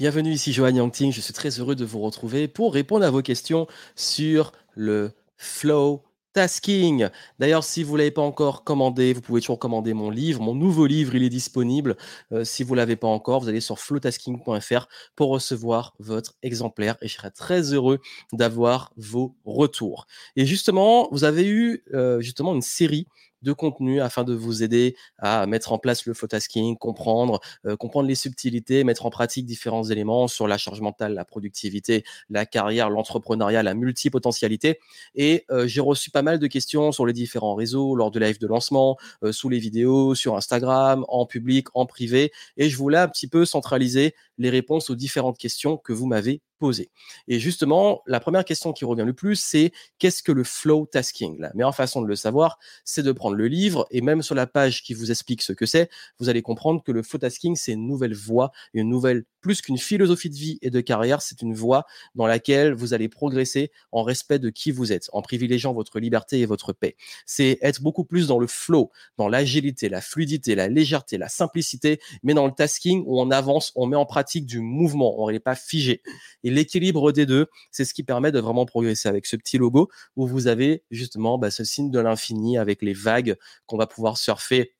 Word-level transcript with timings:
Bienvenue 0.00 0.32
ici 0.32 0.54
Johan 0.54 0.74
Yangting, 0.74 1.12
je 1.12 1.20
suis 1.20 1.34
très 1.34 1.60
heureux 1.60 1.74
de 1.74 1.84
vous 1.84 2.00
retrouver 2.00 2.48
pour 2.48 2.72
répondre 2.72 3.04
à 3.04 3.10
vos 3.10 3.20
questions 3.20 3.66
sur 3.96 4.52
le 4.74 5.12
flow 5.36 6.02
tasking. 6.32 7.10
D'ailleurs, 7.38 7.64
si 7.64 7.82
vous 7.82 7.92
ne 7.92 7.98
l'avez 7.98 8.10
pas 8.10 8.22
encore 8.22 8.64
commandé, 8.64 9.12
vous 9.12 9.20
pouvez 9.20 9.42
toujours 9.42 9.58
commander 9.58 9.92
mon 9.92 10.08
livre. 10.08 10.40
Mon 10.40 10.54
nouveau 10.54 10.86
livre, 10.86 11.14
il 11.16 11.22
est 11.22 11.28
disponible. 11.28 11.98
Euh, 12.32 12.44
si 12.44 12.62
vous 12.62 12.72
ne 12.72 12.78
l'avez 12.78 12.96
pas 12.96 13.08
encore, 13.08 13.42
vous 13.42 13.50
allez 13.50 13.60
sur 13.60 13.78
flowtasking.fr 13.78 14.88
pour 15.16 15.28
recevoir 15.28 15.92
votre 15.98 16.32
exemplaire 16.42 16.96
et 17.02 17.08
je 17.08 17.16
serai 17.16 17.30
très 17.30 17.74
heureux 17.74 17.98
d'avoir 18.32 18.94
vos 18.96 19.36
retours. 19.44 20.06
Et 20.34 20.46
justement, 20.46 21.10
vous 21.12 21.24
avez 21.24 21.46
eu 21.46 21.84
euh, 21.92 22.22
justement 22.22 22.54
une 22.54 22.62
série 22.62 23.06
de 23.42 23.52
contenu 23.52 24.00
afin 24.00 24.24
de 24.24 24.34
vous 24.34 24.62
aider 24.62 24.96
à 25.18 25.46
mettre 25.46 25.72
en 25.72 25.78
place 25.78 26.06
le 26.06 26.14
flow 26.14 26.28
tasking, 26.28 26.76
comprendre, 26.76 27.40
euh, 27.66 27.76
comprendre 27.76 28.08
les 28.08 28.14
subtilités, 28.14 28.84
mettre 28.84 29.06
en 29.06 29.10
pratique 29.10 29.46
différents 29.46 29.84
éléments 29.84 30.28
sur 30.28 30.46
la 30.46 30.58
charge 30.58 30.80
mentale, 30.80 31.14
la 31.14 31.24
productivité, 31.24 32.04
la 32.28 32.46
carrière, 32.46 32.90
l'entrepreneuriat, 32.90 33.62
la 33.62 33.74
multipotentialité. 33.74 34.78
Et 35.14 35.44
euh, 35.50 35.66
j'ai 35.66 35.80
reçu 35.80 36.10
pas 36.10 36.22
mal 36.22 36.38
de 36.38 36.46
questions 36.46 36.92
sur 36.92 37.06
les 37.06 37.12
différents 37.12 37.54
réseaux, 37.54 37.94
lors 37.94 38.10
de 38.10 38.20
live 38.20 38.38
de 38.38 38.46
lancement, 38.46 38.96
euh, 39.22 39.32
sous 39.32 39.48
les 39.48 39.58
vidéos, 39.58 40.14
sur 40.14 40.36
Instagram, 40.36 41.04
en 41.08 41.26
public, 41.26 41.68
en 41.74 41.86
privé. 41.86 42.32
Et 42.56 42.68
je 42.68 42.76
voulais 42.76 42.98
un 42.98 43.08
petit 43.08 43.28
peu 43.28 43.44
centraliser 43.44 44.14
les 44.40 44.50
réponses 44.50 44.90
aux 44.90 44.96
différentes 44.96 45.38
questions 45.38 45.76
que 45.76 45.92
vous 45.92 46.06
m'avez 46.06 46.40
posées. 46.58 46.90
Et 47.26 47.40
justement, 47.40 48.02
la 48.06 48.20
première 48.20 48.44
question 48.44 48.72
qui 48.72 48.84
revient 48.84 49.04
le 49.04 49.14
plus, 49.14 49.36
c'est 49.36 49.72
qu'est-ce 49.98 50.22
que 50.22 50.30
le 50.30 50.44
flow 50.44 50.86
tasking 50.86 51.40
La 51.40 51.50
meilleure 51.54 51.74
façon 51.74 52.02
de 52.02 52.06
le 52.06 52.16
savoir, 52.16 52.58
c'est 52.84 53.02
de 53.02 53.12
prendre 53.12 53.36
le 53.36 53.48
livre 53.48 53.86
et 53.90 54.00
même 54.02 54.22
sur 54.22 54.34
la 54.34 54.46
page 54.46 54.82
qui 54.82 54.94
vous 54.94 55.10
explique 55.10 55.42
ce 55.42 55.52
que 55.52 55.66
c'est, 55.66 55.90
vous 56.18 56.28
allez 56.28 56.42
comprendre 56.42 56.82
que 56.82 56.92
le 56.92 57.02
flow 57.02 57.18
tasking, 57.18 57.56
c'est 57.56 57.72
une 57.72 57.86
nouvelle 57.86 58.14
voie, 58.14 58.52
une 58.74 58.88
nouvelle, 58.88 59.24
plus 59.40 59.62
qu'une 59.62 59.78
philosophie 59.78 60.28
de 60.28 60.34
vie 60.34 60.58
et 60.60 60.70
de 60.70 60.80
carrière, 60.82 61.22
c'est 61.22 61.40
une 61.40 61.54
voie 61.54 61.86
dans 62.14 62.26
laquelle 62.26 62.74
vous 62.74 62.92
allez 62.92 63.08
progresser 63.08 63.72
en 63.90 64.02
respect 64.02 64.38
de 64.38 64.50
qui 64.50 64.70
vous 64.70 64.92
êtes, 64.92 65.08
en 65.14 65.22
privilégiant 65.22 65.72
votre 65.72 65.98
liberté 65.98 66.40
et 66.40 66.46
votre 66.46 66.74
paix. 66.74 66.96
C'est 67.24 67.58
être 67.62 67.80
beaucoup 67.80 68.04
plus 68.04 68.26
dans 68.26 68.38
le 68.38 68.46
flow, 68.46 68.90
dans 69.16 69.28
l'agilité, 69.28 69.88
la 69.88 70.02
fluidité, 70.02 70.54
la 70.54 70.68
légèreté, 70.68 71.16
la 71.16 71.30
simplicité, 71.30 72.00
mais 72.22 72.34
dans 72.34 72.46
le 72.46 72.52
tasking 72.52 73.02
où 73.06 73.18
on 73.18 73.30
avance, 73.30 73.72
on 73.76 73.86
met 73.86 73.96
en 73.96 74.04
pratique 74.04 74.29
du 74.38 74.60
mouvement, 74.60 75.20
on 75.20 75.30
n'est 75.30 75.40
pas 75.40 75.54
figé. 75.54 76.02
Et 76.44 76.50
l'équilibre 76.50 77.12
des 77.12 77.26
deux, 77.26 77.46
c'est 77.70 77.84
ce 77.84 77.94
qui 77.94 78.02
permet 78.02 78.32
de 78.32 78.38
vraiment 78.38 78.66
progresser 78.66 79.08
avec 79.08 79.26
ce 79.26 79.36
petit 79.36 79.58
logo 79.58 79.88
où 80.16 80.26
vous 80.26 80.46
avez 80.46 80.84
justement 80.90 81.38
bah, 81.38 81.50
ce 81.50 81.64
signe 81.64 81.90
de 81.90 81.98
l'infini 81.98 82.58
avec 82.58 82.82
les 82.82 82.94
vagues 82.94 83.36
qu'on 83.66 83.76
va 83.76 83.86
pouvoir 83.86 84.16
surfer 84.16 84.74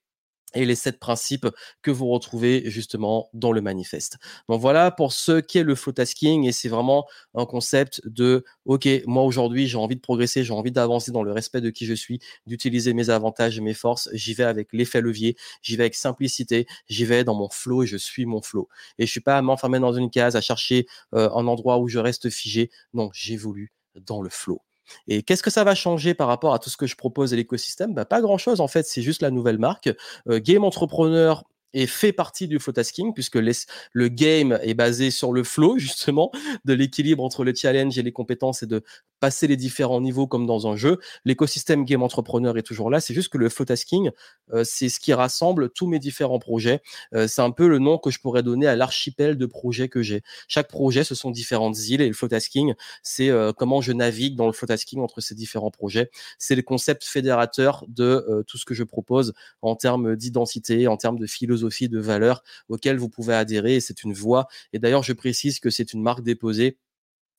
et 0.55 0.65
les 0.65 0.75
sept 0.75 0.99
principes 0.99 1.47
que 1.83 1.91
vous 1.91 2.09
retrouvez 2.09 2.69
justement 2.71 3.31
dans 3.35 3.53
le 3.53 3.61
manifeste. 3.61 4.19
Donc 4.49 4.61
voilà 4.61 4.91
pour 4.91 5.13
ce 5.13 5.41
qui 5.41 5.59
est 5.59 5.63
le 5.63 5.75
flow 5.75 5.93
tasking 5.93 6.47
et 6.47 6.53
c'est 6.53 6.69
vraiment 6.69 7.07
un 7.35 7.47
concept 7.47 8.01
de 8.07 8.45
OK, 8.65 8.89
moi 9.07 9.23
aujourd'hui, 9.23 9.67
j'ai 9.67 9.79
envie 9.79 9.97
de 9.97 10.01
progresser, 10.01 10.45
j'ai 10.45 10.53
envie 10.53 10.73
d'avancer 10.73 11.13
dans 11.13 11.23
le 11.23 11.33
respect 11.33 11.61
de 11.61 11.71
qui 11.71 11.87
je 11.87 11.95
suis, 11.95 12.21
d'utiliser 12.47 12.95
mes 12.95 13.11
avantages 13.11 13.59
et 13.59 13.61
mes 13.61 13.75
forces, 13.75 14.09
j'y 14.13 14.35
vais 14.35 14.45
avec 14.45 14.69
l'effet 14.73 15.01
levier, 15.01 15.37
j'y 15.63 15.77
vais 15.77 15.85
avec 15.85 15.95
simplicité, 15.95 16.67
j'y 16.89 17.05
vais 17.05 17.25
dans 17.25 17.35
mon 17.35 17.49
flow 17.49 17.83
et 17.83 17.87
je 17.87 17.97
suis 17.97 18.27
mon 18.27 18.43
flow. 18.43 18.69
Et 18.99 19.07
je 19.07 19.11
suis 19.11 19.21
pas 19.21 19.37
à 19.39 19.43
m'enfermer 19.43 19.79
dans 19.81 19.93
une 19.93 20.11
case 20.11 20.37
à 20.37 20.41
chercher 20.41 20.87
euh, 21.15 21.31
un 21.31 21.47
endroit 21.47 21.79
où 21.79 21.89
je 21.89 21.99
reste 21.99 22.31
figé. 22.31 22.71
Non, 22.95 23.11
j'évolue 23.13 23.73
dans 23.95 24.23
le 24.23 24.31
flow. 24.31 24.63
Et 25.09 25.23
qu'est-ce 25.23 25.43
que 25.43 25.51
ça 25.51 25.65
va 25.65 25.75
changer 25.75 26.15
par 26.15 26.29
rapport 26.29 26.55
à 26.55 26.59
tout 26.59 26.71
ce 26.71 26.77
que 26.77 26.87
je 26.87 26.97
propose 26.97 27.33
à 27.33 27.37
l'écosystème? 27.37 27.95
Bah, 27.95 28.05
Pas 28.05 28.21
grand-chose 28.21 28.61
en 28.61 28.69
fait, 28.69 28.87
c'est 28.87 29.03
juste 29.03 29.23
la 29.23 29.31
nouvelle 29.31 29.59
marque. 29.59 29.91
Euh, 30.29 30.41
Game 30.43 30.65
Entrepreneur 30.65 31.45
et 31.75 31.87
fait 31.87 32.13
partie 32.13 32.49
du 32.49 32.59
flow 32.59 32.73
tasking 32.73 33.15
puisque 33.15 33.37
le 33.37 34.09
game 34.09 34.59
est 34.63 34.75
basé 34.75 35.11
sur 35.11 35.33
le 35.33 35.45
flow 35.45 35.79
justement 35.79 36.31
de 36.65 36.73
l'équilibre 36.73 37.23
entre 37.23 37.45
le 37.45 37.55
challenge 37.55 37.99
et 37.99 38.03
les 38.03 38.13
compétences 38.13 38.63
et 38.63 38.67
de 38.67 38.83
passer 39.21 39.47
les 39.47 39.57
différents 39.57 40.01
niveaux 40.01 40.27
comme 40.27 40.47
dans 40.47 40.67
un 40.67 40.77
jeu. 40.77 40.99
L'écosystème 41.25 41.85
Game 41.85 42.03
Entrepreneur 42.03 42.57
est 42.57 42.63
toujours 42.63 42.91
là. 42.91 43.01
C'est 43.01 43.15
juste 43.15 43.29
que 43.29 43.39
le 43.39 43.49
flow 43.49 43.67
tasking, 43.67 44.11
euh, 44.53 44.65
c'est 44.65 44.89
ce 44.89 44.99
qui 44.99 45.13
rassemble 45.13 45.71
tous 45.71 45.87
mes 45.87 45.99
différents 45.99 46.39
projets. 46.39 46.81
Euh, 47.15 47.29
c'est 47.29 47.43
un 47.43 47.51
peu 47.51 47.69
le 47.69 47.79
nom 47.79 47.99
que 47.99 48.11
je 48.11 48.19
pourrais 48.19 48.43
donner 48.43 48.67
à 48.67 48.75
l'archipel 48.75 49.37
de 49.37 49.47
projets 49.47 49.89
que 49.89 50.03
j'ai. 50.03 50.23
Chaque 50.49 50.69
projet, 50.69 51.05
ce 51.05 51.15
sont 51.15 51.31
différentes 51.31 51.79
îles 51.89 52.01
et 52.01 52.09
le 52.09 52.15
flow 52.15 52.29
tasking, 52.29 52.75
c'est 53.03 53.29
euh, 53.29 53.53
comment 53.53 53.81
je 53.83 53.93
navigue 53.93 54.37
dans 54.37 54.47
le 54.47 54.53
flow 54.53 54.67
tasking 54.67 55.01
entre 55.01 55.21
ces 55.21 55.35
différents 55.35 55.71
projets. 55.71 56.11
C'est 56.39 56.57
le 56.57 56.63
concept 56.63 57.05
fédérateur 57.05 57.85
de 57.89 58.45
tout 58.47 58.57
ce 58.57 58.65
que 58.65 58.75
je 58.75 58.85
propose 58.85 59.35
en 59.61 59.77
termes 59.77 60.17
d'identité, 60.17 60.89
en 60.89 60.97
termes 60.97 61.19
de 61.19 61.27
philosophie, 61.27 61.60
de 61.61 61.99
valeurs 61.99 62.43
auxquelles 62.69 62.99
vous 62.99 63.09
pouvez 63.09 63.35
adhérer. 63.35 63.77
Et 63.77 63.81
c'est 63.81 64.03
une 64.03 64.13
voie. 64.13 64.49
Et 64.73 64.79
d'ailleurs, 64.79 65.03
je 65.03 65.13
précise 65.13 65.61
que 65.61 65.71
c'est 65.71 65.93
une 65.93 66.03
marque 66.03 66.23
déposée 66.23 66.79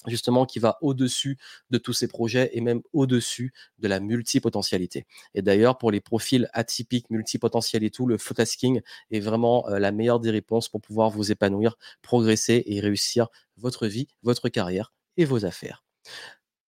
justement 0.07 0.45
qui 0.45 0.59
va 0.59 0.77
au-dessus 0.81 1.37
de 1.69 1.77
tous 1.77 1.93
ces 1.93 2.07
projets 2.07 2.49
et 2.53 2.61
même 2.61 2.81
au-dessus 2.93 3.53
de 3.79 3.87
la 3.87 3.99
multipotentialité. 3.99 5.05
Et 5.35 5.41
d'ailleurs, 5.41 5.77
pour 5.77 5.91
les 5.91 6.01
profils 6.01 6.49
atypiques, 6.53 7.09
multipotentiels 7.09 7.83
et 7.83 7.91
tout, 7.91 8.05
le 8.05 8.17
tasking 8.17 8.81
est 9.11 9.19
vraiment 9.19 9.67
euh, 9.69 9.79
la 9.79 9.91
meilleure 9.91 10.19
des 10.19 10.31
réponses 10.31 10.69
pour 10.69 10.81
pouvoir 10.81 11.09
vous 11.09 11.31
épanouir, 11.31 11.77
progresser 12.01 12.63
et 12.65 12.79
réussir 12.79 13.27
votre 13.57 13.87
vie, 13.87 14.07
votre 14.23 14.49
carrière 14.49 14.93
et 15.17 15.25
vos 15.25 15.45
affaires. 15.45 15.83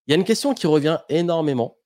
Il 0.08 0.12
y 0.12 0.14
a 0.14 0.18
une 0.18 0.26
question 0.26 0.54
qui 0.54 0.68
revient 0.68 1.00
énormément, 1.10 1.78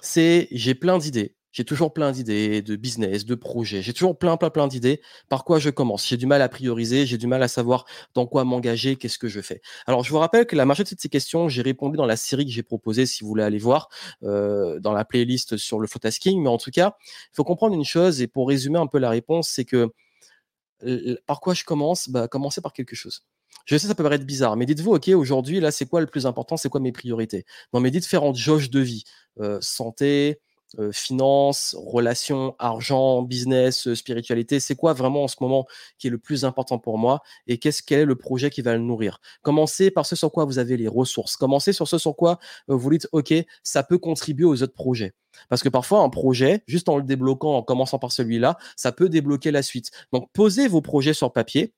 c'est 0.00 0.48
j'ai 0.50 0.74
plein 0.74 0.98
d'idées, 0.98 1.35
j'ai 1.56 1.64
toujours 1.64 1.94
plein 1.94 2.12
d'idées, 2.12 2.60
de 2.60 2.76
business, 2.76 3.24
de 3.24 3.34
projets. 3.34 3.80
J'ai 3.80 3.94
toujours 3.94 4.18
plein, 4.18 4.36
plein, 4.36 4.50
plein 4.50 4.68
d'idées. 4.68 5.00
Par 5.30 5.42
quoi 5.42 5.58
je 5.58 5.70
commence? 5.70 6.06
J'ai 6.06 6.18
du 6.18 6.26
mal 6.26 6.42
à 6.42 6.50
prioriser, 6.50 7.06
j'ai 7.06 7.16
du 7.16 7.26
mal 7.26 7.42
à 7.42 7.48
savoir 7.48 7.86
dans 8.12 8.26
quoi 8.26 8.44
m'engager, 8.44 8.96
qu'est-ce 8.96 9.18
que 9.18 9.26
je 9.26 9.40
fais. 9.40 9.62
Alors, 9.86 10.04
je 10.04 10.10
vous 10.10 10.18
rappelle 10.18 10.44
que 10.44 10.54
la 10.54 10.66
majorité 10.66 10.94
de 10.94 11.00
ces 11.00 11.08
questions, 11.08 11.48
j'ai 11.48 11.62
répondu 11.62 11.96
dans 11.96 12.04
la 12.04 12.18
série 12.18 12.44
que 12.44 12.52
j'ai 12.52 12.62
proposée, 12.62 13.06
si 13.06 13.22
vous 13.22 13.28
voulez 13.28 13.42
aller 13.42 13.56
voir, 13.56 13.88
euh, 14.22 14.78
dans 14.80 14.92
la 14.92 15.06
playlist 15.06 15.56
sur 15.56 15.80
le 15.80 15.86
photasking. 15.86 16.42
Mais 16.42 16.50
en 16.50 16.58
tout 16.58 16.70
cas, 16.70 16.94
il 17.32 17.36
faut 17.36 17.44
comprendre 17.44 17.74
une 17.74 17.86
chose, 17.86 18.20
et 18.20 18.26
pour 18.26 18.48
résumer 18.48 18.78
un 18.78 18.86
peu 18.86 18.98
la 18.98 19.08
réponse, 19.08 19.48
c'est 19.48 19.64
que 19.64 19.88
par 21.26 21.40
quoi 21.40 21.54
je 21.54 21.64
commence? 21.64 22.10
Bah, 22.10 22.28
Commencer 22.28 22.60
par 22.60 22.74
quelque 22.74 22.94
chose. 22.94 23.22
Je 23.64 23.78
sais, 23.78 23.86
ça 23.88 23.94
peut 23.94 24.02
paraître 24.02 24.26
bizarre, 24.26 24.56
mais 24.56 24.66
dites-vous, 24.66 24.92
OK, 24.92 25.08
aujourd'hui, 25.08 25.60
là, 25.60 25.70
c'est 25.70 25.86
quoi 25.86 26.02
le 26.02 26.06
plus 26.06 26.26
important? 26.26 26.58
C'est 26.58 26.68
quoi 26.68 26.80
mes 26.80 26.92
priorités? 26.92 27.46
Dans 27.72 27.80
mes 27.80 27.90
différentes 27.90 28.36
jauges 28.36 28.68
de 28.68 28.80
vie, 28.80 29.04
euh, 29.40 29.56
santé, 29.62 30.38
euh, 30.78 30.90
finances, 30.92 31.76
relations, 31.78 32.54
argent, 32.58 33.22
business, 33.22 33.92
spiritualité, 33.94 34.60
c'est 34.60 34.74
quoi 34.74 34.92
vraiment 34.92 35.24
en 35.24 35.28
ce 35.28 35.36
moment 35.40 35.66
qui 35.98 36.08
est 36.08 36.10
le 36.10 36.18
plus 36.18 36.44
important 36.44 36.78
pour 36.78 36.98
moi 36.98 37.22
et 37.46 37.58
qu'est-ce 37.58 37.82
quel 37.82 38.00
est 38.00 38.04
le 38.04 38.16
projet 38.16 38.50
qui 38.50 38.62
va 38.62 38.74
le 38.74 38.80
nourrir? 38.80 39.20
Commencez 39.42 39.90
par 39.90 40.06
ce 40.06 40.16
sur 40.16 40.32
quoi 40.32 40.44
vous 40.44 40.58
avez 40.58 40.76
les 40.76 40.88
ressources. 40.88 41.36
Commencez 41.36 41.72
sur 41.72 41.88
ce 41.88 41.98
sur 41.98 42.16
quoi 42.16 42.38
vous 42.68 42.90
dites 42.90 43.08
OK, 43.12 43.32
ça 43.62 43.82
peut 43.82 43.98
contribuer 43.98 44.44
aux 44.44 44.62
autres 44.62 44.74
projets. 44.74 45.14
Parce 45.48 45.62
que 45.62 45.68
parfois, 45.68 46.00
un 46.00 46.08
projet, 46.08 46.62
juste 46.66 46.88
en 46.88 46.96
le 46.96 47.02
débloquant, 47.02 47.56
en 47.56 47.62
commençant 47.62 47.98
par 47.98 48.12
celui-là, 48.12 48.56
ça 48.76 48.92
peut 48.92 49.08
débloquer 49.08 49.50
la 49.50 49.62
suite. 49.62 49.90
Donc, 50.12 50.28
posez 50.32 50.68
vos 50.68 50.80
projets 50.80 51.14
sur 51.14 51.32
papier 51.32 51.74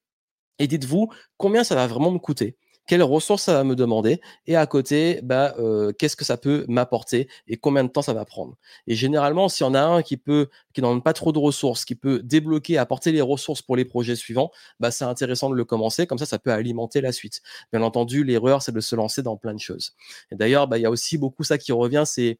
et 0.58 0.66
dites-vous 0.66 1.08
combien 1.36 1.64
ça 1.64 1.74
va 1.74 1.86
vraiment 1.86 2.10
me 2.10 2.18
coûter 2.18 2.56
quelles 2.88 3.02
ressources 3.02 3.44
ça 3.44 3.52
va 3.52 3.64
me 3.64 3.76
demander 3.76 4.20
et 4.46 4.56
à 4.56 4.66
côté, 4.66 5.20
bah, 5.22 5.54
euh, 5.58 5.92
qu'est-ce 5.92 6.16
que 6.16 6.24
ça 6.24 6.36
peut 6.36 6.64
m'apporter 6.68 7.28
et 7.46 7.56
combien 7.56 7.84
de 7.84 7.90
temps 7.90 8.02
ça 8.02 8.14
va 8.14 8.24
prendre. 8.24 8.56
Et 8.86 8.94
généralement, 8.96 9.48
s'il 9.48 9.64
y 9.64 9.68
en 9.68 9.74
a 9.74 9.80
un 9.82 10.02
qui 10.02 10.16
peut, 10.16 10.48
qui 10.72 10.80
n'en 10.80 10.98
pas 11.00 11.12
trop 11.12 11.30
de 11.30 11.38
ressources, 11.38 11.84
qui 11.84 11.94
peut 11.94 12.20
débloquer, 12.24 12.78
apporter 12.78 13.12
les 13.12 13.20
ressources 13.20 13.62
pour 13.62 13.76
les 13.76 13.84
projets 13.84 14.16
suivants, 14.16 14.50
bah, 14.80 14.90
c'est 14.90 15.04
intéressant 15.04 15.50
de 15.50 15.54
le 15.54 15.64
commencer. 15.64 16.06
Comme 16.06 16.18
ça, 16.18 16.26
ça 16.26 16.38
peut 16.38 16.50
alimenter 16.50 17.00
la 17.02 17.12
suite. 17.12 17.42
Bien 17.72 17.82
entendu, 17.82 18.24
l'erreur, 18.24 18.62
c'est 18.62 18.72
de 18.72 18.80
se 18.80 18.96
lancer 18.96 19.22
dans 19.22 19.36
plein 19.36 19.54
de 19.54 19.60
choses. 19.60 19.92
Et 20.32 20.36
d'ailleurs, 20.36 20.66
bah, 20.66 20.78
il 20.78 20.82
y 20.82 20.86
a 20.86 20.90
aussi 20.90 21.18
beaucoup 21.18 21.44
ça 21.44 21.58
qui 21.58 21.72
revient, 21.72 22.04
c'est 22.06 22.38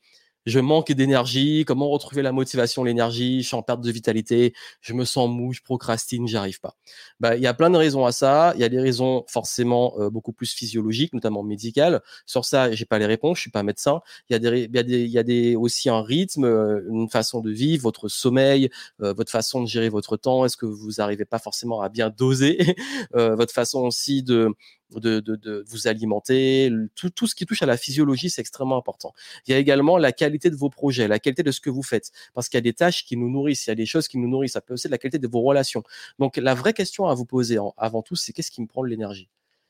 je 0.49 0.61
manque 0.61 0.93
d'énergie, 0.93 1.65
comment 1.67 1.89
retrouver 1.89 2.23
la 2.23 2.33
motivation, 2.33 2.83
l'énergie, 2.85 3.43
je 3.43 3.49
suis 3.49 3.57
en 3.57 3.63
perte 3.63 3.81
de 3.83 3.91
vitalité, 3.91 4.55
je 4.81 4.95
me 4.95 5.05
sens 5.05 5.29
mou, 5.29 5.53
je 5.53 5.61
procrastine, 5.61 6.27
j'y 6.27 6.37
arrive 6.37 6.61
pas. 6.61 6.75
Bah, 7.21 7.37
il 7.37 7.43
y 7.43 7.47
a 7.47 7.55
plein 7.55 7.71
de 7.71 7.77
raisons 7.77 8.07
à 8.07 8.13
ça. 8.13 8.53
Il 8.55 8.61
y 8.61 8.65
a 8.65 8.69
des 8.69 8.81
raisons 8.81 9.25
forcément 9.29 9.95
euh, 9.99 10.11
beaucoup 10.11 10.33
plus 10.33 10.53
physiologiques, 10.53 11.13
notamment 11.13 11.43
médicales. 11.43 12.01
Sur 12.27 12.45
ça, 12.45 12.73
j'ai 12.73 12.87
pas 12.87 12.99
les 12.99 13.07
réponses, 13.07 13.39
je 13.39 13.43
suis 13.43 13.51
pas 13.51 13.63
médecin. 13.63 14.01
Il 14.31 14.33
y 14.33 14.37
a 14.37 14.39
des, 14.39 14.65
il 14.65 14.75
y 14.75 14.79
a 14.79 14.83
des, 14.83 15.01
il 15.05 15.11
y 15.11 15.19
a 15.19 15.23
des 15.23 15.57
aussi 15.57 15.91
un 15.91 16.03
rythme, 16.03 16.45
euh, 16.45 16.81
une 16.91 17.11
façon 17.11 17.41
de 17.41 17.51
vivre, 17.51 17.83
votre 17.83 18.09
sommeil, 18.09 18.71
euh, 19.03 19.13
votre 19.13 19.31
façon 19.31 19.63
de 19.63 19.69
gérer 19.69 19.91
votre 19.91 20.17
temps. 20.17 20.45
Est-ce 20.47 20.57
que 20.57 20.67
vous 20.67 20.93
n'arrivez 20.99 21.27
pas 21.27 21.39
forcément 21.39 21.83
à 21.83 21.89
bien 21.89 22.11
doser 22.11 22.59
votre 23.13 23.53
façon 23.53 23.81
aussi 23.81 24.23
de 24.23 24.55
de, 24.91 25.21
de, 25.21 25.37
de, 25.37 25.65
vous 25.69 25.87
alimenter, 25.87 26.71
tout, 26.95 27.11
tout 27.11 27.27
ce 27.27 27.35
qui 27.35 27.47
touche 27.47 27.63
à 27.63 27.67
la 27.67 27.77
physiologie, 27.77 28.31
c'est 28.31 28.41
extrêmement 28.41 28.77
important. 28.77 29.13
Il 29.47 29.53
y 29.53 29.55
a 29.55 29.59
également 29.59 29.99
la 29.99 30.13
qualité 30.13 30.51
de 30.51 30.57
vos 30.57 30.71
projets, 30.71 31.09
la 31.09 31.19
qualité 31.19 31.43
de 31.43 31.51
ce 31.51 31.61
que 31.61 31.71
vous 31.71 31.83
faites, 31.83 32.11
parce 32.35 32.49
qu'il 32.49 32.57
y 32.57 32.59
a 32.59 32.63
des 32.63 32.73
tâches 32.73 33.05
qui 33.05 33.17
nous 33.17 33.31
nourrissent, 33.31 33.67
il 33.67 33.71
y 33.71 33.73
a 33.73 33.77
des 33.77 33.87
choses 33.87 34.09
qui 34.09 34.19
nous 34.19 34.29
nourrissent, 34.29 34.53
ça 34.53 34.61
peut 34.61 34.75
aussi 34.75 34.87
être 34.87 34.93
la 34.93 34.99
qualité 34.99 35.19
de 35.19 35.29
vos 35.29 35.43
relations. 35.43 35.83
Donc 36.19 36.37
la 36.37 36.55
vraie 36.55 36.73
question 36.73 37.07
à 37.07 37.15
vous 37.15 37.25
poser 37.27 37.59
avant 37.77 38.03
tout, 38.03 38.17
c'est 38.17 38.33
qu'est-ce 38.33 38.51
qui 38.51 38.63
me 38.63 38.67
prend 38.67 38.83
de 38.83 38.89
l'énergie? 38.89 39.29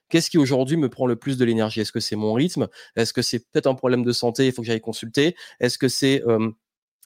Qu'est-ce 0.08 0.30
qui 0.30 0.38
aujourd'hui 0.38 0.76
me 0.76 0.88
prend 0.88 1.06
le 1.06 1.16
plus 1.16 1.36
de 1.36 1.44
l'énergie? 1.44 1.80
Est-ce 1.80 1.92
que 1.92 2.00
c'est 2.00 2.16
mon 2.16 2.32
rythme? 2.32 2.68
Est-ce 2.96 3.12
que 3.12 3.20
c'est 3.20 3.40
peut-être 3.40 3.66
un 3.66 3.74
problème 3.74 4.04
de 4.04 4.12
santé 4.12 4.46
Il 4.46 4.52
faut 4.52 4.62
que 4.62 4.66
j'aille 4.66 4.80
consulter? 4.80 5.36
Est-ce 5.60 5.76
que 5.76 5.88
c'est 5.88 6.22
euh, 6.26 6.50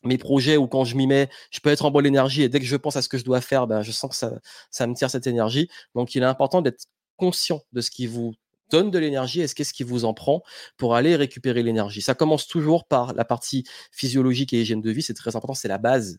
mes 0.04 0.18
projets 0.18 0.56
où 0.56 0.68
quand 0.68 0.84
je 0.84 0.96
m'y 0.96 1.06
mets, 1.06 1.28
je 1.50 1.60
peux 1.60 1.70
être 1.70 1.84
en 1.84 1.90
bonne 1.90 2.06
énergie 2.06 2.42
et 2.42 2.48
dès 2.48 2.60
que 2.60 2.66
je 2.66 2.76
pense 2.76 2.96
à 2.96 3.02
ce 3.02 3.08
que 3.08 3.18
je 3.18 3.24
dois 3.24 3.40
faire, 3.40 3.66
ben, 3.66 3.82
je 3.82 3.90
sens 3.90 4.10
que 4.10 4.16
ça, 4.16 4.32
ça 4.70 4.86
me 4.86 4.94
tire 4.94 5.10
cette 5.10 5.26
énergie. 5.26 5.68
Donc 5.94 6.14
il 6.14 6.22
est 6.22 6.26
important 6.26 6.62
d'être 6.62 6.86
conscient 7.22 7.62
de 7.72 7.80
ce 7.80 7.92
qui 7.92 8.08
vous 8.08 8.34
donne 8.72 8.90
de 8.90 8.98
l'énergie 8.98 9.42
est-ce 9.42 9.54
qu'est-ce 9.54 9.72
qui 9.72 9.84
vous 9.84 10.04
en 10.04 10.14
prend 10.14 10.42
pour 10.76 10.96
aller 10.96 11.14
récupérer 11.14 11.62
l'énergie 11.62 12.02
Ça 12.02 12.14
commence 12.14 12.48
toujours 12.48 12.84
par 12.86 13.12
la 13.14 13.24
partie 13.24 13.64
physiologique 13.92 14.52
et 14.54 14.62
hygiène 14.62 14.80
de 14.80 14.90
vie, 14.90 15.02
c'est 15.02 15.14
très 15.14 15.36
important, 15.36 15.54
c'est 15.54 15.68
la 15.68 15.78
base. 15.78 16.18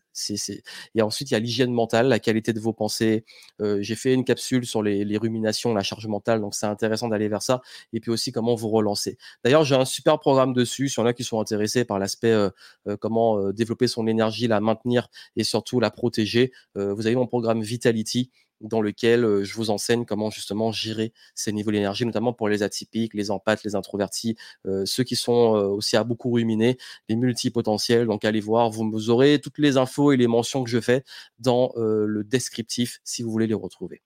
Et 0.94 1.02
ensuite, 1.02 1.30
il 1.30 1.34
y 1.34 1.36
a 1.36 1.40
l'hygiène 1.40 1.72
mentale, 1.72 2.08
la 2.08 2.20
qualité 2.20 2.52
de 2.52 2.60
vos 2.60 2.72
pensées. 2.72 3.24
Euh, 3.60 3.78
j'ai 3.82 3.96
fait 3.96 4.14
une 4.14 4.24
capsule 4.24 4.64
sur 4.64 4.82
les, 4.82 5.18
ruminations, 5.18 5.74
la 5.74 5.82
charge 5.82 6.06
mentale, 6.06 6.40
donc 6.40 6.54
c'est 6.54 6.66
intéressant 6.66 7.08
d'aller 7.08 7.28
vers 7.28 7.42
ça. 7.42 7.60
Et 7.92 8.00
puis 8.00 8.10
aussi 8.10 8.32
comment 8.32 8.54
vous 8.54 8.70
relancer. 8.70 9.18
D'ailleurs, 9.42 9.64
j'ai 9.64 9.74
un 9.74 9.84
super 9.84 10.18
programme 10.18 10.54
dessus, 10.54 10.88
si 10.88 11.00
y 11.00 11.02
en 11.02 11.06
a 11.06 11.12
qui 11.12 11.24
sont 11.24 11.40
intéressés 11.40 11.84
par 11.84 11.98
l'aspect 11.98 12.30
euh, 12.30 12.50
euh, 12.86 12.96
comment 12.96 13.50
développer 13.52 13.88
son 13.88 14.06
énergie, 14.06 14.46
la 14.46 14.60
maintenir 14.60 15.08
et 15.36 15.44
surtout 15.44 15.80
la 15.80 15.90
protéger. 15.90 16.52
vous 16.76 17.06
avez 17.06 17.16
mon 17.16 17.26
programme 17.26 17.62
Vitality 17.62 18.30
dans 18.60 18.80
lequel 18.80 19.42
je 19.42 19.54
vous 19.54 19.70
enseigne 19.70 20.04
comment 20.04 20.30
justement 20.30 20.72
gérer 20.72 21.12
ces 21.34 21.52
niveaux 21.52 21.70
d'énergie, 21.70 22.06
notamment 22.06 22.32
pour 22.32 22.48
les 22.48 22.62
atypiques, 22.62 23.14
les 23.14 23.30
empathes, 23.30 23.64
les 23.64 23.74
introvertis, 23.74 24.36
ceux 24.84 25.04
qui 25.04 25.16
sont 25.16 25.32
aussi 25.32 25.96
à 25.96 26.04
beaucoup 26.04 26.30
ruminer, 26.30 26.78
les 27.08 27.16
multipotentiels. 27.16 28.06
Donc 28.06 28.24
allez 28.24 28.40
voir, 28.40 28.70
vous 28.70 29.10
aurez 29.10 29.40
toutes 29.40 29.58
les 29.58 29.76
infos 29.76 30.12
et 30.12 30.16
les 30.16 30.26
mentions 30.26 30.64
que 30.64 30.70
je 30.70 30.80
fais 30.80 31.04
dans 31.38 31.72
le 31.76 32.24
descriptif 32.24 33.00
si 33.04 33.22
vous 33.22 33.30
voulez 33.30 33.46
les 33.46 33.54
retrouver. 33.54 34.02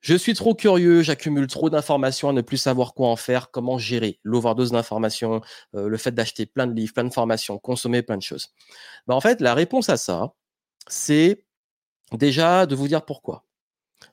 Je 0.00 0.16
suis 0.16 0.34
trop 0.34 0.56
curieux, 0.56 1.02
j'accumule 1.02 1.46
trop 1.46 1.70
d'informations 1.70 2.28
à 2.28 2.32
ne 2.32 2.40
plus 2.40 2.56
savoir 2.56 2.92
quoi 2.92 3.06
en 3.06 3.14
faire, 3.14 3.52
comment 3.52 3.78
gérer 3.78 4.18
l'overdose 4.24 4.72
d'informations, 4.72 5.40
le 5.74 5.96
fait 5.96 6.10
d'acheter 6.10 6.44
plein 6.44 6.66
de 6.66 6.74
livres, 6.74 6.92
plein 6.92 7.04
de 7.04 7.12
formations, 7.12 7.56
consommer 7.58 8.02
plein 8.02 8.16
de 8.16 8.22
choses. 8.22 8.48
Bah, 9.06 9.14
en 9.14 9.20
fait, 9.20 9.40
la 9.40 9.54
réponse 9.54 9.88
à 9.88 9.96
ça, 9.96 10.34
c'est 10.88 11.44
déjà 12.16 12.66
de 12.66 12.74
vous 12.74 12.88
dire 12.88 13.04
pourquoi. 13.04 13.44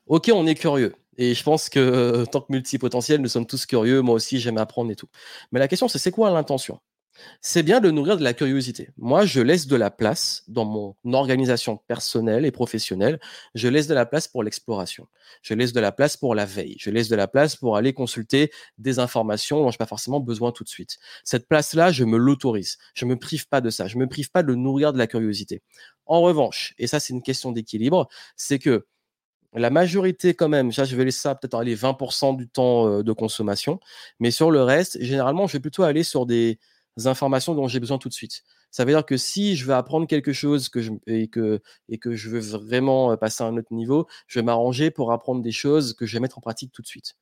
Ok, 0.06 0.30
on 0.34 0.46
est 0.46 0.54
curieux. 0.54 0.94
Et 1.16 1.34
je 1.34 1.42
pense 1.42 1.68
que 1.68 2.24
tant 2.32 2.40
que 2.40 2.52
multipotentiel, 2.52 3.20
nous 3.20 3.28
sommes 3.28 3.46
tous 3.46 3.66
curieux. 3.66 4.00
Moi 4.02 4.14
aussi, 4.14 4.40
j'aime 4.40 4.58
apprendre 4.58 4.90
et 4.90 4.96
tout. 4.96 5.08
Mais 5.52 5.60
la 5.60 5.68
question, 5.68 5.88
c'est 5.88 5.98
c'est 5.98 6.12
quoi 6.12 6.30
l'intention? 6.30 6.80
C'est 7.40 7.62
bien 7.62 7.80
de 7.80 7.90
nourrir 7.90 8.16
de 8.16 8.24
la 8.24 8.34
curiosité. 8.34 8.90
Moi, 8.98 9.24
je 9.24 9.40
laisse 9.40 9.66
de 9.66 9.76
la 9.76 9.90
place 9.90 10.44
dans 10.48 10.64
mon 10.64 10.94
organisation 11.12 11.76
personnelle 11.76 12.44
et 12.44 12.50
professionnelle. 12.50 13.20
Je 13.54 13.68
laisse 13.68 13.86
de 13.86 13.94
la 13.94 14.06
place 14.06 14.28
pour 14.28 14.42
l'exploration. 14.42 15.06
Je 15.42 15.54
laisse 15.54 15.72
de 15.72 15.80
la 15.80 15.92
place 15.92 16.16
pour 16.16 16.34
la 16.34 16.44
veille. 16.44 16.76
Je 16.78 16.90
laisse 16.90 17.08
de 17.08 17.16
la 17.16 17.28
place 17.28 17.56
pour 17.56 17.76
aller 17.76 17.92
consulter 17.92 18.50
des 18.78 18.98
informations 18.98 19.62
dont 19.62 19.70
je 19.70 19.74
n'ai 19.74 19.78
pas 19.78 19.86
forcément 19.86 20.20
besoin 20.20 20.52
tout 20.52 20.64
de 20.64 20.68
suite. 20.68 20.98
Cette 21.24 21.48
place-là, 21.48 21.92
je 21.92 22.04
me 22.04 22.18
l'autorise. 22.18 22.78
Je 22.94 23.04
ne 23.04 23.10
me 23.10 23.18
prive 23.18 23.48
pas 23.48 23.60
de 23.60 23.70
ça. 23.70 23.86
Je 23.86 23.96
ne 23.96 24.02
me 24.02 24.08
prive 24.08 24.30
pas 24.30 24.42
de 24.42 24.54
nourrir 24.54 24.92
de 24.92 24.98
la 24.98 25.06
curiosité. 25.06 25.62
En 26.06 26.20
revanche, 26.20 26.74
et 26.78 26.86
ça, 26.86 27.00
c'est 27.00 27.12
une 27.12 27.22
question 27.22 27.52
d'équilibre, 27.52 28.08
c'est 28.36 28.58
que 28.58 28.86
la 29.54 29.70
majorité, 29.70 30.34
quand 30.34 30.48
même, 30.48 30.70
je 30.72 30.96
vais 30.96 31.04
laisser 31.04 31.20
ça 31.20 31.34
peut-être 31.34 31.54
aller 31.54 31.74
20% 31.74 32.36
du 32.36 32.48
temps 32.48 33.02
de 33.02 33.12
consommation, 33.12 33.80
mais 34.20 34.30
sur 34.30 34.50
le 34.50 34.62
reste, 34.62 35.02
généralement, 35.02 35.46
je 35.46 35.54
vais 35.54 35.60
plutôt 35.60 35.82
aller 35.82 36.04
sur 36.04 36.24
des 36.26 36.58
informations 37.06 37.54
dont 37.54 37.68
j'ai 37.68 37.80
besoin 37.80 37.98
tout 37.98 38.08
de 38.08 38.14
suite. 38.14 38.42
Ça 38.70 38.84
veut 38.84 38.92
dire 38.92 39.04
que 39.04 39.16
si 39.16 39.56
je 39.56 39.66
veux 39.66 39.74
apprendre 39.74 40.06
quelque 40.06 40.32
chose 40.32 40.70
et, 41.06 41.28
que, 41.28 41.60
et 41.88 41.98
que 41.98 42.14
je 42.14 42.30
veux 42.30 42.40
vraiment 42.40 43.16
passer 43.16 43.42
à 43.44 43.46
un 43.46 43.56
autre 43.56 43.72
niveau, 43.72 44.06
je 44.26 44.38
vais 44.38 44.44
m'arranger 44.44 44.90
pour 44.90 45.12
apprendre 45.12 45.42
des 45.42 45.52
choses 45.52 45.94
que 45.94 46.06
je 46.06 46.14
vais 46.14 46.20
mettre 46.20 46.38
en 46.38 46.40
pratique 46.40 46.72
tout 46.72 46.82
de 46.82 46.86
suite. 46.86 47.16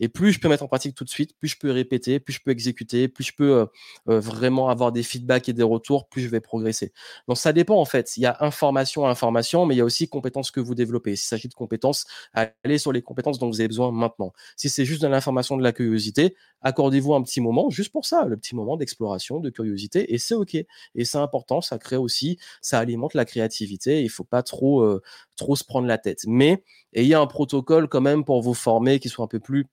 Et 0.00 0.08
plus 0.08 0.32
je 0.32 0.40
peux 0.40 0.48
mettre 0.48 0.62
en 0.64 0.68
pratique 0.68 0.94
tout 0.94 1.04
de 1.04 1.10
suite, 1.10 1.36
plus 1.38 1.48
je 1.48 1.58
peux 1.58 1.70
répéter, 1.70 2.20
plus 2.20 2.32
je 2.34 2.40
peux 2.44 2.50
exécuter, 2.50 3.08
plus 3.08 3.24
je 3.24 3.32
peux 3.34 3.66
vraiment 4.06 4.68
avoir 4.68 4.92
des 4.92 5.02
feedbacks 5.02 5.48
et 5.48 5.52
des 5.52 5.62
retours, 5.62 6.08
plus 6.08 6.22
je 6.22 6.28
vais 6.28 6.40
progresser. 6.40 6.92
Donc 7.28 7.38
ça 7.38 7.52
dépend 7.52 7.76
en 7.76 7.84
fait. 7.84 8.16
Il 8.16 8.22
y 8.22 8.26
a 8.26 8.36
information 8.40 9.06
information, 9.06 9.66
mais 9.66 9.74
il 9.74 9.78
y 9.78 9.80
a 9.80 9.84
aussi 9.84 10.08
compétences 10.08 10.50
que 10.50 10.60
vous 10.60 10.74
développez. 10.74 11.16
S'il 11.16 11.26
s'agit 11.28 11.48
de 11.48 11.54
compétences, 11.54 12.06
allez 12.34 12.78
sur 12.78 12.92
les 12.92 13.02
compétences 13.02 13.38
dont 13.38 13.48
vous 13.48 13.60
avez 13.60 13.68
besoin 13.68 13.90
maintenant. 13.92 14.32
Si 14.56 14.68
c'est 14.68 14.84
juste 14.84 15.02
de 15.02 15.08
l'information, 15.08 15.56
de 15.56 15.62
la 15.62 15.72
curiosité, 15.72 16.36
accordez-vous 16.62 17.14
un 17.14 17.22
petit 17.22 17.40
moment 17.40 17.70
juste 17.70 17.92
pour 17.92 18.04
ça, 18.06 18.24
le 18.26 18.36
petit 18.36 18.54
moment 18.54 18.76
d'exploration, 18.76 19.40
de 19.40 19.50
curiosité, 19.50 20.12
et 20.14 20.18
c'est 20.18 20.34
ok. 20.34 20.54
Et 20.54 21.04
c'est 21.04 21.18
important, 21.18 21.60
ça 21.60 21.78
crée 21.78 21.96
aussi, 21.96 22.38
ça 22.60 22.78
alimente 22.78 23.14
la 23.14 23.24
créativité. 23.24 24.02
Il 24.02 24.08
faut 24.10 24.24
pas 24.24 24.42
trop, 24.42 24.84
trop 25.36 25.56
se 25.56 25.64
prendre 25.64 25.86
la 25.86 25.98
tête. 25.98 26.20
Mais 26.26 26.62
ayez 26.92 27.14
un 27.14 27.26
protocole 27.26 27.88
quand 27.88 28.00
même 28.00 28.24
pour 28.24 28.42
vous 28.42 28.54
former 28.54 29.00
qui 29.00 29.08
soit 29.08 29.24
un 29.24 29.28
peu 29.28 29.40
plus 29.40 29.66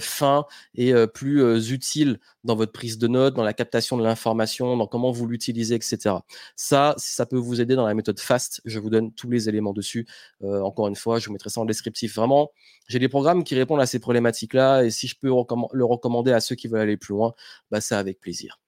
fin 0.00 0.46
et 0.74 0.92
plus 1.14 1.70
utile 1.70 2.18
dans 2.42 2.56
votre 2.56 2.72
prise 2.72 2.98
de 2.98 3.06
notes, 3.06 3.34
dans 3.34 3.44
la 3.44 3.52
captation 3.52 3.96
de 3.96 4.02
l'information, 4.02 4.76
dans 4.76 4.88
comment 4.88 5.12
vous 5.12 5.28
l'utilisez, 5.28 5.76
etc. 5.76 6.16
Ça, 6.56 6.94
ça 6.96 7.24
peut 7.24 7.36
vous 7.36 7.60
aider 7.60 7.76
dans 7.76 7.86
la 7.86 7.94
méthode 7.94 8.18
FAST, 8.18 8.62
je 8.64 8.80
vous 8.80 8.90
donne 8.90 9.12
tous 9.12 9.30
les 9.30 9.48
éléments 9.48 9.72
dessus. 9.72 10.08
encore 10.42 10.88
une 10.88 10.96
fois, 10.96 11.20
je 11.20 11.26
vous 11.26 11.32
mettrai 11.32 11.50
ça 11.50 11.60
en 11.60 11.66
descriptif. 11.66 12.16
Vraiment, 12.16 12.50
j'ai 12.88 12.98
des 12.98 13.08
programmes 13.08 13.44
qui 13.44 13.54
répondent 13.54 13.80
à 13.80 13.86
ces 13.86 14.00
problématiques-là 14.00 14.82
et 14.82 14.90
si 14.90 15.06
je 15.06 15.16
peux 15.16 15.28
le 15.28 15.84
recommander 15.84 16.32
à 16.32 16.40
ceux 16.40 16.56
qui 16.56 16.66
veulent 16.66 16.80
aller 16.80 16.96
plus 16.96 17.12
loin, 17.14 17.34
bah, 17.70 17.80
c'est 17.80 17.94
avec 17.94 18.18
plaisir. 18.18 18.58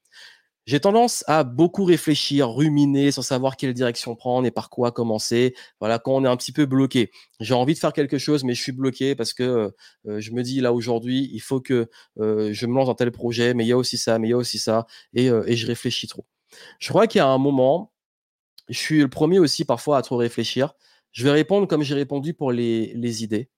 J'ai 0.64 0.79
tendance 0.79 1.25
à 1.26 1.43
beaucoup 1.43 1.85
réfléchir, 1.85 2.49
ruminer, 2.49 3.11
sans 3.11 3.23
savoir 3.23 3.56
quelle 3.56 3.75
direction 3.75 4.14
prendre 4.14 4.47
et 4.47 4.53
par 4.53 4.70
quoi 4.70 4.93
commencer. 4.93 5.55
Voilà, 5.81 5.99
quand 5.99 6.12
on 6.12 6.25
est 6.25 6.29
un 6.29 6.37
petit 6.37 6.53
peu 6.53 6.67
bloqué. 6.67 7.11
J'ai 7.41 7.55
envie 7.55 7.75
de 7.75 7.79
faire 7.81 7.93
quelque 7.93 8.17
chose, 8.19 8.44
mais 8.44 8.55
je 8.55 8.62
suis 8.62 8.70
bloqué 8.70 9.17
parce 9.17 9.32
que 9.35 9.73
euh, 10.06 10.20
je 10.20 10.31
me 10.31 10.43
dis 10.43 10.61
là 10.61 10.73
aujourd'hui, 10.73 11.29
il 11.32 11.41
faut 11.41 11.61
que 11.61 11.88
euh, 12.20 12.53
je 12.53 12.67
me 12.67 12.75
lance 12.76 12.87
dans 12.87 12.94
tel 12.94 13.11
projet, 13.11 13.55
mais 13.55 13.64
il 13.64 13.69
y 13.69 13.73
a 13.73 13.76
aussi 13.76 13.99
ça, 13.99 14.20
mais 14.20 14.29
il 14.29 14.31
y 14.31 14.35
a 14.35 14.37
aussi 14.37 14.59
ça, 14.59 14.87
et, 15.14 15.29
euh, 15.31 15.44
je 15.49 15.67
réfléchis 15.67 16.06
trop. 16.06 16.26
Je 16.79 16.88
crois 16.91 17.06
qu'il 17.09 17.19
y 17.19 17.23
a 17.23 17.26
un 17.26 17.38
moment, 17.38 17.93
je 18.69 18.79
suis 18.79 19.00
le 19.00 19.09
premier 19.09 19.38
aussi 19.41 19.64
parfois 19.64 19.99
à 19.99 20.03
trop 20.03 20.17
réfléchir. 20.17 20.75
Je 21.12 21.25
vais 21.25 21.32
répondre 21.32 21.67
comme 21.69 21.82
j'ai 21.82 21.94
répondu 21.94 22.35
pour 22.35 22.53
les, 22.53 22.93
les 22.94 23.25
idées. 23.25 23.50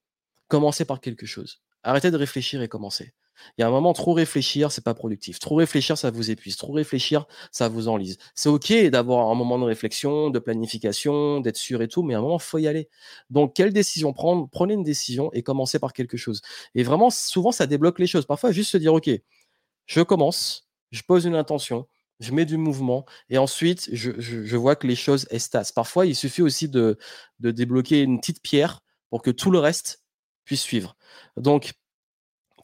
Commencez 0.49 0.85
par 0.85 1.01
quelque 1.01 1.27
chose. 1.27 1.63
Arrêtez 1.83 2.11
de 2.11 2.17
réfléchir 2.17 2.63
et 2.63 2.69
commencez. 2.69 3.15
Il 3.59 3.63
y 3.63 3.65
a 3.65 3.69
un 3.69 3.71
moment, 3.71 3.93
trop 3.93 4.13
réfléchir, 4.13 4.73
c'est 4.73 4.85
pas 4.85 4.95
productif. 4.95 5.39
Trop 5.39 5.57
réfléchir, 5.57 5.99
ça 5.99 6.11
vous 6.11 6.31
épuise. 6.31 6.57
Trop 6.57 6.73
réfléchir, 6.73 7.27
ça 7.51 7.69
vous 7.69 7.89
enlise. 7.89 8.19
C'est 8.35 8.49
OK 8.49 8.73
d'avoir 8.91 9.31
un 9.31 9.35
moment 9.35 9.59
de 9.59 9.65
réflexion, 9.65 10.31
de 10.31 10.39
planification, 10.39 11.41
d'être 11.41 11.57
sûr 11.57 11.83
et 11.83 11.89
tout, 11.89 12.03
mais 12.03 12.15
à 12.15 12.19
un 12.19 12.23
moment, 12.23 12.39
faut 12.39 12.59
y 12.59 12.69
aller. 12.69 12.89
Donc, 13.31 13.55
quelle 13.55 13.73
décision 13.73 14.13
prendre? 14.13 14.49
Prenez 14.51 14.75
une 14.75 14.83
décision 14.83 15.31
et 15.33 15.43
commencez 15.43 15.79
par 15.79 15.93
quelque 15.93 16.17
chose. 16.17 16.43
Et 16.75 16.83
vraiment, 16.83 17.11
souvent, 17.11 17.53
ça 17.53 17.67
débloque 17.67 17.99
les 17.99 18.07
choses. 18.07 18.27
Parfois, 18.27 18.53
juste 18.53 18.71
se 18.71 18.79
dire, 18.79 18.95
OK, 18.95 19.11
je 19.87 20.01
commence, 20.01 20.69
je 20.91 21.03
pose 21.03 21.25
une 21.27 21.35
intention, 21.35 21.87
je 22.21 22.33
mets 22.33 22.47
du 22.47 22.57
mouvement 22.57 23.05
et 23.29 23.39
ensuite, 23.39 23.89
je, 23.93 24.57
vois 24.57 24.77
que 24.77 24.87
les 24.87 24.97
choses 24.97 25.27
estasent. 25.31 25.73
Parfois, 25.73 26.07
il 26.07 26.17
suffit 26.17 26.43
aussi 26.43 26.69
de, 26.69 26.99
de 27.41 27.51
débloquer 27.51 28.03
une 28.03 28.21
petite 28.21 28.43
pierre 28.43 28.81
pour 29.11 29.23
que 29.23 29.31
tout 29.31 29.51
le 29.51 29.59
reste 29.59 30.03
puisse 30.45 30.63
suivre. 30.63 30.97
Donc, 31.37 31.73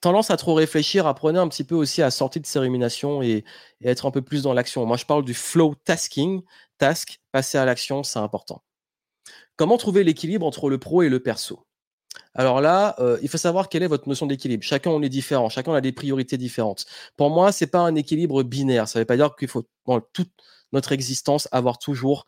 tendance 0.01 0.31
à 0.31 0.37
trop 0.37 0.55
réfléchir, 0.55 1.07
apprenez 1.07 1.39
un 1.39 1.49
petit 1.49 1.65
peu 1.65 1.75
aussi 1.75 2.03
à 2.03 2.11
sortir 2.11 2.43
de 2.43 2.47
ces 2.47 2.59
ruminations 2.59 3.23
et, 3.23 3.45
être 3.85 4.07
un 4.07 4.11
peu 4.11 4.23
plus 4.23 4.43
dans 4.43 4.53
l'action. 4.53 4.85
Moi, 4.87 4.97
je 4.97 5.07
parle 5.07 5.25
du 5.25 5.35
flow 5.35 5.75
tasking. 5.85 6.43
Task, 6.79 7.21
passer 7.33 7.59
à 7.59 7.65
l'action, 7.65 8.03
c'est 8.03 8.19
important. 8.19 8.63
Comment 9.57 9.77
trouver 9.77 10.05
l'équilibre 10.05 10.47
entre 10.47 10.71
le 10.71 10.79
pro 10.79 11.03
et 11.03 11.09
le 11.11 11.21
perso? 11.21 11.67
Alors 12.35 12.61
là, 12.61 12.97
euh, 12.99 13.19
il 13.23 13.29
faut 13.29 13.39
savoir 13.39 13.69
quelle 13.69 13.83
est 13.83 13.89
votre 13.89 14.09
notion 14.09 14.27
d'équilibre. 14.27 14.63
Chacun 14.65 14.91
on 14.91 15.03
est 15.03 15.09
différent, 15.09 15.49
chacun 15.49 15.75
a 15.75 15.81
des 15.81 15.93
priorités 15.93 16.39
différentes. 16.39 16.87
Pour 17.17 17.31
moi, 17.31 17.53
c'est 17.53 17.67
pas 17.67 17.81
un 17.81 17.95
équilibre 17.95 18.43
binaire. 18.43 18.89
Ça 18.89 18.99
ne 18.99 19.03
veut 19.03 19.07
pas 19.07 19.17
dire 19.17 19.35
qu'il 19.37 19.49
faut 19.49 19.65
dans 19.87 20.01
tout, 20.01 20.27
notre 20.73 20.93
existence 20.93 21.49
avoir 21.53 21.79
toujours 21.79 22.27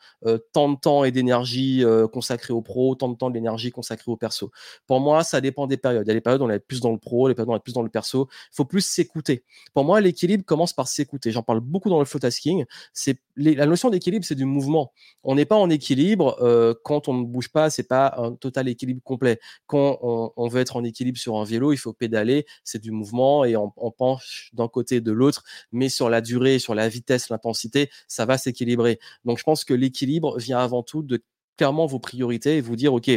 tant 0.52 0.70
de 0.70 0.78
temps 0.78 1.04
et 1.04 1.10
d'énergie 1.10 1.84
consacrée 2.12 2.52
au 2.52 2.62
pro, 2.62 2.94
tant 2.94 3.08
de 3.08 3.16
temps 3.16 3.30
d'énergie 3.30 3.70
consacrée 3.70 4.10
au 4.10 4.16
perso. 4.16 4.50
Pour 4.86 5.00
moi, 5.00 5.24
ça 5.24 5.40
dépend 5.40 5.66
des 5.66 5.76
périodes. 5.76 6.06
Il 6.06 6.08
y 6.08 6.10
a 6.10 6.14
des 6.14 6.20
périodes 6.20 6.42
où 6.42 6.44
on 6.44 6.50
est 6.50 6.58
plus 6.58 6.80
dans 6.80 6.92
le 6.92 6.98
pro, 6.98 7.28
les 7.28 7.34
périodes 7.34 7.48
où 7.48 7.52
on 7.52 7.56
est 7.56 7.60
plus 7.60 7.72
dans 7.72 7.82
le 7.82 7.88
perso. 7.88 8.28
Il 8.52 8.56
faut 8.56 8.64
plus 8.64 8.84
s'écouter. 8.84 9.44
Pour 9.74 9.84
moi, 9.84 10.00
l'équilibre 10.00 10.44
commence 10.44 10.72
par 10.72 10.88
s'écouter. 10.88 11.30
J'en 11.32 11.42
parle 11.42 11.60
beaucoup 11.60 11.90
dans 11.90 11.98
le 11.98 12.04
flow 12.04 12.20
tasking. 12.20 12.64
C'est 12.92 13.18
la 13.36 13.66
notion 13.66 13.90
d'équilibre, 13.90 14.24
c'est 14.24 14.34
du 14.34 14.44
mouvement. 14.44 14.92
On 15.22 15.34
n'est 15.34 15.44
pas 15.44 15.56
en 15.56 15.70
équilibre 15.70 16.36
quand 16.84 17.08
on 17.08 17.14
ne 17.14 17.24
bouge 17.24 17.48
pas. 17.48 17.70
C'est 17.70 17.88
pas 17.88 18.14
un 18.16 18.32
total 18.32 18.68
équilibre 18.68 19.02
complet. 19.02 19.38
Quand 19.66 19.98
on, 20.02 20.48
veut 20.48 20.60
être 20.60 20.76
en 20.76 20.84
équilibre 20.84 21.18
sur 21.18 21.36
un 21.36 21.44
vélo, 21.44 21.72
il 21.72 21.78
faut 21.78 21.92
pédaler. 21.92 22.46
C'est 22.64 22.80
du 22.80 22.90
mouvement 22.90 23.44
et 23.44 23.56
on, 23.56 23.72
on 23.76 23.90
penche 23.90 24.50
d'un 24.52 24.68
côté 24.68 24.96
et 24.96 25.00
de 25.00 25.12
l'autre. 25.12 25.44
Mais 25.70 25.88
sur 25.88 26.10
la 26.10 26.20
durée, 26.20 26.58
sur 26.58 26.74
la 26.74 26.88
vitesse, 26.88 27.28
l'intensité, 27.30 27.90
ça 28.08 28.26
va 28.26 28.31
s'équilibrer. 28.38 28.98
Donc 29.24 29.38
je 29.38 29.44
pense 29.44 29.64
que 29.64 29.74
l'équilibre 29.74 30.38
vient 30.38 30.58
avant 30.58 30.82
tout 30.82 31.02
de 31.02 31.22
clairement 31.56 31.86
vos 31.86 31.98
priorités 31.98 32.56
et 32.56 32.60
vous 32.60 32.76
dire, 32.76 32.94
OK, 32.94 33.10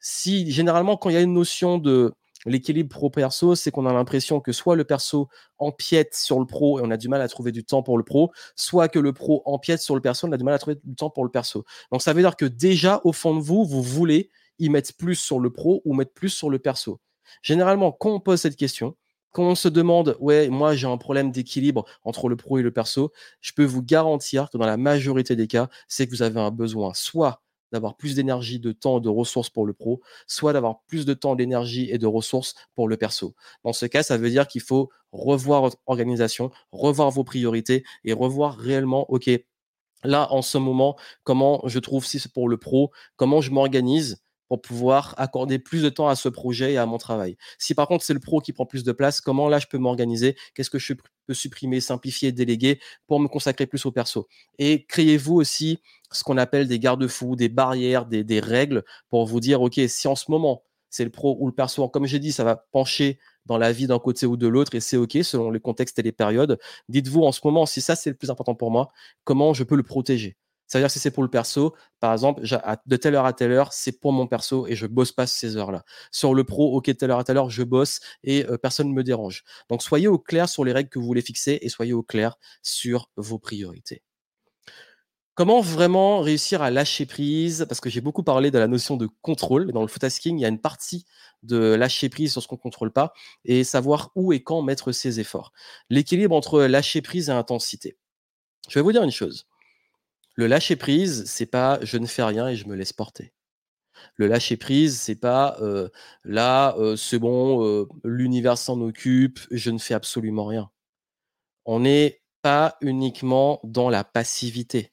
si 0.00 0.50
généralement 0.50 0.96
quand 0.96 1.10
il 1.10 1.14
y 1.14 1.16
a 1.16 1.20
une 1.20 1.32
notion 1.34 1.78
de 1.78 2.12
l'équilibre 2.44 2.88
pro-perso, 2.88 3.54
c'est 3.54 3.70
qu'on 3.70 3.86
a 3.86 3.92
l'impression 3.92 4.40
que 4.40 4.52
soit 4.52 4.76
le 4.76 4.84
perso 4.84 5.28
empiète 5.58 6.14
sur 6.14 6.40
le 6.40 6.46
pro 6.46 6.80
et 6.80 6.82
on 6.84 6.90
a 6.90 6.96
du 6.96 7.08
mal 7.08 7.20
à 7.20 7.28
trouver 7.28 7.52
du 7.52 7.64
temps 7.64 7.82
pour 7.82 7.98
le 7.98 8.04
pro, 8.04 8.32
soit 8.56 8.88
que 8.88 8.98
le 8.98 9.12
pro 9.12 9.42
empiète 9.44 9.80
sur 9.80 9.94
le 9.94 10.00
perso, 10.00 10.26
on 10.26 10.32
a 10.32 10.36
du 10.36 10.44
mal 10.44 10.54
à 10.54 10.58
trouver 10.58 10.76
du 10.82 10.94
temps 10.94 11.10
pour 11.10 11.24
le 11.24 11.30
perso. 11.30 11.64
Donc 11.92 12.02
ça 12.02 12.12
veut 12.12 12.22
dire 12.22 12.36
que 12.36 12.44
déjà 12.44 13.00
au 13.04 13.12
fond 13.12 13.36
de 13.36 13.40
vous, 13.40 13.64
vous 13.64 13.82
voulez 13.82 14.30
y 14.58 14.68
mettre 14.68 14.94
plus 14.96 15.14
sur 15.14 15.38
le 15.38 15.50
pro 15.50 15.82
ou 15.84 15.94
mettre 15.94 16.12
plus 16.12 16.30
sur 16.30 16.50
le 16.50 16.58
perso. 16.58 17.00
Généralement, 17.42 17.92
quand 17.92 18.10
on 18.10 18.20
pose 18.20 18.40
cette 18.40 18.56
question, 18.56 18.96
quand 19.32 19.44
on 19.44 19.54
se 19.54 19.68
demande, 19.68 20.16
ouais, 20.20 20.48
moi 20.48 20.74
j'ai 20.74 20.86
un 20.86 20.98
problème 20.98 21.32
d'équilibre 21.32 21.84
entre 22.04 22.28
le 22.28 22.36
pro 22.36 22.58
et 22.58 22.62
le 22.62 22.70
perso, 22.70 23.12
je 23.40 23.52
peux 23.52 23.64
vous 23.64 23.82
garantir 23.82 24.50
que 24.50 24.58
dans 24.58 24.66
la 24.66 24.76
majorité 24.76 25.36
des 25.36 25.46
cas, 25.46 25.68
c'est 25.88 26.06
que 26.06 26.12
vous 26.12 26.22
avez 26.22 26.40
un 26.40 26.50
besoin 26.50 26.92
soit 26.94 27.42
d'avoir 27.72 27.96
plus 27.96 28.14
d'énergie, 28.14 28.60
de 28.60 28.72
temps 28.72 29.00
de 29.00 29.08
ressources 29.08 29.48
pour 29.50 29.66
le 29.66 29.72
pro, 29.72 30.02
soit 30.26 30.52
d'avoir 30.52 30.82
plus 30.86 31.06
de 31.06 31.14
temps, 31.14 31.34
d'énergie 31.34 31.88
et 31.90 31.98
de 31.98 32.06
ressources 32.06 32.54
pour 32.74 32.86
le 32.86 32.98
perso. 32.98 33.34
Dans 33.64 33.72
ce 33.72 33.86
cas, 33.86 34.02
ça 34.02 34.18
veut 34.18 34.28
dire 34.30 34.46
qu'il 34.46 34.60
faut 34.60 34.90
revoir 35.12 35.62
votre 35.62 35.78
organisation, 35.86 36.50
revoir 36.70 37.10
vos 37.10 37.24
priorités 37.24 37.84
et 38.04 38.12
revoir 38.12 38.56
réellement, 38.58 39.10
OK, 39.10 39.30
là, 40.04 40.30
en 40.32 40.42
ce 40.42 40.58
moment, 40.58 40.96
comment 41.24 41.62
je 41.66 41.78
trouve, 41.78 42.04
si 42.04 42.18
c'est 42.20 42.32
pour 42.32 42.48
le 42.48 42.58
pro, 42.58 42.90
comment 43.16 43.40
je 43.40 43.50
m'organise 43.50 44.22
pour 44.52 44.60
pouvoir 44.60 45.14
accorder 45.16 45.58
plus 45.58 45.82
de 45.82 45.88
temps 45.88 46.08
à 46.08 46.14
ce 46.14 46.28
projet 46.28 46.74
et 46.74 46.76
à 46.76 46.84
mon 46.84 46.98
travail. 46.98 47.38
Si 47.56 47.74
par 47.74 47.88
contre 47.88 48.04
c'est 48.04 48.12
le 48.12 48.20
pro 48.20 48.42
qui 48.42 48.52
prend 48.52 48.66
plus 48.66 48.84
de 48.84 48.92
place, 48.92 49.22
comment 49.22 49.48
là 49.48 49.58
je 49.58 49.66
peux 49.66 49.78
m'organiser? 49.78 50.36
Qu'est-ce 50.54 50.68
que 50.68 50.78
je 50.78 50.92
peux 51.26 51.32
supprimer, 51.32 51.80
simplifier, 51.80 52.32
déléguer 52.32 52.78
pour 53.06 53.18
me 53.18 53.28
consacrer 53.28 53.66
plus 53.66 53.86
au 53.86 53.92
perso? 53.92 54.28
Et 54.58 54.84
créez-vous 54.84 55.36
aussi 55.36 55.78
ce 56.10 56.22
qu'on 56.22 56.36
appelle 56.36 56.68
des 56.68 56.78
garde-fous, 56.78 57.34
des 57.34 57.48
barrières, 57.48 58.04
des, 58.04 58.24
des 58.24 58.40
règles 58.40 58.84
pour 59.08 59.24
vous 59.24 59.40
dire, 59.40 59.62
OK, 59.62 59.80
si 59.88 60.06
en 60.06 60.16
ce 60.16 60.30
moment 60.30 60.64
c'est 60.90 61.04
le 61.04 61.10
pro 61.10 61.38
ou 61.40 61.46
le 61.46 61.54
perso, 61.54 61.88
comme 61.88 62.04
j'ai 62.04 62.18
dit, 62.18 62.30
ça 62.30 62.44
va 62.44 62.56
pencher 62.72 63.18
dans 63.46 63.56
la 63.56 63.72
vie 63.72 63.86
d'un 63.86 63.98
côté 63.98 64.26
ou 64.26 64.36
de 64.36 64.48
l'autre 64.48 64.74
et 64.74 64.80
c'est 64.80 64.98
OK 64.98 65.16
selon 65.22 65.50
les 65.50 65.60
contextes 65.60 65.98
et 65.98 66.02
les 66.02 66.12
périodes. 66.12 66.58
Dites-vous 66.90 67.22
en 67.22 67.32
ce 67.32 67.40
moment, 67.42 67.64
si 67.64 67.80
ça 67.80 67.96
c'est 67.96 68.10
le 68.10 68.16
plus 68.16 68.28
important 68.28 68.54
pour 68.54 68.70
moi, 68.70 68.88
comment 69.24 69.54
je 69.54 69.64
peux 69.64 69.76
le 69.76 69.82
protéger? 69.82 70.36
C'est-à-dire 70.72 70.90
si 70.90 70.98
c'est 70.98 71.10
pour 71.10 71.22
le 71.22 71.28
perso, 71.28 71.74
par 72.00 72.14
exemple, 72.14 72.40
de 72.86 72.96
telle 72.96 73.14
heure 73.14 73.26
à 73.26 73.34
telle 73.34 73.52
heure, 73.52 73.74
c'est 73.74 74.00
pour 74.00 74.10
mon 74.10 74.26
perso 74.26 74.66
et 74.66 74.74
je 74.74 74.86
bosse 74.86 75.12
pas 75.12 75.26
ces 75.26 75.58
heures-là. 75.58 75.84
Sur 76.10 76.32
le 76.32 76.44
pro, 76.44 76.74
ok, 76.74 76.86
de 76.86 76.92
telle 76.92 77.10
heure 77.10 77.18
à 77.18 77.24
telle 77.24 77.36
heure, 77.36 77.50
je 77.50 77.62
bosse 77.62 78.00
et 78.24 78.46
euh, 78.46 78.56
personne 78.56 78.88
ne 78.88 78.94
me 78.94 79.04
dérange. 79.04 79.44
Donc 79.68 79.82
soyez 79.82 80.08
au 80.08 80.18
clair 80.18 80.48
sur 80.48 80.64
les 80.64 80.72
règles 80.72 80.88
que 80.88 80.98
vous 80.98 81.04
voulez 81.04 81.20
fixer 81.20 81.58
et 81.60 81.68
soyez 81.68 81.92
au 81.92 82.02
clair 82.02 82.36
sur 82.62 83.10
vos 83.16 83.38
priorités. 83.38 84.02
Comment 85.34 85.60
vraiment 85.60 86.22
réussir 86.22 86.62
à 86.62 86.70
lâcher 86.70 87.04
prise? 87.04 87.66
Parce 87.68 87.82
que 87.82 87.90
j'ai 87.90 88.00
beaucoup 88.00 88.22
parlé 88.22 88.50
de 88.50 88.58
la 88.58 88.66
notion 88.66 88.96
de 88.96 89.10
contrôle. 89.20 89.72
Dans 89.72 89.82
le 89.82 89.88
footasking, 89.88 90.38
il 90.38 90.40
y 90.40 90.46
a 90.46 90.48
une 90.48 90.58
partie 90.58 91.04
de 91.42 91.74
lâcher 91.74 92.08
prise 92.08 92.32
sur 92.32 92.42
ce 92.42 92.48
qu'on 92.48 92.56
ne 92.56 92.60
contrôle 92.60 92.92
pas 92.92 93.12
et 93.44 93.62
savoir 93.62 94.10
où 94.14 94.32
et 94.32 94.42
quand 94.42 94.62
mettre 94.62 94.90
ses 94.92 95.20
efforts. 95.20 95.52
L'équilibre 95.90 96.34
entre 96.34 96.62
lâcher 96.62 97.02
prise 97.02 97.28
et 97.28 97.32
intensité. 97.32 97.98
Je 98.70 98.78
vais 98.78 98.82
vous 98.82 98.92
dire 98.92 99.02
une 99.02 99.10
chose. 99.10 99.46
Le 100.34 100.46
lâcher 100.46 100.76
prise, 100.76 101.24
c'est 101.26 101.46
pas 101.46 101.78
je 101.82 101.98
ne 101.98 102.06
fais 102.06 102.22
rien 102.22 102.48
et 102.48 102.56
je 102.56 102.66
me 102.66 102.74
laisse 102.74 102.92
porter. 102.92 103.32
Le 104.16 104.26
lâcher 104.26 104.56
prise, 104.56 105.00
c'est 105.00 105.14
pas 105.16 105.58
là, 106.24 106.74
c'est 106.96 107.18
bon, 107.18 107.86
l'univers 108.04 108.58
s'en 108.58 108.80
occupe, 108.80 109.40
je 109.50 109.70
ne 109.70 109.78
fais 109.78 109.94
absolument 109.94 110.46
rien. 110.46 110.70
On 111.64 111.80
n'est 111.80 112.22
pas 112.40 112.76
uniquement 112.80 113.60
dans 113.62 113.90
la 113.90 114.02
passivité. 114.04 114.92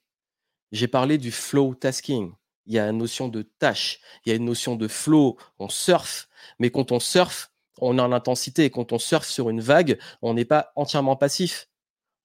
J'ai 0.70 0.86
parlé 0.86 1.18
du 1.18 1.32
flow 1.32 1.74
tasking. 1.74 2.32
Il 2.66 2.74
y 2.74 2.78
a 2.78 2.88
une 2.88 2.98
notion 2.98 3.26
de 3.26 3.42
tâche, 3.42 4.00
il 4.24 4.28
y 4.28 4.32
a 4.32 4.36
une 4.36 4.44
notion 4.44 4.76
de 4.76 4.86
flow. 4.86 5.38
On 5.58 5.68
surfe, 5.68 6.28
mais 6.60 6.70
quand 6.70 6.92
on 6.92 7.00
surfe, 7.00 7.50
on 7.78 7.98
est 7.98 8.02
en 8.02 8.12
intensité. 8.12 8.70
Quand 8.70 8.92
on 8.92 8.98
surfe 8.98 9.26
sur 9.26 9.50
une 9.50 9.62
vague, 9.62 9.98
on 10.22 10.34
n'est 10.34 10.44
pas 10.44 10.70
entièrement 10.76 11.16
passif 11.16 11.69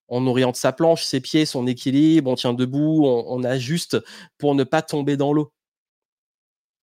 on 0.08 0.28
oriente 0.28 0.56
sa 0.56 0.72
planche, 0.72 1.04
ses 1.04 1.22
pieds, 1.22 1.46
son 1.46 1.68
équilibre, 1.68 2.30
on 2.30 2.36
tient 2.36 2.54
debout, 2.54 3.06
on, 3.06 3.44
ajuste 3.44 3.98
pour 4.38 4.56
ne 4.56 4.64
pas 4.64 4.82
tomber 4.82 5.18
dans 5.18 5.34
l'eau. 5.34 5.52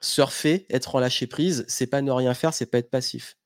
Surfer, 0.00 0.66
être 0.70 0.96
en 0.96 1.00
lâcher 1.00 1.26
prise, 1.26 1.64
c'est 1.68 1.86
pas 1.86 2.02
ne 2.02 2.10
rien 2.10 2.34
faire, 2.34 2.52
c'est 2.52 2.66
pas 2.66 2.78
être 2.78 2.90
passif. 2.90 3.36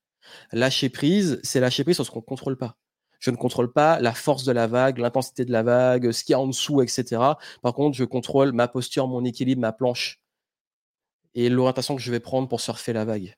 Lâcher 0.53 0.89
prise, 0.89 1.39
c'est 1.43 1.61
lâcher 1.61 1.85
prise 1.85 1.97
sur 1.97 2.07
ce 2.07 2.11
qu'on 2.11 2.21
ne 2.21 2.25
contrôle 2.25 2.57
pas. 2.57 2.77
Je 3.19 3.31
ne 3.31 3.37
contrôle 3.37 3.73
pas 3.73 4.01
la 4.01 4.15
force 4.15 4.45
de 4.45 4.53
la 4.53 4.67
vague, 4.67 4.99
l'intensité 4.99 5.45
de 5.45 5.53
la 5.53 5.63
vague, 5.63 6.11
ce 6.13 6.25
qu'il 6.25 6.33
y 6.33 6.35
a 6.35 6.41
en 6.41 6.47
dessous, 6.47 6.83
etc. 6.83 7.21
Par 7.63 7.75
contre, 7.75 7.97
je 7.97 8.05
contrôle 8.05 8.53
ma 8.53 8.69
posture, 8.69 9.07
mon 9.09 9.25
équilibre, 9.25 9.61
ma 9.61 9.73
planche 9.73 10.21
et 11.35 11.51
l'orientation 11.51 11.95
que 11.95 12.03
je 12.03 12.11
vais 12.11 12.21
prendre 12.21 12.49
pour 12.49 12.61
surfer 12.61 12.93
la 12.93 13.05
vague. 13.05 13.37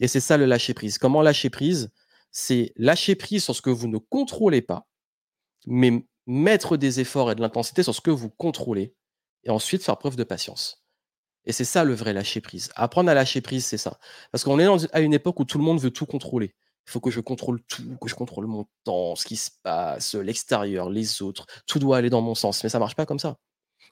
Et 0.00 0.08
c'est 0.08 0.20
ça 0.20 0.36
le 0.36 0.46
lâcher 0.46 0.74
prise. 0.74 0.96
Comment 0.96 1.22
lâcher 1.22 1.50
prise? 1.50 1.90
C'est 2.30 2.72
lâcher 2.76 3.16
prise 3.16 3.44
sur 3.44 3.54
ce 3.54 3.60
que 3.60 3.70
vous 3.70 3.88
ne 3.88 3.98
contrôlez 3.98 4.62
pas 4.62 4.86
mais 5.66 6.06
mettre 6.26 6.76
des 6.76 7.00
efforts 7.00 7.30
et 7.30 7.34
de 7.34 7.40
l'intensité 7.40 7.82
sur 7.82 7.94
ce 7.94 8.00
que 8.00 8.10
vous 8.10 8.30
contrôlez 8.30 8.94
et 9.44 9.50
ensuite 9.50 9.82
faire 9.82 9.98
preuve 9.98 10.16
de 10.16 10.24
patience. 10.24 10.84
Et 11.44 11.52
c'est 11.52 11.64
ça 11.64 11.84
le 11.84 11.94
vrai 11.94 12.12
lâcher 12.12 12.40
prise. 12.40 12.70
Apprendre 12.76 13.10
à 13.10 13.14
lâcher 13.14 13.40
prise, 13.40 13.66
c'est 13.66 13.78
ça. 13.78 13.98
Parce 14.30 14.44
qu'on 14.44 14.58
est 14.60 14.94
à 14.94 15.00
une 15.00 15.14
époque 15.14 15.40
où 15.40 15.44
tout 15.44 15.58
le 15.58 15.64
monde 15.64 15.80
veut 15.80 15.90
tout 15.90 16.06
contrôler. 16.06 16.54
Il 16.86 16.90
faut 16.90 17.00
que 17.00 17.10
je 17.10 17.20
contrôle 17.20 17.60
tout, 17.62 17.96
que 18.00 18.08
je 18.08 18.14
contrôle 18.14 18.46
mon 18.46 18.66
temps, 18.84 19.14
ce 19.16 19.24
qui 19.24 19.36
se 19.36 19.50
passe, 19.62 20.14
l'extérieur, 20.14 20.90
les 20.90 21.22
autres. 21.22 21.46
Tout 21.66 21.78
doit 21.78 21.96
aller 21.96 22.10
dans 22.10 22.20
mon 22.22 22.34
sens. 22.34 22.62
Mais 22.62 22.70
ça 22.70 22.78
marche 22.78 22.96
pas 22.96 23.06
comme 23.06 23.18
ça. 23.18 23.38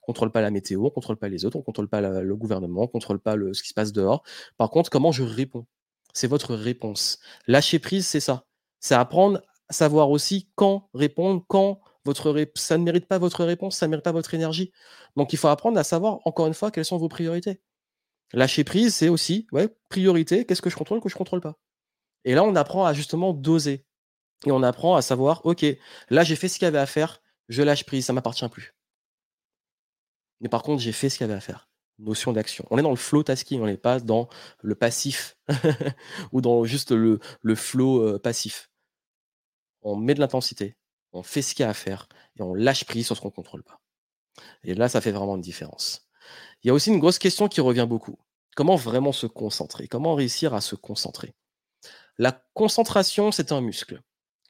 On 0.02 0.06
contrôle 0.06 0.32
pas 0.32 0.40
la 0.40 0.50
météo, 0.50 0.84
on 0.86 0.90
contrôle 0.90 1.16
pas 1.16 1.28
les 1.28 1.44
autres, 1.44 1.56
on 1.56 1.62
contrôle 1.62 1.88
pas 1.88 2.00
le 2.00 2.36
gouvernement, 2.36 2.82
on 2.82 2.86
contrôle 2.88 3.20
pas 3.20 3.36
le, 3.36 3.52
ce 3.54 3.62
qui 3.62 3.68
se 3.68 3.74
passe 3.74 3.92
dehors. 3.92 4.22
Par 4.56 4.70
contre, 4.70 4.90
comment 4.90 5.12
je 5.12 5.22
réponds? 5.22 5.66
C'est 6.14 6.26
votre 6.26 6.54
réponse. 6.54 7.18
Lâcher 7.46 7.78
prise, 7.78 8.06
c'est 8.06 8.20
ça. 8.20 8.44
C'est 8.80 8.94
apprendre 8.94 9.40
savoir 9.70 10.10
aussi 10.10 10.48
quand 10.54 10.88
répondre, 10.94 11.44
quand 11.48 11.80
votre 12.04 12.34
ça 12.54 12.78
ne 12.78 12.84
mérite 12.84 13.06
pas 13.06 13.18
votre 13.18 13.44
réponse, 13.44 13.76
ça 13.76 13.86
ne 13.86 13.90
mérite 13.90 14.04
pas 14.04 14.12
votre 14.12 14.34
énergie. 14.34 14.72
Donc 15.16 15.32
il 15.32 15.38
faut 15.38 15.48
apprendre 15.48 15.78
à 15.78 15.84
savoir, 15.84 16.20
encore 16.24 16.46
une 16.46 16.54
fois, 16.54 16.70
quelles 16.70 16.84
sont 16.84 16.98
vos 16.98 17.08
priorités. 17.08 17.60
Lâcher 18.32 18.64
prise, 18.64 18.94
c'est 18.94 19.08
aussi, 19.08 19.46
ouais, 19.52 19.68
priorité, 19.88 20.46
qu'est-ce 20.46 20.62
que 20.62 20.70
je 20.70 20.76
contrôle, 20.76 21.00
que 21.00 21.08
je 21.08 21.14
ne 21.14 21.18
contrôle 21.18 21.40
pas. 21.40 21.58
Et 22.24 22.34
là, 22.34 22.44
on 22.44 22.54
apprend 22.54 22.86
à 22.86 22.92
justement 22.92 23.32
doser. 23.32 23.86
Et 24.46 24.52
on 24.52 24.62
apprend 24.62 24.96
à 24.96 25.02
savoir, 25.02 25.44
OK, 25.44 25.64
là, 26.08 26.22
j'ai 26.22 26.36
fait 26.36 26.48
ce 26.48 26.58
qu'il 26.58 26.64
y 26.64 26.68
avait 26.68 26.78
à 26.78 26.86
faire, 26.86 27.22
je 27.48 27.62
lâche 27.62 27.84
prise, 27.84 28.06
ça 28.06 28.12
ne 28.12 28.16
m'appartient 28.16 28.48
plus. 28.48 28.74
Mais 30.40 30.48
par 30.48 30.62
contre, 30.62 30.82
j'ai 30.82 30.92
fait 30.92 31.10
ce 31.10 31.18
qu'il 31.18 31.26
y 31.26 31.30
avait 31.30 31.36
à 31.36 31.40
faire. 31.40 31.68
Notion 31.98 32.32
d'action. 32.32 32.66
On 32.70 32.78
est 32.78 32.82
dans 32.82 32.90
le 32.90 32.96
flow 32.96 33.22
tasking, 33.22 33.60
on 33.60 33.66
n'est 33.66 33.76
pas 33.76 34.00
dans 34.00 34.28
le 34.62 34.74
passif 34.74 35.36
ou 36.32 36.40
dans 36.40 36.64
juste 36.64 36.92
le, 36.92 37.20
le 37.42 37.54
flow 37.54 38.02
euh, 38.02 38.18
passif 38.18 38.69
on 39.82 39.96
met 39.96 40.14
de 40.14 40.20
l'intensité, 40.20 40.76
on 41.12 41.22
fait 41.22 41.42
ce 41.42 41.54
qu'il 41.54 41.64
y 41.64 41.66
a 41.66 41.70
à 41.70 41.74
faire 41.74 42.08
et 42.38 42.42
on 42.42 42.54
lâche 42.54 42.84
prise 42.84 43.06
sur 43.06 43.16
ce 43.16 43.20
qu'on 43.20 43.28
ne 43.28 43.32
contrôle 43.32 43.62
pas. 43.62 43.80
Et 44.64 44.74
là, 44.74 44.88
ça 44.88 45.00
fait 45.00 45.12
vraiment 45.12 45.36
une 45.36 45.42
différence. 45.42 46.06
Il 46.62 46.68
y 46.68 46.70
a 46.70 46.74
aussi 46.74 46.90
une 46.90 46.98
grosse 46.98 47.18
question 47.18 47.48
qui 47.48 47.60
revient 47.60 47.86
beaucoup. 47.88 48.18
Comment 48.56 48.76
vraiment 48.76 49.12
se 49.12 49.26
concentrer? 49.26 49.88
Comment 49.88 50.14
réussir 50.14 50.54
à 50.54 50.60
se 50.60 50.74
concentrer? 50.74 51.34
La 52.18 52.42
concentration, 52.54 53.32
c'est 53.32 53.52
un 53.52 53.60
muscle. 53.60 54.00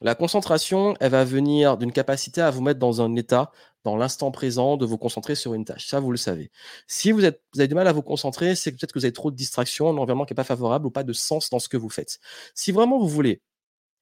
La 0.01 0.15
concentration, 0.15 0.95
elle 0.99 1.11
va 1.11 1.23
venir 1.23 1.77
d'une 1.77 1.91
capacité 1.91 2.41
à 2.41 2.49
vous 2.49 2.61
mettre 2.61 2.79
dans 2.79 3.01
un 3.01 3.15
état, 3.15 3.51
dans 3.83 3.95
l'instant 3.95 4.31
présent, 4.31 4.75
de 4.75 4.85
vous 4.85 4.97
concentrer 4.97 5.35
sur 5.35 5.53
une 5.53 5.63
tâche. 5.63 5.85
Ça, 5.87 5.99
vous 5.99 6.11
le 6.11 6.17
savez. 6.17 6.51
Si 6.87 7.11
vous, 7.11 7.23
avez 7.23 7.67
du 7.67 7.75
mal 7.75 7.87
à 7.87 7.93
vous 7.93 8.01
concentrer, 8.01 8.55
c'est 8.55 8.71
peut-être 8.71 8.91
que 8.91 8.99
vous 8.99 9.05
avez 9.05 9.13
trop 9.13 9.29
de 9.29 9.35
distractions, 9.35 9.89
un 9.89 9.97
environnement 9.97 10.25
qui 10.25 10.33
n'est 10.33 10.35
pas 10.35 10.43
favorable 10.43 10.87
ou 10.87 10.91
pas 10.91 11.03
de 11.03 11.13
sens 11.13 11.51
dans 11.51 11.59
ce 11.59 11.69
que 11.69 11.77
vous 11.77 11.89
faites. 11.89 12.19
Si 12.55 12.71
vraiment 12.71 12.97
vous 12.97 13.07
voulez 13.07 13.41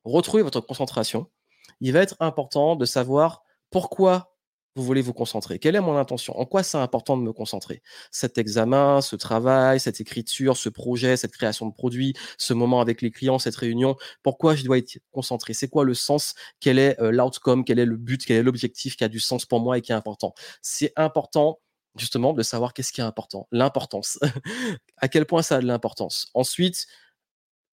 retrouver 0.04 0.44
votre 0.44 0.62
concentration, 0.62 1.28
il 1.82 1.94
va 1.94 2.02
être 2.02 2.16
important 2.20 2.76
de 2.76 2.86
savoir 2.86 3.44
pourquoi 3.70 4.36
vous 4.76 4.84
voulez 4.84 5.02
vous 5.02 5.14
concentrer. 5.14 5.60
Quelle 5.60 5.76
est 5.76 5.82
mon 5.82 5.98
intention? 5.98 6.38
En 6.40 6.46
quoi 6.46 6.64
c'est 6.64 6.78
important 6.78 7.18
de 7.18 7.24
me 7.24 7.34
concentrer? 7.34 7.82
Cet 8.12 8.38
examen, 8.38 9.02
ce 9.02 9.16
travail, 9.16 9.80
cette 9.80 10.00
écriture, 10.00 10.58
ce 10.58 10.70
projet, 10.70 11.18
cette 11.18 11.34
création 11.34 11.68
de 11.68 11.74
produit, 11.74 12.14
ce 12.38 12.54
moment 12.54 12.80
avec 12.80 13.02
les 13.02 13.12
clients, 13.12 13.40
cette 13.40 13.56
réunion, 13.56 13.96
pourquoi 14.24 14.56
je 14.56 14.64
dois 14.64 14.78
être 14.78 15.00
concentré? 15.12 15.54
C'est 15.54 15.68
quoi 15.68 15.84
le 15.84 15.94
sens? 15.94 16.36
Quel 16.60 16.80
est 16.80 17.00
euh, 17.02 17.12
l'outcome? 17.12 17.66
Quel 17.66 17.80
est 17.80 17.86
le 17.86 17.98
but? 17.98 18.24
Quel 18.26 18.38
est 18.38 18.44
l'objectif 18.44 18.96
qui 18.96 19.04
a 19.04 19.10
du 19.10 19.20
sens 19.20 19.46
pour 19.46 19.60
moi 19.60 19.78
et 19.78 19.82
qui 19.82 19.92
est 19.92 19.96
important? 19.96 20.34
C'est 20.62 20.94
important 20.96 21.60
justement 21.98 22.34
de 22.34 22.44
savoir 22.44 22.74
qu'est-ce 22.74 22.94
qui 22.94 23.02
est 23.02 23.04
important, 23.04 23.48
l'importance. 23.52 24.20
à 24.98 25.08
quel 25.08 25.26
point 25.26 25.42
ça 25.42 25.58
a 25.58 25.62
de 25.62 25.66
l'importance? 25.66 26.30
Ensuite, 26.34 26.86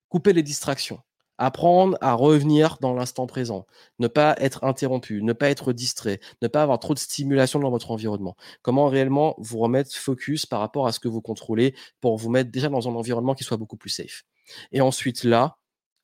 couper 0.09 0.33
les 0.33 0.42
distractions. 0.42 1.00
Apprendre 1.38 1.99
à 2.00 2.14
revenir 2.14 2.78
dans 2.81 2.95
l'instant 2.95 3.26
présent, 3.26 3.66
ne 3.99 4.09
pas 4.09 4.37
être 4.38 4.64
interrompu, 4.64 5.23
ne 5.23 5.33
pas 5.33 5.50
être 5.50 5.73
distrait, 5.73 6.21
ne 6.40 6.49
pas 6.49 6.62
avoir 6.62 6.78
trop 6.78 6.95
de 6.95 6.99
stimulation 6.99 7.59
dans 7.61 7.71
votre 7.71 7.90
environnement. 7.90 8.37
Comment 8.62 8.87
réellement 8.88 9.35
vous 9.38 9.59
remettre 9.59 9.95
focus 9.95 10.47
par 10.47 10.61
rapport 10.61 10.87
à 10.87 10.93
ce 10.93 11.00
que 11.00 11.09
vous 11.09 11.21
contrôlez 11.21 11.75
pour 12.00 12.16
vous 12.16 12.31
mettre 12.31 12.50
déjà 12.50 12.69
dans 12.69 12.88
un 12.88 12.95
environnement 12.95 13.35
qui 13.35 13.45
soit 13.45 13.59
beaucoup 13.59 13.76
plus 13.76 13.90
safe? 13.90 14.25
Et 14.73 14.81
ensuite 14.81 15.25
là, 15.25 15.59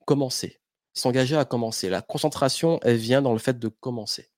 commencer, 0.04 0.60
s'engager 0.94 1.36
à 1.36 1.44
commencer. 1.44 1.88
La 1.88 2.02
concentration, 2.02 2.78
elle 2.82 2.96
vient 2.96 3.22
dans 3.22 3.32
le 3.32 3.38
fait 3.38 3.58
de 3.58 3.68
commencer. 3.68 4.31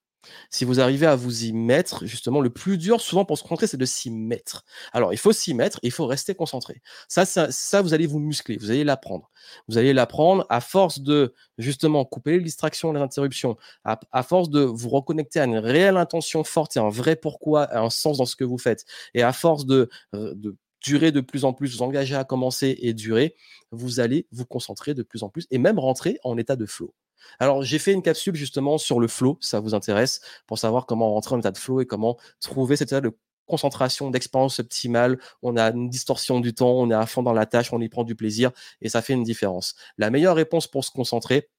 Si 0.51 0.65
vous 0.65 0.81
arrivez 0.81 1.07
à 1.07 1.17
vous 1.17 1.45
y 1.45 1.53
mettre, 1.53 2.07
justement, 2.07 2.41
le 2.41 2.51
plus 2.51 2.79
dur 2.79 3.01
souvent 3.01 3.25
pour 3.25 3.39
se 3.39 3.43
concentrer, 3.43 3.67
c'est 3.67 3.77
de 3.77 3.85
s'y 3.85 4.11
mettre. 4.11 4.65
Alors, 4.93 5.13
il 5.13 5.19
faut 5.19 5.33
s'y 5.33 5.55
mettre, 5.55 5.79
il 5.83 5.91
faut 5.91 6.07
rester 6.07 6.35
concentré. 6.35 6.81
Ça, 7.09 7.25
ça, 7.27 7.83
vous 7.83 7.95
allez 7.95 8.07
vous 8.07 8.19
muscler, 8.19 8.57
vous 8.57 8.71
allez 8.71 8.85
l'apprendre. 8.85 9.31
Vous 9.69 9.79
allez 9.79 9.93
l'apprendre 9.93 10.47
à 10.49 10.61
force 10.61 11.01
de, 11.01 11.35
justement, 11.59 12.05
couper 12.05 12.39
les 12.39 12.45
distractions, 12.45 12.93
les 12.93 13.01
interruptions, 13.01 13.57
à, 13.85 14.23
force 14.23 14.51
de 14.51 14.61
vous 14.61 14.89
reconnecter 14.89 15.41
à 15.41 15.45
une 15.45 15.59
réelle 15.59 15.97
intention 15.97 16.45
forte 16.45 16.77
et 16.77 16.81
un 16.81 16.89
vrai 16.89 17.17
pourquoi, 17.17 17.77
un 17.77 17.91
sens 17.91 18.19
dans 18.19 18.27
ce 18.27 18.37
que 18.37 18.45
vous 18.45 18.59
faites, 18.59 18.85
et 19.15 19.23
à 19.23 19.33
force 19.33 19.67
de, 19.67 19.89
euh, 20.15 20.33
de 20.35 20.57
durer 20.85 21.13
de 21.13 21.21
plus 21.21 21.45
en 21.45 21.53
plus, 21.53 21.77
vous 21.77 21.83
engager 21.83 22.15
à 22.15 22.25
commencer 22.25 22.77
et 22.81 22.93
durer, 22.95 23.35
vous 23.71 24.01
allez 24.01 24.27
vous 24.31 24.45
concentrer 24.45 24.95
de 24.95 25.03
plus 25.03 25.23
en 25.23 25.31
plus 25.31 25.47
et 25.51 25.59
même 25.59 25.79
rentrer 25.79 26.19
en 26.23 26.37
état 26.37 26.57
de 26.57 26.67
flow. 26.67 26.95
Alors, 27.39 27.63
j'ai 27.63 27.79
fait 27.79 27.93
une 27.93 28.03
capsule 28.03 28.35
justement 28.35 28.79
sur 28.79 29.01
le 29.01 29.09
flow, 29.09 29.39
ça 29.41 29.61
vous 29.61 29.75
intéresse, 29.75 30.21
pour 30.47 30.59
savoir 30.59 30.87
comment 30.87 31.13
rentrer 31.13 31.35
en 31.35 31.41
état 31.41 31.51
de 31.51 31.59
flow 31.59 31.81
et 31.81 31.87
comment 31.87 32.17
trouver 32.41 32.77
cet 32.77 32.93
état 32.93 33.01
de 33.01 33.17
concentration, 33.47 34.11
d'expérience 34.11 34.59
optimale, 34.59 35.19
on 35.43 35.57
a 35.57 35.71
une 35.71 35.89
distorsion 35.89 36.41
du 36.41 36.55
temps, 36.55 36.73
on 36.73 36.91
est 36.91 36.95
à 36.95 37.07
fond 37.07 37.23
dans 37.23 37.33
la 37.33 37.47
tâche, 37.47 37.73
on 37.73 37.81
y 37.81 37.89
prend 37.89 38.05
du 38.05 38.15
plaisir 38.15 38.53
et 38.81 38.89
ça 38.89 39.03
fait 39.03 39.13
une 39.13 39.23
différence. 39.23 39.75
La 39.99 40.11
meilleure 40.11 40.37
réponse 40.37 40.67
pour 40.67 40.85
se 40.85 40.91
concentrer, 40.91 41.51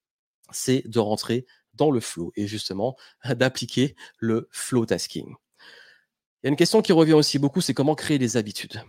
c'est 0.51 0.87
de 0.87 0.99
rentrer 0.99 1.45
dans 1.73 1.91
le 1.91 1.99
flow 1.99 2.31
et 2.35 2.47
justement 2.47 2.95
d'appliquer 3.29 3.95
le 4.17 4.47
flow 4.51 4.85
tasking. 4.85 5.27
Il 6.43 6.45
y 6.45 6.47
a 6.47 6.49
une 6.49 6.55
question 6.55 6.81
qui 6.81 6.93
revient 6.93 7.13
aussi 7.13 7.39
beaucoup, 7.39 7.61
c'est 7.61 7.73
comment 7.73 7.95
créer 7.95 8.19
des 8.19 8.37
habitudes. 8.37 8.81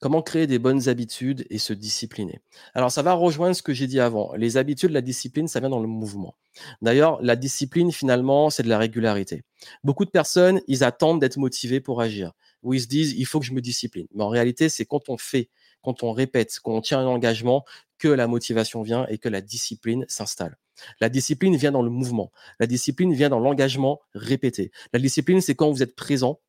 Comment 0.00 0.22
créer 0.22 0.46
des 0.46 0.58
bonnes 0.58 0.88
habitudes 0.88 1.46
et 1.50 1.58
se 1.58 1.74
discipliner 1.74 2.40
Alors, 2.72 2.90
ça 2.90 3.02
va 3.02 3.12
rejoindre 3.12 3.54
ce 3.54 3.62
que 3.62 3.74
j'ai 3.74 3.86
dit 3.86 4.00
avant. 4.00 4.34
Les 4.34 4.56
habitudes, 4.56 4.92
la 4.92 5.02
discipline, 5.02 5.46
ça 5.46 5.60
vient 5.60 5.68
dans 5.68 5.80
le 5.80 5.86
mouvement. 5.86 6.36
D'ailleurs, 6.80 7.20
la 7.20 7.36
discipline, 7.36 7.92
finalement, 7.92 8.48
c'est 8.48 8.62
de 8.62 8.70
la 8.70 8.78
régularité. 8.78 9.44
Beaucoup 9.84 10.06
de 10.06 10.10
personnes, 10.10 10.62
ils 10.68 10.84
attendent 10.84 11.20
d'être 11.20 11.36
motivés 11.36 11.80
pour 11.80 12.00
agir. 12.00 12.32
Ou 12.62 12.72
ils 12.72 12.80
se 12.80 12.86
disent, 12.86 13.12
il 13.12 13.26
faut 13.26 13.40
que 13.40 13.46
je 13.46 13.52
me 13.52 13.60
discipline. 13.60 14.06
Mais 14.14 14.24
en 14.24 14.30
réalité, 14.30 14.70
c'est 14.70 14.86
quand 14.86 15.10
on 15.10 15.18
fait, 15.18 15.50
quand 15.82 16.02
on 16.02 16.12
répète, 16.12 16.60
quand 16.62 16.72
on 16.72 16.80
tient 16.80 17.00
un 17.00 17.06
engagement, 17.06 17.66
que 17.98 18.08
la 18.08 18.26
motivation 18.26 18.80
vient 18.80 19.06
et 19.08 19.18
que 19.18 19.28
la 19.28 19.42
discipline 19.42 20.06
s'installe. 20.08 20.56
La 21.00 21.10
discipline 21.10 21.56
vient 21.56 21.72
dans 21.72 21.82
le 21.82 21.90
mouvement. 21.90 22.32
La 22.58 22.66
discipline 22.66 23.12
vient 23.12 23.28
dans 23.28 23.38
l'engagement 23.38 24.00
répété. 24.14 24.72
La 24.94 24.98
discipline, 24.98 25.42
c'est 25.42 25.54
quand 25.54 25.70
vous 25.70 25.82
êtes 25.82 25.94
présent, 25.94 26.40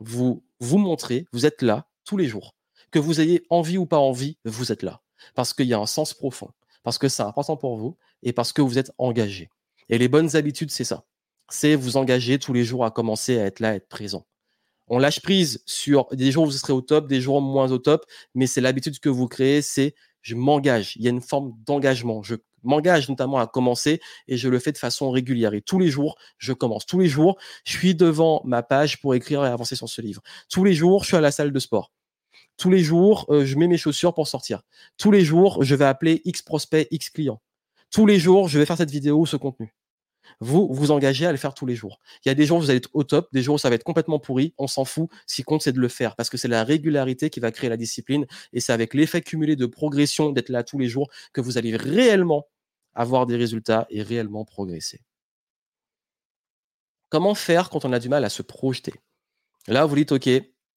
vous 0.00 0.44
vous 0.58 0.78
montrez, 0.78 1.26
vous 1.32 1.46
êtes 1.46 1.62
là 1.62 1.88
tous 2.04 2.16
les 2.16 2.26
jours 2.26 2.56
que 2.96 3.00
vous 3.00 3.20
ayez 3.20 3.44
envie 3.50 3.76
ou 3.76 3.84
pas 3.84 3.98
envie, 3.98 4.38
vous 4.46 4.72
êtes 4.72 4.82
là. 4.82 5.02
Parce 5.34 5.52
qu'il 5.52 5.66
y 5.66 5.74
a 5.74 5.78
un 5.78 5.84
sens 5.84 6.14
profond, 6.14 6.48
parce 6.82 6.96
que 6.96 7.08
c'est 7.08 7.22
important 7.22 7.58
pour 7.58 7.76
vous 7.76 7.98
et 8.22 8.32
parce 8.32 8.54
que 8.54 8.62
vous 8.62 8.78
êtes 8.78 8.90
engagé. 8.96 9.50
Et 9.90 9.98
les 9.98 10.08
bonnes 10.08 10.34
habitudes, 10.34 10.70
c'est 10.70 10.84
ça. 10.84 11.04
C'est 11.50 11.74
vous 11.74 11.98
engager 11.98 12.38
tous 12.38 12.54
les 12.54 12.64
jours 12.64 12.86
à 12.86 12.90
commencer 12.90 13.38
à 13.38 13.44
être 13.44 13.60
là, 13.60 13.68
à 13.68 13.74
être 13.74 13.88
présent. 13.88 14.26
On 14.88 14.98
lâche 14.98 15.20
prise 15.20 15.62
sur 15.66 16.06
des 16.12 16.32
jours 16.32 16.44
où 16.44 16.46
vous 16.46 16.52
serez 16.52 16.72
au 16.72 16.80
top, 16.80 17.06
des 17.06 17.20
jours 17.20 17.42
moins 17.42 17.70
au 17.70 17.76
top, 17.76 18.06
mais 18.34 18.46
c'est 18.46 18.62
l'habitude 18.62 18.98
que 18.98 19.10
vous 19.10 19.28
créez, 19.28 19.60
c'est 19.60 19.94
je 20.22 20.34
m'engage. 20.34 20.96
Il 20.96 21.02
y 21.02 21.06
a 21.06 21.10
une 21.10 21.20
forme 21.20 21.52
d'engagement. 21.66 22.22
Je 22.22 22.36
m'engage 22.62 23.10
notamment 23.10 23.38
à 23.38 23.46
commencer 23.46 24.00
et 24.26 24.38
je 24.38 24.48
le 24.48 24.58
fais 24.58 24.72
de 24.72 24.78
façon 24.78 25.10
régulière. 25.10 25.52
Et 25.52 25.60
tous 25.60 25.78
les 25.78 25.90
jours, 25.90 26.16
je 26.38 26.54
commence. 26.54 26.86
Tous 26.86 26.98
les 26.98 27.08
jours, 27.08 27.36
je 27.64 27.76
suis 27.76 27.94
devant 27.94 28.40
ma 28.46 28.62
page 28.62 29.02
pour 29.02 29.14
écrire 29.14 29.44
et 29.44 29.48
avancer 29.48 29.76
sur 29.76 29.88
ce 29.88 30.00
livre. 30.00 30.22
Tous 30.48 30.64
les 30.64 30.72
jours, 30.72 31.02
je 31.02 31.08
suis 31.08 31.16
à 31.16 31.20
la 31.20 31.30
salle 31.30 31.52
de 31.52 31.58
sport. 31.58 31.92
Tous 32.56 32.70
les 32.70 32.82
jours, 32.82 33.26
euh, 33.28 33.44
je 33.44 33.56
mets 33.56 33.68
mes 33.68 33.76
chaussures 33.76 34.14
pour 34.14 34.28
sortir. 34.28 34.62
Tous 34.96 35.10
les 35.10 35.24
jours, 35.24 35.62
je 35.62 35.74
vais 35.74 35.84
appeler 35.84 36.22
X 36.24 36.42
prospect, 36.42 36.88
X 36.90 37.10
client. 37.10 37.40
Tous 37.90 38.06
les 38.06 38.18
jours, 38.18 38.48
je 38.48 38.58
vais 38.58 38.66
faire 38.66 38.76
cette 38.76 38.90
vidéo 38.90 39.20
ou 39.20 39.26
ce 39.26 39.36
contenu. 39.36 39.74
Vous 40.40 40.68
vous 40.72 40.90
engagez 40.90 41.26
à 41.26 41.32
le 41.32 41.38
faire 41.38 41.54
tous 41.54 41.66
les 41.66 41.74
jours. 41.74 42.00
Il 42.24 42.28
y 42.28 42.30
a 42.30 42.34
des 42.34 42.46
jours 42.46 42.58
où 42.58 42.60
vous 42.60 42.70
allez 42.70 42.78
être 42.78 42.90
au 42.94 43.04
top, 43.04 43.28
des 43.32 43.42
jours 43.42 43.56
où 43.56 43.58
ça 43.58 43.68
va 43.68 43.76
être 43.76 43.84
complètement 43.84 44.18
pourri. 44.18 44.54
On 44.58 44.66
s'en 44.66 44.84
fout. 44.84 45.08
Ce 45.26 45.36
qui 45.36 45.42
compte, 45.42 45.62
c'est 45.62 45.72
de 45.72 45.80
le 45.80 45.88
faire 45.88 46.16
parce 46.16 46.30
que 46.30 46.36
c'est 46.36 46.48
la 46.48 46.64
régularité 46.64 47.30
qui 47.30 47.40
va 47.40 47.52
créer 47.52 47.70
la 47.70 47.76
discipline 47.76 48.26
et 48.52 48.60
c'est 48.60 48.72
avec 48.72 48.94
l'effet 48.94 49.22
cumulé 49.22 49.56
de 49.56 49.66
progression 49.66 50.30
d'être 50.32 50.48
là 50.48 50.64
tous 50.64 50.78
les 50.78 50.88
jours 50.88 51.10
que 51.32 51.40
vous 51.40 51.58
allez 51.58 51.76
réellement 51.76 52.48
avoir 52.94 53.26
des 53.26 53.36
résultats 53.36 53.86
et 53.90 54.02
réellement 54.02 54.44
progresser. 54.44 55.00
Comment 57.08 57.34
faire 57.34 57.70
quand 57.70 57.84
on 57.84 57.92
a 57.92 57.98
du 57.98 58.08
mal 58.08 58.24
à 58.24 58.28
se 58.28 58.42
projeter? 58.42 58.94
Là, 59.68 59.84
vous 59.84 59.96
dites, 59.96 60.12
OK, 60.12 60.28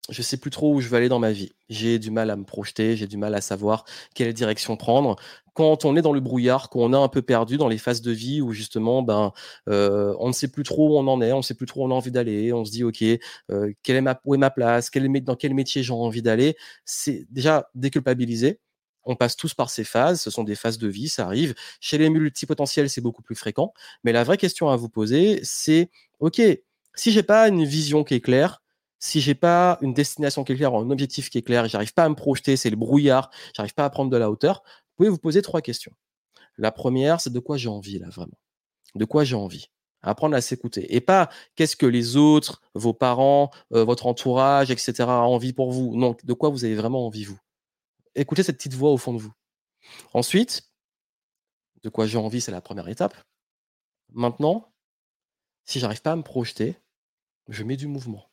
je 0.10 0.22
sais 0.22 0.38
plus 0.38 0.50
trop 0.50 0.74
où 0.74 0.82
je 0.82 0.90
veux 0.90 0.98
aller 0.98 1.10
dans 1.10 1.20
ma 1.20 1.32
vie. 1.32 1.54
J'ai 1.70 2.00
du 2.00 2.12
mal 2.12 2.30
à 2.30 2.36
me 2.36 2.44
projeter, 2.44 2.96
j'ai 2.96 3.08
du 3.08 3.18
mal 3.18 3.36
à 3.36 3.42
savoir 3.42 3.86
quelle 4.16 4.34
direction 4.34 4.76
prendre. 4.78 5.16
Quand 5.54 5.86
on 5.86 5.96
est 5.96 6.02
dans 6.02 6.14
le 6.14 6.20
brouillard, 6.20 6.70
quand 6.70 6.80
on 6.80 6.94
est 6.94 7.04
un 7.04 7.08
peu 7.10 7.22
perdu 7.22 7.58
dans 7.58 7.68
les 7.68 7.78
phases 7.78 8.02
de 8.02 8.12
vie 8.12 8.42
où 8.42 8.54
justement, 8.54 9.02
ben, 9.04 9.34
euh, 9.68 10.16
on 10.20 10.30
ne 10.30 10.34
sait 10.34 10.48
plus 10.48 10.64
trop 10.64 10.90
où 10.90 10.98
on 10.98 11.08
en 11.08 11.22
est, 11.22 11.32
on 11.32 11.38
ne 11.38 11.44
sait 11.44 11.54
plus 11.54 11.66
trop 11.66 11.84
où 11.84 11.88
on 11.88 11.92
a 11.92 11.94
envie 11.94 12.12
d'aller, 12.12 12.54
on 12.54 12.66
se 12.66 12.72
dit, 12.72 12.84
ok, 12.84 13.04
euh, 13.52 13.72
quelle 13.84 13.98
est 13.98 14.02
ma, 14.02 14.20
où 14.26 14.36
est 14.36 14.38
ma 14.38 14.50
place, 14.50 14.90
dans 14.92 15.36
quel 15.36 15.54
métier 15.54 15.84
j'ai 15.84 15.94
envie 15.94 16.22
d'aller. 16.22 16.56
C'est 16.86 17.26
déjà 17.30 17.70
déculpabiliser. 17.76 18.60
On 19.04 19.16
passe 19.16 19.36
tous 19.36 19.54
par 19.54 19.70
ces 19.70 19.84
phases, 19.84 20.22
ce 20.22 20.30
sont 20.30 20.44
des 20.44 20.56
phases 20.56 20.78
de 20.78 20.88
vie, 20.88 21.10
ça 21.10 21.26
arrive. 21.26 21.56
Chez 21.80 21.98
les 21.98 22.10
multipotentiels, 22.10 22.90
c'est 22.90 23.02
beaucoup 23.02 23.24
plus 23.24 23.36
fréquent. 23.36 23.74
Mais 24.04 24.12
la 24.12 24.24
vraie 24.24 24.38
question 24.38 24.70
à 24.70 24.76
vous 24.76 24.90
poser, 24.90 25.40
c'est, 25.44 25.90
ok, 26.20 26.42
si 26.96 27.12
j'ai 27.12 27.24
pas 27.24 27.48
une 27.48 27.64
vision 27.66 28.04
qui 28.04 28.16
est 28.16 28.22
claire, 28.22 28.62
si 29.00 29.22
j'ai 29.22 29.36
pas 29.36 29.78
une 29.82 29.94
destination 29.94 30.44
qui 30.44 30.52
est 30.52 30.56
claire, 30.58 30.74
un 30.76 30.90
objectif 30.92 31.30
qui 31.30 31.38
est 31.38 31.42
clair, 31.42 31.68
j'arrive 31.68 31.94
pas 31.94 32.04
à 32.04 32.10
me 32.10 32.16
projeter, 32.16 32.58
c'est 32.58 32.70
le 32.70 32.76
brouillard, 32.76 33.32
j'arrive 33.56 33.74
pas 33.74 33.86
à 33.86 33.90
prendre 33.90 34.12
de 34.12 34.18
la 34.18 34.30
hauteur, 34.30 34.62
vous 34.66 34.96
pouvez 34.98 35.10
vous 35.10 35.18
poser 35.18 35.42
trois 35.42 35.62
questions. 35.62 35.94
La 36.58 36.72
première, 36.72 37.22
c'est 37.22 37.32
de 37.32 37.40
quoi 37.40 37.56
j'ai 37.58 37.70
envie 37.70 38.00
là 38.00 38.10
vraiment? 38.10 38.38
De 38.96 39.06
quoi 39.06 39.24
j'ai 39.24 39.36
envie? 39.36 39.68
Apprendre 40.02 40.36
à 40.36 40.42
s'écouter. 40.42 40.94
Et 40.96 41.02
pas 41.02 41.30
qu'est-ce 41.56 41.76
que 41.76 41.86
les 41.86 42.18
autres, 42.18 42.62
vos 42.74 42.94
parents, 42.94 43.52
euh, 43.74 43.84
votre 43.84 44.08
entourage, 44.08 44.72
etc. 44.72 44.94
a 45.02 45.22
envie 45.22 45.54
pour 45.54 45.72
vous. 45.72 45.96
Non, 45.96 46.16
de 46.24 46.34
quoi 46.34 46.50
vous 46.50 46.66
avez 46.66 46.76
vraiment 46.76 47.06
envie 47.06 47.24
vous? 47.24 47.40
Écoutez 48.16 48.44
cette 48.44 48.58
petite 48.58 48.74
voix 48.74 48.92
au 48.92 48.98
fond 48.98 49.14
de 49.14 49.20
vous. 49.20 49.34
Ensuite, 50.14 50.70
de 51.84 51.90
quoi 51.90 52.06
j'ai 52.06 52.18
envie, 52.18 52.42
c'est 52.42 52.52
la 52.52 52.62
première 52.62 52.88
étape. 52.90 53.16
Maintenant, 54.12 54.74
si 55.66 55.80
j'arrive 55.80 56.02
pas 56.02 56.14
à 56.14 56.16
me 56.16 56.24
projeter, 56.24 56.78
je 57.48 57.64
mets 57.64 57.78
du 57.78 57.88
mouvement 57.88 58.29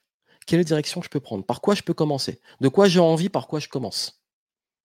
quelle 0.46 0.64
direction 0.64 1.02
je 1.02 1.09
peux 1.09 1.20
prendre, 1.20 1.44
par 1.44 1.61
quoi 1.61 1.74
je 1.74 1.82
peux 1.82 1.94
commencer, 1.94 2.40
de 2.61 2.68
quoi 2.68 2.88
j'ai 2.88 3.00
envie, 3.00 3.28
par 3.28 3.48
quoi 3.48 3.61
je 3.61 3.68
commence? 3.68 4.22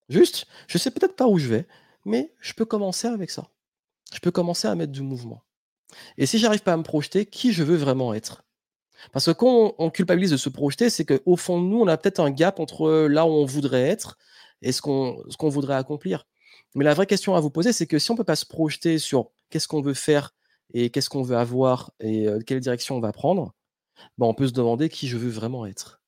Juste, 0.09 0.47
je 0.67 0.77
sais 0.77 0.91
peut-être 0.91 1.15
pas 1.15 1.27
où 1.27 1.37
je 1.37 1.47
vais, 1.47 1.67
mais 2.05 2.33
je 2.39 2.53
peux 2.53 2.65
commencer 2.65 3.07
avec 3.07 3.29
ça. 3.29 3.47
Je 4.13 4.19
peux 4.19 4.31
commencer 4.31 4.67
à 4.67 4.75
mettre 4.75 4.91
du 4.91 5.01
mouvement. 5.01 5.43
Et 6.17 6.25
si 6.25 6.37
j'arrive 6.37 6.63
pas 6.63 6.73
à 6.73 6.77
me 6.77 6.83
projeter, 6.83 7.25
qui 7.25 7.53
je 7.53 7.63
veux 7.63 7.75
vraiment 7.75 8.13
être? 8.13 8.43
Parce 9.11 9.25
que 9.25 9.31
quand 9.31 9.73
on, 9.77 9.89
culpabilise 9.89 10.31
de 10.31 10.37
se 10.37 10.49
projeter, 10.49 10.89
c'est 10.89 11.05
qu'au 11.05 11.35
fond 11.35 11.61
de 11.61 11.67
nous, 11.67 11.79
on 11.79 11.87
a 11.87 11.97
peut-être 11.97 12.19
un 12.19 12.29
gap 12.29 12.59
entre 12.59 13.07
là 13.07 13.25
où 13.25 13.29
on 13.29 13.45
voudrait 13.45 13.87
être 13.87 14.17
et 14.61 14.71
ce 14.71 14.81
qu'on 14.81 15.49
voudrait 15.49 15.75
accomplir. 15.75 16.27
Mais 16.75 16.85
la 16.85 16.93
vraie 16.93 17.07
question 17.07 17.35
à 17.35 17.39
vous 17.39 17.49
poser, 17.49 17.73
c'est 17.73 17.87
que 17.87 17.99
si 17.99 18.11
on 18.11 18.13
ne 18.13 18.17
peut 18.17 18.23
pas 18.23 18.35
se 18.35 18.45
projeter 18.45 18.99
sur 18.99 19.31
qu'est-ce 19.49 19.67
qu'on 19.67 19.81
veut 19.81 19.93
faire 19.93 20.33
et 20.73 20.89
qu'est-ce 20.89 21.09
qu'on 21.09 21.23
veut 21.23 21.35
avoir 21.35 21.91
et 21.99 22.27
euh, 22.27 22.39
quelle 22.45 22.59
direction 22.59 22.95
on 22.95 23.01
va 23.01 23.11
prendre, 23.11 23.53
on 24.19 24.33
peut 24.33 24.47
se 24.47 24.53
demander 24.53 24.89
qui 24.89 25.07
je 25.07 25.17
veux 25.17 25.29
vraiment 25.29 25.65
être. 25.65 26.01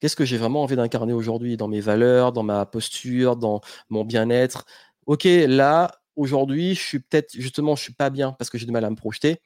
Qu'est-ce 0.00 0.16
que 0.16 0.24
j'ai 0.24 0.36
vraiment 0.36 0.62
envie 0.62 0.76
d'incarner 0.76 1.12
aujourd'hui 1.12 1.56
dans 1.56 1.68
mes 1.68 1.80
valeurs, 1.80 2.32
dans 2.32 2.42
ma 2.42 2.66
posture, 2.66 3.36
dans 3.36 3.60
mon 3.88 4.04
bien-être? 4.04 4.64
Ok, 5.06 5.24
là, 5.24 6.00
aujourd'hui, 6.16 6.74
je 6.74 6.80
suis 6.80 6.98
peut-être, 7.00 7.32
justement, 7.34 7.76
je 7.76 7.82
suis 7.82 7.94
pas 7.94 8.10
bien 8.10 8.32
parce 8.32 8.50
que 8.50 8.58
j'ai 8.58 8.66
du 8.66 8.72
mal 8.72 8.84
à 8.84 8.90
me 8.90 8.96
projeter. 8.96 9.40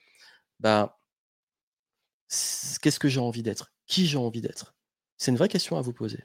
Bah, 0.60 0.98
qu'est-ce 2.80 2.98
que 2.98 3.08
j'ai 3.08 3.20
envie 3.20 3.42
d'être? 3.42 3.72
Qui 3.86 4.06
j'ai 4.06 4.18
envie 4.18 4.40
d'être? 4.40 4.74
C'est 5.18 5.30
une 5.30 5.36
vraie 5.36 5.48
question 5.48 5.76
à 5.76 5.82
vous 5.82 5.92
poser. 5.92 6.24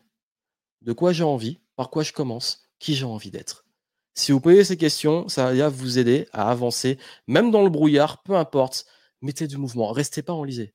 De 0.82 0.94
quoi 0.94 1.12
j'ai 1.14 1.24
envie? 1.24 1.60
Par 1.76 1.90
quoi 1.90 2.04
je 2.04 2.14
commence? 2.14 2.70
Qui 2.80 2.96
j'ai 2.96 3.06
envie 3.06 3.32
d'être? 3.32 3.66
Si 4.14 4.32
vous 4.32 4.42
posez 4.42 4.64
ces 4.64 4.78
questions, 4.78 5.28
ça 5.28 5.54
va 5.54 5.70
vous 5.70 6.00
aider 6.00 6.28
à 6.34 6.50
avancer, 6.50 6.98
même 7.28 7.52
dans 7.52 7.64
le 7.64 7.70
brouillard, 7.70 8.24
peu 8.24 8.36
importe. 8.36 8.86
Mettez 9.22 9.48
du 9.48 9.58
mouvement, 9.58 9.92
restez 9.92 10.22
pas 10.22 10.34
enlisé. 10.34 10.74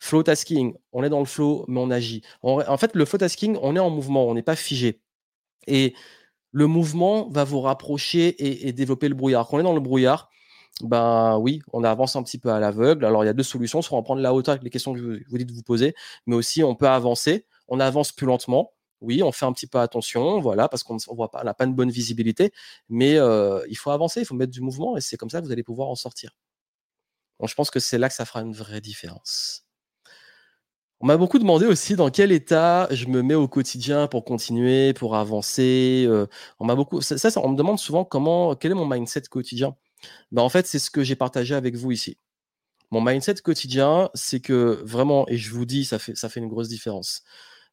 Flow 0.00 0.22
tasking, 0.22 0.74
on 0.92 1.04
est 1.04 1.10
dans 1.10 1.20
le 1.20 1.26
flow, 1.26 1.64
mais 1.68 1.78
on 1.78 1.90
agit. 1.90 2.22
en 2.42 2.76
fait, 2.78 2.94
le 2.94 3.04
flow 3.04 3.18
tasking, 3.18 3.58
on 3.62 3.76
est 3.76 3.80
en 3.80 3.90
mouvement, 3.90 4.26
on 4.26 4.34
n'est 4.34 4.42
pas 4.42 4.56
figé. 4.56 5.02
Et 5.66 5.94
le 6.52 6.66
mouvement 6.66 7.28
va 7.30 7.44
vous 7.44 7.60
rapprocher 7.60 8.66
et, 8.66 8.72
développer 8.72 9.08
le 9.08 9.14
brouillard. 9.14 9.46
Quand 9.46 9.58
on 9.58 9.60
est 9.60 9.64
dans 9.64 9.74
le 9.74 9.80
brouillard, 9.80 10.30
ben 10.82 11.38
oui, 11.38 11.60
on 11.72 11.84
avance 11.84 12.16
un 12.16 12.22
petit 12.22 12.38
peu 12.38 12.50
à 12.50 12.60
l'aveugle. 12.60 13.04
Alors 13.04 13.24
il 13.24 13.26
y 13.26 13.30
a 13.30 13.34
deux 13.34 13.42
solutions, 13.42 13.82
soit 13.82 13.98
on 13.98 14.02
prend 14.02 14.14
la 14.14 14.34
hauteur 14.34 14.52
avec 14.52 14.64
les 14.64 14.70
questions 14.70 14.94
que 14.94 15.00
vous, 15.00 15.38
dites 15.38 15.48
de 15.48 15.52
vous 15.52 15.62
poser, 15.62 15.94
mais 16.26 16.36
aussi 16.36 16.64
on 16.64 16.74
peut 16.74 16.88
avancer. 16.88 17.46
On 17.68 17.80
avance 17.80 18.12
plus 18.12 18.26
lentement. 18.26 18.72
Oui, 19.00 19.22
on 19.22 19.32
fait 19.32 19.46
un 19.46 19.52
petit 19.52 19.66
peu 19.66 19.78
attention, 19.78 20.40
voilà, 20.40 20.68
parce 20.68 20.82
qu'on 20.82 20.96
voit 21.14 21.30
pas, 21.30 21.42
n'a 21.44 21.54
pas 21.54 21.64
une 21.64 21.74
bonne 21.74 21.90
visibilité, 21.90 22.52
mais 22.90 23.16
euh, 23.16 23.62
il 23.70 23.76
faut 23.76 23.90
avancer, 23.90 24.20
il 24.20 24.26
faut 24.26 24.34
mettre 24.34 24.52
du 24.52 24.60
mouvement, 24.60 24.96
et 24.96 25.00
c'est 25.00 25.16
comme 25.16 25.30
ça 25.30 25.40
que 25.40 25.46
vous 25.46 25.52
allez 25.52 25.62
pouvoir 25.62 25.88
en 25.88 25.94
sortir. 25.94 26.32
Je 27.42 27.54
pense 27.54 27.70
que 27.70 27.80
c'est 27.80 27.98
là 27.98 28.08
que 28.08 28.14
ça 28.14 28.26
fera 28.26 28.42
une 28.42 28.52
vraie 28.52 28.80
différence. 28.82 29.64
On 31.02 31.06
m'a 31.06 31.16
beaucoup 31.16 31.38
demandé 31.38 31.64
aussi 31.64 31.96
dans 31.96 32.10
quel 32.10 32.30
état 32.30 32.86
je 32.90 33.06
me 33.06 33.22
mets 33.22 33.34
au 33.34 33.48
quotidien 33.48 34.06
pour 34.06 34.22
continuer, 34.22 34.92
pour 34.92 35.16
avancer. 35.16 36.04
Euh, 36.06 36.26
on 36.58 36.66
m'a 36.66 36.74
beaucoup, 36.74 37.00
ça, 37.00 37.16
on 37.40 37.48
me 37.48 37.56
demande 37.56 37.78
souvent 37.78 38.04
comment, 38.04 38.54
quel 38.54 38.72
est 38.72 38.74
mon 38.74 38.86
mindset 38.86 39.22
quotidien. 39.30 39.76
Ben, 40.32 40.42
en 40.42 40.50
fait, 40.50 40.66
c'est 40.66 40.78
ce 40.78 40.90
que 40.90 41.02
j'ai 41.02 41.16
partagé 41.16 41.54
avec 41.54 41.74
vous 41.76 41.92
ici. 41.92 42.18
Mon 42.90 43.00
mindset 43.00 43.36
quotidien, 43.36 44.10
c'est 44.14 44.40
que 44.40 44.82
vraiment, 44.84 45.26
et 45.28 45.38
je 45.38 45.52
vous 45.54 45.64
dis, 45.66 45.84
ça 45.86 45.98
fait, 45.98 46.16
ça 46.16 46.28
fait 46.28 46.40
une 46.40 46.48
grosse 46.48 46.68
différence. 46.68 47.22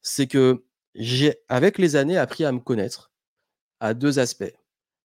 C'est 0.01 0.27
que 0.27 0.63
j'ai, 0.95 1.35
avec 1.49 1.79
les 1.79 1.95
années, 1.97 2.17
appris 2.17 2.45
à 2.45 2.51
me 2.53 2.59
connaître 2.59 3.11
à 3.81 3.93
deux 3.93 4.19
aspects. 4.19 4.53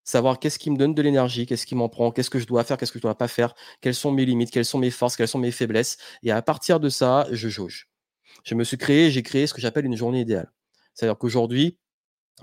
Savoir 0.04 0.38
qu'est-ce 0.40 0.58
qui 0.58 0.70
me 0.70 0.76
donne 0.76 0.94
de 0.94 1.02
l'énergie, 1.02 1.46
qu'est-ce 1.46 1.66
qui 1.66 1.74
m'en 1.74 1.88
prend, 1.88 2.12
qu'est-ce 2.12 2.30
que 2.30 2.38
je 2.38 2.46
dois 2.46 2.64
faire, 2.64 2.76
qu'est-ce 2.76 2.92
que 2.92 2.98
je 2.98 3.02
dois 3.02 3.16
pas 3.18 3.28
faire, 3.28 3.54
quelles 3.80 3.94
sont 3.94 4.12
mes 4.12 4.26
limites, 4.26 4.50
quelles 4.50 4.64
sont 4.64 4.78
mes 4.78 4.90
forces, 4.90 5.16
quelles 5.16 5.28
sont 5.28 5.38
mes 5.38 5.52
faiblesses. 5.52 5.98
Et 6.22 6.32
à 6.32 6.42
partir 6.42 6.80
de 6.80 6.88
ça, 6.88 7.26
je 7.32 7.48
jauge 7.48 7.91
je 8.44 8.54
me 8.54 8.64
suis 8.64 8.78
créé, 8.78 9.10
j'ai 9.10 9.22
créé 9.22 9.46
ce 9.46 9.54
que 9.54 9.60
j'appelle 9.60 9.86
une 9.86 9.96
journée 9.96 10.20
idéale. 10.20 10.50
C'est-à-dire 10.94 11.18
qu'aujourd'hui, 11.18 11.78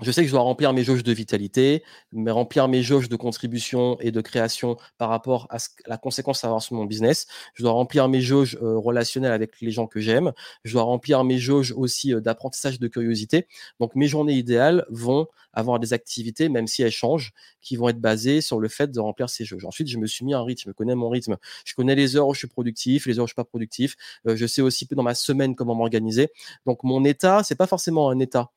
je 0.02 0.10
sais 0.12 0.22
que 0.22 0.28
je 0.28 0.32
dois 0.32 0.40
remplir 0.40 0.72
mes 0.72 0.82
jauges 0.82 1.02
de 1.02 1.12
vitalité, 1.12 1.82
mais 2.12 2.30
remplir 2.30 2.68
mes 2.68 2.82
jauges 2.82 3.08
de 3.08 3.16
contribution 3.16 3.98
et 4.00 4.10
de 4.10 4.20
création 4.22 4.76
par 4.96 5.10
rapport 5.10 5.46
à 5.50 5.58
la 5.86 5.98
conséquence 5.98 6.42
à 6.42 6.46
avoir 6.46 6.62
sur 6.62 6.74
mon 6.74 6.86
business. 6.86 7.26
Je 7.54 7.62
dois 7.62 7.72
remplir 7.72 8.08
mes 8.08 8.22
jauges 8.22 8.58
euh, 8.62 8.78
relationnelles 8.78 9.32
avec 9.32 9.60
les 9.60 9.70
gens 9.70 9.86
que 9.86 10.00
j'aime. 10.00 10.32
Je 10.64 10.72
dois 10.72 10.84
remplir 10.84 11.22
mes 11.24 11.38
jauges 11.38 11.72
aussi 11.72 12.14
euh, 12.14 12.20
d'apprentissage 12.20 12.78
de 12.78 12.88
curiosité. 12.88 13.46
Donc 13.78 13.94
mes 13.94 14.06
journées 14.06 14.34
idéales 14.34 14.86
vont 14.88 15.26
avoir 15.52 15.78
des 15.78 15.92
activités, 15.92 16.48
même 16.48 16.66
si 16.66 16.82
elles 16.82 16.90
changent, 16.92 17.32
qui 17.60 17.76
vont 17.76 17.88
être 17.90 18.00
basées 18.00 18.40
sur 18.40 18.58
le 18.58 18.68
fait 18.68 18.90
de 18.90 19.00
remplir 19.00 19.28
ces 19.28 19.44
jauges. 19.44 19.66
Ensuite, 19.66 19.88
je 19.88 19.98
me 19.98 20.06
suis 20.06 20.24
mis 20.24 20.32
un 20.32 20.42
rythme, 20.42 20.70
je 20.70 20.72
connais 20.72 20.94
mon 20.94 21.10
rythme. 21.10 21.36
Je 21.66 21.74
connais 21.74 21.94
les 21.94 22.16
heures 22.16 22.28
où 22.28 22.32
je 22.32 22.38
suis 22.38 22.48
productif, 22.48 23.04
les 23.06 23.18
heures 23.18 23.24
où 23.24 23.26
je 23.26 23.32
suis 23.32 23.36
pas 23.36 23.44
productif. 23.44 23.96
Euh, 24.26 24.36
je 24.36 24.46
sais 24.46 24.62
aussi 24.62 24.86
dans 24.90 25.02
ma 25.02 25.14
semaine 25.14 25.54
comment 25.54 25.74
m'organiser. 25.74 26.28
Donc 26.64 26.84
mon 26.84 27.04
état, 27.04 27.42
c'est 27.44 27.56
pas 27.56 27.66
forcément 27.66 28.08
un 28.08 28.18
état 28.18 28.50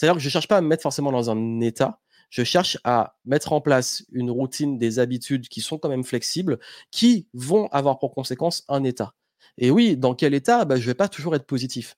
c'est-à-dire 0.00 0.14
que 0.14 0.22
je 0.22 0.28
ne 0.28 0.30
cherche 0.30 0.48
pas 0.48 0.56
à 0.56 0.60
me 0.62 0.66
mettre 0.66 0.82
forcément 0.82 1.12
dans 1.12 1.28
un 1.28 1.60
état, 1.60 2.00
je 2.30 2.42
cherche 2.42 2.78
à 2.84 3.18
mettre 3.26 3.52
en 3.52 3.60
place 3.60 4.02
une 4.12 4.30
routine, 4.30 4.78
des 4.78 4.98
habitudes 4.98 5.46
qui 5.48 5.60
sont 5.60 5.76
quand 5.76 5.90
même 5.90 6.04
flexibles, 6.04 6.58
qui 6.90 7.28
vont 7.34 7.66
avoir 7.66 7.98
pour 7.98 8.14
conséquence 8.14 8.64
un 8.68 8.82
état. 8.82 9.12
Et 9.58 9.70
oui, 9.70 9.98
dans 9.98 10.14
quel 10.14 10.32
état? 10.32 10.64
Bah, 10.64 10.76
Je 10.76 10.80
ne 10.80 10.86
vais 10.86 10.94
pas 10.94 11.10
toujours 11.10 11.34
être 11.34 11.44
positif. 11.44 11.96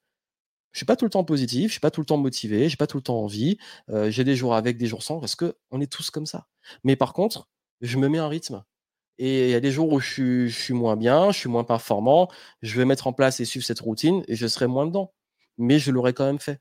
Je 0.73 0.79
ne 0.79 0.79
suis 0.79 0.87
pas 0.87 0.97
tout 0.97 1.05
le 1.05 1.12
temps 1.12 1.23
positif, 1.23 1.61
je 1.61 1.67
ne 1.67 1.71
suis 1.71 1.81
pas 1.81 1.93
tout 1.93 2.01
le 2.01 2.07
temps 2.07 2.17
motivé, 2.17 2.69
je 2.69 2.75
n'ai 2.75 2.77
pas 2.77 2.88
tout 2.88 2.97
le 2.97 3.05
temps 3.05 3.21
envie. 3.21 3.57
Euh, 3.88 4.11
j'ai 4.11 4.25
des 4.25 4.35
jours 4.35 4.57
avec, 4.57 4.79
des 4.79 4.87
jours 4.87 5.05
sans, 5.05 5.21
parce 5.21 5.37
qu'on 5.37 5.81
est 5.81 5.93
tous 5.93 6.11
comme 6.11 6.27
ça. 6.27 6.49
Mais 6.83 6.97
par 6.97 7.12
contre, 7.12 7.49
je 7.83 7.99
me 7.99 8.09
mets 8.09 8.19
un 8.19 8.27
rythme. 8.27 8.65
Et 9.19 9.45
il 9.45 9.51
y 9.51 9.55
a 9.55 9.61
des 9.61 9.71
jours 9.71 9.93
où 9.93 10.01
je 10.01 10.12
suis, 10.12 10.49
je 10.49 10.61
suis 10.61 10.75
moins 10.75 10.97
bien, 10.97 11.31
je 11.31 11.38
suis 11.38 11.49
moins 11.49 11.62
performant, 11.62 12.29
je 12.62 12.77
vais 12.77 12.85
mettre 12.85 13.07
en 13.07 13.12
place 13.12 13.38
et 13.38 13.45
suivre 13.45 13.65
cette 13.65 13.79
routine 13.79 14.25
et 14.27 14.35
je 14.35 14.49
serai 14.49 14.67
moins 14.67 14.87
dedans. 14.87 15.12
Mais 15.57 15.79
je 15.79 15.93
l'aurai 15.93 16.15
quand 16.15 16.27
même 16.27 16.41
fait. 16.41 16.61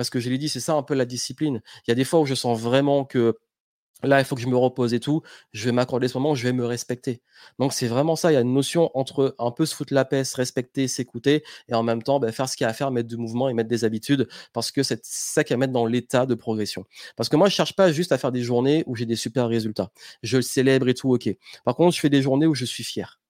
Parce 0.00 0.08
que 0.08 0.18
je 0.18 0.30
l'ai 0.30 0.38
dit, 0.38 0.48
c'est 0.48 0.60
ça 0.60 0.72
un 0.72 0.82
peu 0.82 0.94
la 0.94 1.04
discipline. 1.04 1.60
Il 1.86 1.90
y 1.90 1.92
a 1.92 1.94
des 1.94 2.04
fois 2.04 2.20
où 2.20 2.24
je 2.24 2.34
sens 2.34 2.58
vraiment 2.58 3.04
que 3.04 3.36
là, 4.02 4.18
il 4.18 4.24
faut 4.24 4.34
que 4.34 4.40
je 4.40 4.46
me 4.46 4.56
repose 4.56 4.94
et 4.94 4.98
tout. 4.98 5.20
Je 5.52 5.66
vais 5.66 5.72
m'accorder 5.72 6.08
ce 6.08 6.16
moment, 6.16 6.34
je 6.34 6.42
vais 6.42 6.54
me 6.54 6.64
respecter. 6.64 7.20
Donc, 7.58 7.74
c'est 7.74 7.86
vraiment 7.86 8.16
ça. 8.16 8.32
Il 8.32 8.34
y 8.34 8.38
a 8.38 8.40
une 8.40 8.54
notion 8.54 8.90
entre 8.94 9.36
un 9.38 9.50
peu 9.50 9.66
se 9.66 9.74
foutre 9.74 9.92
la 9.92 10.06
paix, 10.06 10.24
se 10.24 10.38
respecter, 10.38 10.88
s'écouter, 10.88 11.44
et 11.68 11.74
en 11.74 11.82
même 11.82 12.02
temps, 12.02 12.18
ben, 12.18 12.32
faire 12.32 12.48
ce 12.48 12.56
qu'il 12.56 12.64
y 12.64 12.66
a 12.66 12.70
à 12.70 12.72
faire, 12.72 12.90
mettre 12.90 13.10
du 13.10 13.18
mouvement 13.18 13.50
et 13.50 13.52
mettre 13.52 13.68
des 13.68 13.84
habitudes, 13.84 14.26
parce 14.54 14.72
que 14.72 14.82
c'est 14.82 15.04
ça 15.04 15.44
qui 15.44 15.52
va 15.52 15.58
mettre 15.58 15.74
dans 15.74 15.84
l'état 15.84 16.24
de 16.24 16.34
progression. 16.34 16.86
Parce 17.14 17.28
que 17.28 17.36
moi, 17.36 17.50
je 17.50 17.54
cherche 17.54 17.76
pas 17.76 17.92
juste 17.92 18.10
à 18.10 18.16
faire 18.16 18.32
des 18.32 18.40
journées 18.40 18.84
où 18.86 18.96
j'ai 18.96 19.04
des 19.04 19.16
super 19.16 19.48
résultats. 19.48 19.90
Je 20.22 20.38
le 20.38 20.42
célèbre 20.42 20.88
et 20.88 20.94
tout, 20.94 21.12
ok. 21.12 21.28
Par 21.66 21.76
contre, 21.76 21.94
je 21.94 22.00
fais 22.00 22.08
des 22.08 22.22
journées 22.22 22.46
où 22.46 22.54
je 22.54 22.64
suis 22.64 22.84
fier. 22.84 23.20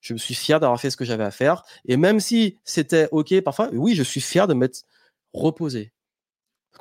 Je 0.00 0.12
me 0.12 0.18
suis 0.18 0.34
fier 0.36 0.60
d'avoir 0.60 0.80
fait 0.80 0.90
ce 0.90 0.96
que 0.96 1.04
j'avais 1.04 1.24
à 1.24 1.32
faire. 1.32 1.64
Et 1.86 1.96
même 1.96 2.20
si 2.20 2.56
c'était 2.62 3.08
ok, 3.10 3.40
parfois, 3.40 3.68
oui, 3.72 3.96
je 3.96 4.04
suis 4.04 4.20
fier 4.20 4.46
de 4.46 4.54
m'être 4.54 4.84
reposé. 5.32 5.92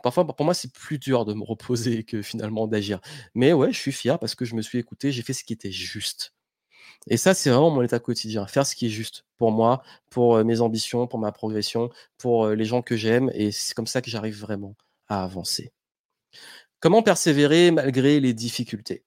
Parfois, 0.03 0.25
pour 0.25 0.45
moi, 0.45 0.53
c'est 0.53 0.71
plus 0.71 0.99
dur 0.99 1.25
de 1.25 1.33
me 1.33 1.43
reposer 1.43 2.03
que 2.03 2.21
finalement 2.21 2.67
d'agir. 2.67 2.99
Mais 3.35 3.53
ouais, 3.53 3.71
je 3.73 3.79
suis 3.79 3.91
fier 3.91 4.17
parce 4.19 4.35
que 4.35 4.45
je 4.45 4.55
me 4.55 4.61
suis 4.61 4.77
écouté, 4.79 5.11
j'ai 5.11 5.23
fait 5.23 5.33
ce 5.33 5.43
qui 5.43 5.53
était 5.53 5.71
juste. 5.71 6.33
Et 7.07 7.17
ça, 7.17 7.33
c'est 7.33 7.49
vraiment 7.49 7.69
mon 7.71 7.81
état 7.81 7.99
quotidien, 7.99 8.45
faire 8.47 8.65
ce 8.65 8.75
qui 8.75 8.87
est 8.87 8.89
juste 8.89 9.25
pour 9.37 9.51
moi, 9.51 9.83
pour 10.09 10.43
mes 10.43 10.61
ambitions, 10.61 11.07
pour 11.07 11.19
ma 11.19 11.31
progression, 11.31 11.89
pour 12.17 12.49
les 12.49 12.65
gens 12.65 12.81
que 12.81 12.95
j'aime. 12.95 13.31
Et 13.33 13.51
c'est 13.51 13.73
comme 13.73 13.87
ça 13.87 14.01
que 14.01 14.09
j'arrive 14.09 14.39
vraiment 14.39 14.75
à 15.07 15.23
avancer. 15.23 15.71
Comment 16.79 17.03
persévérer 17.03 17.71
malgré 17.71 18.19
les 18.19 18.33
difficultés? 18.33 19.03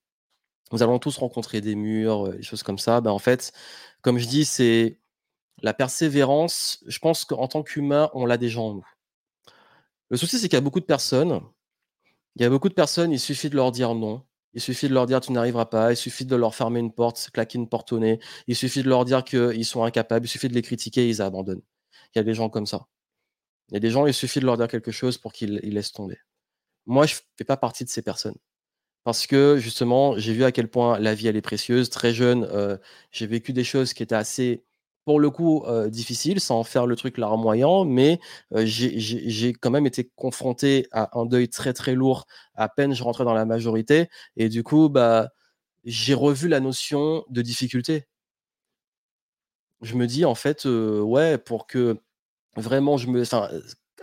Nous 0.73 0.83
allons 0.83 0.99
tous 0.99 1.19
rencontrer 1.19 1.61
des 1.61 1.75
murs, 1.75 2.31
des 2.31 2.43
choses 2.43 2.63
comme 2.63 2.79
ça. 2.79 3.01
Ben, 3.01 3.11
en 3.11 3.19
fait, 3.19 3.53
comme 4.01 4.19
je 4.19 4.27
dis, 4.27 4.45
c'est 4.45 4.99
la 5.63 5.75
persévérance. 5.75 6.83
Je 6.87 6.99
pense 6.99 7.25
qu'en 7.25 7.47
tant 7.49 7.63
qu'humain, 7.63 8.11
on 8.15 8.27
l'a 8.27 8.39
déjà 8.39 8.61
en 8.61 8.75
nous. 8.75 8.87
Le 10.13 10.19
souci, 10.19 10.39
c'est 10.39 10.49
qu'il 10.51 10.57
y 10.57 10.59
a 10.59 10.61
beaucoup 10.61 10.79
de 10.79 10.85
personnes. 10.85 11.41
Il 12.37 12.43
y 12.43 12.45
a 12.45 12.51
beaucoup 12.51 12.69
de 12.69 12.75
personnes, 12.75 13.13
il 13.13 13.19
suffit 13.19 13.49
de 13.49 13.57
leur 13.57 13.73
dire 13.73 13.95
non. 13.95 14.23
Il 14.53 14.61
suffit 14.61 14.87
de 14.87 14.93
leur 14.93 15.07
dire 15.07 15.23
tu 15.23 15.33
n'arriveras 15.33 15.65
pas. 15.65 15.91
Il 15.91 15.97
suffit 15.97 16.27
de 16.27 16.37
leur 16.37 16.55
fermer 16.55 16.81
une 16.81 16.93
porte, 16.93 17.31
claquer 17.33 17.57
une 17.59 17.67
porte 17.67 17.95
au 17.95 17.99
nez. 17.99 18.21
Il 18.47 18.55
suffit 18.55 18.83
de 18.83 18.91
leur 18.91 19.07
dire 19.07 19.25
qu'ils 19.25 19.65
sont 19.65 19.85
incapables. 19.85 20.27
Il 20.27 20.29
suffit 20.29 20.49
de 20.49 20.55
les 20.55 20.61
critiquer 20.61 21.09
ils 21.09 21.23
abandonnent. 21.23 21.63
Il 22.15 22.19
y 22.19 22.21
a 22.21 22.25
des 22.25 22.35
gens 22.35 22.51
comme 22.51 22.67
ça. 22.67 22.89
Il 23.71 23.75
y 23.75 23.77
a 23.79 23.81
des 23.81 23.91
gens, 23.91 24.07
il 24.07 24.13
suffit 24.13 24.39
de 24.39 24.45
leur 24.45 24.59
dire 24.59 24.69
quelque 24.69 24.91
chose 24.91 25.17
pour 25.17 25.33
qu'ils 25.33 25.57
laissent 25.61 25.93
tomber. 25.93 26.19
Moi, 26.85 27.07
je 27.07 27.15
ne 27.15 27.21
fais 27.39 27.45
pas 27.45 27.57
partie 27.57 27.85
de 27.85 27.89
ces 27.89 28.03
personnes. 28.03 28.37
Parce 29.05 29.27
que 29.27 29.57
justement, 29.59 30.19
j'ai 30.19 30.35
vu 30.35 30.45
à 30.45 30.53
quel 30.53 30.69
point 30.69 30.99
la 30.99 31.15
vie, 31.15 31.29
elle 31.29 31.37
est 31.37 31.41
précieuse. 31.41 31.89
Très 31.89 32.13
jeune, 32.13 32.45
euh, 32.53 32.77
j'ai 33.13 33.27
vécu 33.27 33.55
des 33.55 33.65
choses 33.65 33.95
qui 33.95 34.03
étaient 34.03 34.15
assez 34.15 34.63
pour 35.05 35.21
le 35.21 35.31
coup, 35.31 35.65
difficile, 35.89 36.41
sans 36.41 36.63
faire 36.65 36.87
le 36.87 36.97
truc 36.97 37.19
larmoyant, 37.19 37.85
mais 37.85 38.21
j'ai 38.65 39.53
quand 39.55 39.71
même 39.71 39.87
été 39.87 40.11
confronté 40.17 40.87
à 40.93 41.19
un 41.19 41.27
deuil 41.27 41.49
très 41.49 41.73
très 41.73 41.95
lourd 41.95 42.27
à 42.55 42.69
peine 42.69 42.95
je 42.95 43.03
rentrais 43.03 43.25
dans 43.25 43.35
la 43.35 43.45
majorité. 43.45 44.09
Et 44.37 44.49
du 44.49 44.63
coup, 44.63 44.89
bah, 44.89 45.31
j'ai 45.85 46.15
revu 46.15 46.49
la 46.49 46.61
notion 46.61 47.25
de 47.31 47.43
difficulté. 47.43 48.07
Je 49.81 49.95
me 49.97 50.07
dis, 50.07 50.25
en 50.25 50.35
fait, 50.35 50.65
ouais, 50.67 51.39
pour 51.39 51.67
que 51.67 51.99
vraiment 52.57 52.97
je 52.99 53.09
me. 53.09 53.25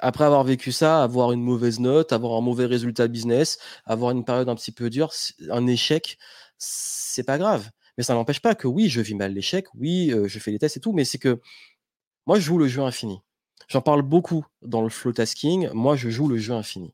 après 0.02 0.24
avoir 0.26 0.44
vécu 0.44 0.72
ça, 0.72 1.04
avoir 1.04 1.32
une 1.32 1.44
mauvaise 1.44 1.80
note, 1.80 2.14
avoir 2.14 2.38
un 2.38 2.42
mauvais 2.42 2.66
résultat 2.66 3.08
business, 3.08 3.60
avoir 3.86 4.12
une 4.12 4.26
période 4.26 4.50
un 4.50 4.56
petit 4.56 4.72
peu 4.72 4.90
dure, 4.90 5.12
un 5.50 5.68
échec, 5.68 6.18
c'est 6.58 7.24
pas 7.24 7.38
grave. 7.38 7.70
Mais 8.00 8.04
ça 8.04 8.14
n'empêche 8.14 8.40
pas 8.40 8.56
que 8.56 8.66
oui, 8.66 8.88
je 8.88 9.02
vis 9.02 9.14
mal 9.14 9.34
l'échec, 9.34 9.68
oui, 9.76 10.14
je 10.26 10.40
fais 10.40 10.52
des 10.52 10.58
tests 10.58 10.78
et 10.78 10.80
tout, 10.80 10.94
mais 10.94 11.04
c'est 11.04 11.18
que 11.18 11.42
moi, 12.26 12.38
je 12.38 12.46
joue 12.46 12.58
le 12.58 12.70
jeu 12.70 12.82
infini. 12.82 13.20
J'en 13.68 13.82
parle 13.82 14.04
beaucoup 14.04 14.46
dans 14.62 14.82
le 14.82 14.90
flow 14.90 15.12
tasking. 15.12 15.70
Moi, 15.74 15.96
je 15.98 16.10
joue 16.10 16.30
le 16.30 16.38
jeu 16.38 16.54
infini. 16.54 16.94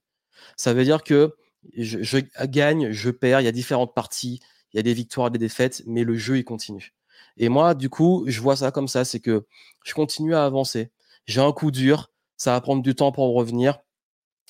Ça 0.58 0.74
veut 0.74 0.84
dire 0.84 1.04
que 1.04 1.36
je, 1.78 2.20
gagne, 2.46 2.91
je 2.91 3.12
perds, 3.12 3.41
il 3.41 3.44
y 3.44 3.48
a 3.48 3.52
différentes 3.52 3.94
parties, 3.94 4.39
il 4.74 4.78
y 4.78 4.80
a 4.80 4.82
des 4.82 4.96
victoires, 4.96 5.30
des 5.30 5.38
défaites, 5.38 5.84
mais 5.86 6.04
le 6.04 6.15
jeu, 6.15 6.38
il 6.38 6.44
continue. 6.44 6.96
Et 7.38 7.50
moi, 7.50 7.76
du 7.76 7.89
coup, 7.89 8.24
je 8.28 8.41
vois 8.41 8.56
ça 8.56 8.72
comme 8.72 8.88
ça, 8.88 9.06
c'est 9.06 9.20
que 9.20 9.46
je 9.84 9.94
continue 9.94 10.34
à 10.34 10.44
avancer. 10.44 10.89
J'ai 11.28 11.41
un 11.41 11.52
coup 11.52 11.70
dur, 11.70 12.12
ça 12.36 12.54
va 12.54 12.62
prendre 12.62 12.82
du 12.82 12.96
temps 12.96 13.12
pour 13.12 13.32
revenir, 13.36 13.78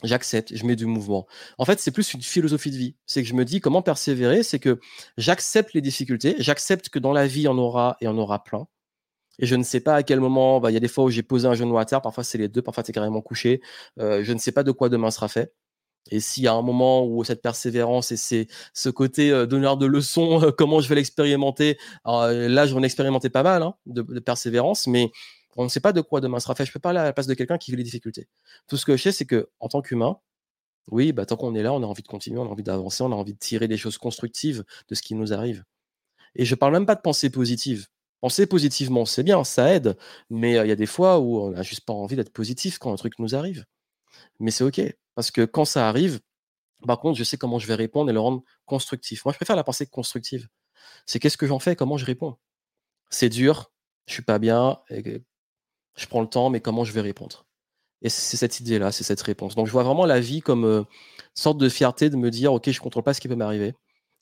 j'accepte, 0.03 0.55
je 0.55 0.65
mets 0.65 0.75
du 0.75 0.85
mouvement. 0.85 1.25
En 1.57 1.65
fait, 1.65 1.79
c'est 1.79 1.91
plus 1.91 2.13
une 2.13 2.21
philosophie 2.21 2.71
de 2.71 2.77
vie. 2.77 2.95
C'est 3.05 3.23
que 3.23 3.29
je 3.29 3.33
me 3.33 3.45
dis 3.45 3.61
comment 3.61 3.81
persévérer, 3.81 4.43
c'est 4.43 4.59
que 4.59 4.79
j'accepte 5.17 5.73
les 5.73 5.81
difficultés, 5.81 6.35
j'accepte 6.39 6.89
que 6.89 6.99
dans 6.99 7.13
la 7.13 7.27
vie, 7.27 7.41
il 7.41 7.43
y 7.43 7.47
en 7.47 7.57
aura 7.57 7.97
et 8.01 8.05
il 8.05 8.07
y 8.07 8.09
en 8.09 8.17
aura 8.17 8.43
plein. 8.43 8.67
Et 9.39 9.45
je 9.45 9.55
ne 9.55 9.63
sais 9.63 9.81
pas 9.81 9.95
à 9.95 10.03
quel 10.03 10.19
moment, 10.19 10.59
bah, 10.59 10.71
il 10.71 10.73
y 10.73 10.77
a 10.77 10.79
des 10.79 10.87
fois 10.87 11.03
où 11.05 11.09
j'ai 11.09 11.23
posé 11.23 11.47
un 11.47 11.53
genou 11.55 11.77
à 11.77 11.85
terre, 11.85 12.01
parfois 12.01 12.23
c'est 12.23 12.37
les 12.37 12.47
deux, 12.47 12.61
parfois 12.61 12.83
c'est 12.85 12.93
carrément 12.93 13.21
couché. 13.21 13.61
Euh, 13.99 14.23
je 14.23 14.33
ne 14.33 14.39
sais 14.39 14.51
pas 14.51 14.63
de 14.63 14.71
quoi 14.71 14.89
demain 14.89 15.11
sera 15.11 15.27
fait. 15.27 15.53
Et 16.11 16.19
s'il 16.19 16.43
y 16.43 16.47
a 16.47 16.53
un 16.53 16.61
moment 16.61 17.05
où 17.05 17.23
cette 17.23 17.41
persévérance 17.41 18.11
et 18.11 18.17
c'est 18.17 18.47
ce 18.73 18.89
côté 18.89 19.31
euh, 19.31 19.45
donneur 19.47 19.77
de 19.77 19.85
leçons, 19.87 20.51
comment 20.57 20.79
je 20.79 20.87
vais 20.87 20.95
l'expérimenter, 20.95 21.77
là 22.05 22.65
j'en 22.67 22.81
ai 22.83 22.85
expérimenté 22.85 23.29
pas 23.29 23.43
mal 23.43 23.63
hein, 23.63 23.75
de, 23.87 24.01
persévérance, 24.19 24.87
mais 24.87 25.11
on 25.55 25.63
ne 25.63 25.69
sait 25.69 25.79
pas 25.79 25.93
de 25.93 26.01
quoi 26.01 26.21
demain 26.21 26.39
sera 26.39 26.55
fait. 26.55 26.65
Je 26.65 26.71
peux 26.71 26.79
parler 26.79 26.99
à 26.99 27.03
la 27.03 27.13
place 27.13 27.27
de 27.27 27.33
quelqu'un 27.33 27.57
qui 27.57 27.71
vit 27.71 27.77
les 27.77 27.83
difficultés. 27.83 28.27
Tout 28.67 28.77
ce 28.77 28.85
que 28.85 28.97
je 28.97 29.03
sais, 29.03 29.11
c'est 29.11 29.25
que 29.25 29.49
en 29.59 29.69
tant 29.69 29.81
qu'humain, 29.81 30.19
oui, 30.91 31.13
bah, 31.13 31.25
tant 31.25 31.37
qu'on 31.37 31.55
est 31.55 31.63
là, 31.63 31.73
on 31.73 31.81
a 31.83 31.85
envie 31.85 32.03
de 32.03 32.07
continuer, 32.07 32.39
on 32.39 32.45
a 32.45 32.49
envie 32.49 32.63
d'avancer, 32.63 33.03
on 33.03 33.11
a 33.11 33.15
envie 33.15 33.33
de 33.33 33.39
tirer 33.39 33.67
des 33.67 33.77
choses 33.77 33.97
constructives 33.97 34.63
de 34.87 34.95
ce 34.95 35.01
qui 35.01 35.15
nous 35.15 35.33
arrive. 35.33 35.63
Et 36.35 36.45
je 36.45 36.55
parle 36.55 36.73
même 36.73 36.85
pas 36.85 36.95
de 36.95 37.01
pensée 37.01 37.29
positive. 37.29 37.87
Penser 38.21 38.47
positivement, 38.47 39.05
c'est 39.05 39.23
bien, 39.23 39.43
ça 39.43 39.73
aide, 39.73 39.97
mais 40.29 40.51
il 40.53 40.67
y 40.67 40.71
a 40.71 40.75
des 40.75 40.85
fois 40.85 41.19
où 41.19 41.39
on 41.39 41.51
n'a 41.51 41.63
juste 41.63 41.85
pas 41.85 41.93
envie 41.93 42.15
d'être 42.15 42.33
positif 42.33 42.77
quand 42.79 42.91
un 42.93 42.95
truc 42.97 43.19
nous 43.19 43.35
arrive. 43.35 43.65
Mais 44.39 44.51
c'est 44.51 44.63
OK, 44.63 44.81
parce 45.15 45.31
que 45.31 45.45
quand 45.45 45.65
ça 45.65 45.87
arrive, 45.89 46.19
par 46.87 46.99
contre, 46.99 47.17
je 47.17 47.23
sais 47.23 47.37
comment 47.37 47.59
je 47.59 47.67
vais 47.67 47.75
répondre 47.75 48.09
et 48.09 48.13
le 48.13 48.19
rendre 48.19 48.43
constructif. 48.65 49.25
Moi, 49.25 49.31
je 49.33 49.37
préfère 49.37 49.55
la 49.55 49.63
pensée 49.63 49.87
constructive. 49.87 50.47
C'est 51.05 51.19
qu'est-ce 51.19 51.37
que 51.37 51.47
j'en 51.47 51.59
fais, 51.59 51.75
comment 51.75 51.97
je 51.97 52.05
réponds? 52.05 52.37
C'est 53.09 53.29
dur, 53.29 53.71
je 54.07 54.13
suis 54.13 54.23
pas 54.23 54.39
bien, 54.39 54.79
je 55.95 56.07
prends 56.07 56.21
le 56.21 56.27
temps, 56.27 56.49
mais 56.49 56.61
comment 56.61 56.83
je 56.83 56.93
vais 56.93 57.01
répondre? 57.01 57.45
Et 58.01 58.09
c'est 58.09 58.37
cette 58.37 58.59
idée-là, 58.59 58.91
c'est 58.91 59.03
cette 59.03 59.21
réponse. 59.21 59.55
Donc 59.55 59.67
je 59.67 59.71
vois 59.71 59.83
vraiment 59.83 60.05
la 60.05 60.19
vie 60.19 60.41
comme 60.41 60.65
une 60.65 60.85
sorte 61.33 61.57
de 61.57 61.69
fierté 61.69 62.09
de 62.09 62.17
me 62.17 62.29
dire, 62.29 62.53
ok, 62.53 62.69
je 62.69 62.79
ne 62.79 62.83
contrôle 62.83 63.03
pas 63.03 63.13
ce 63.13 63.21
qui 63.21 63.27
peut 63.27 63.35
m'arriver. 63.35 63.73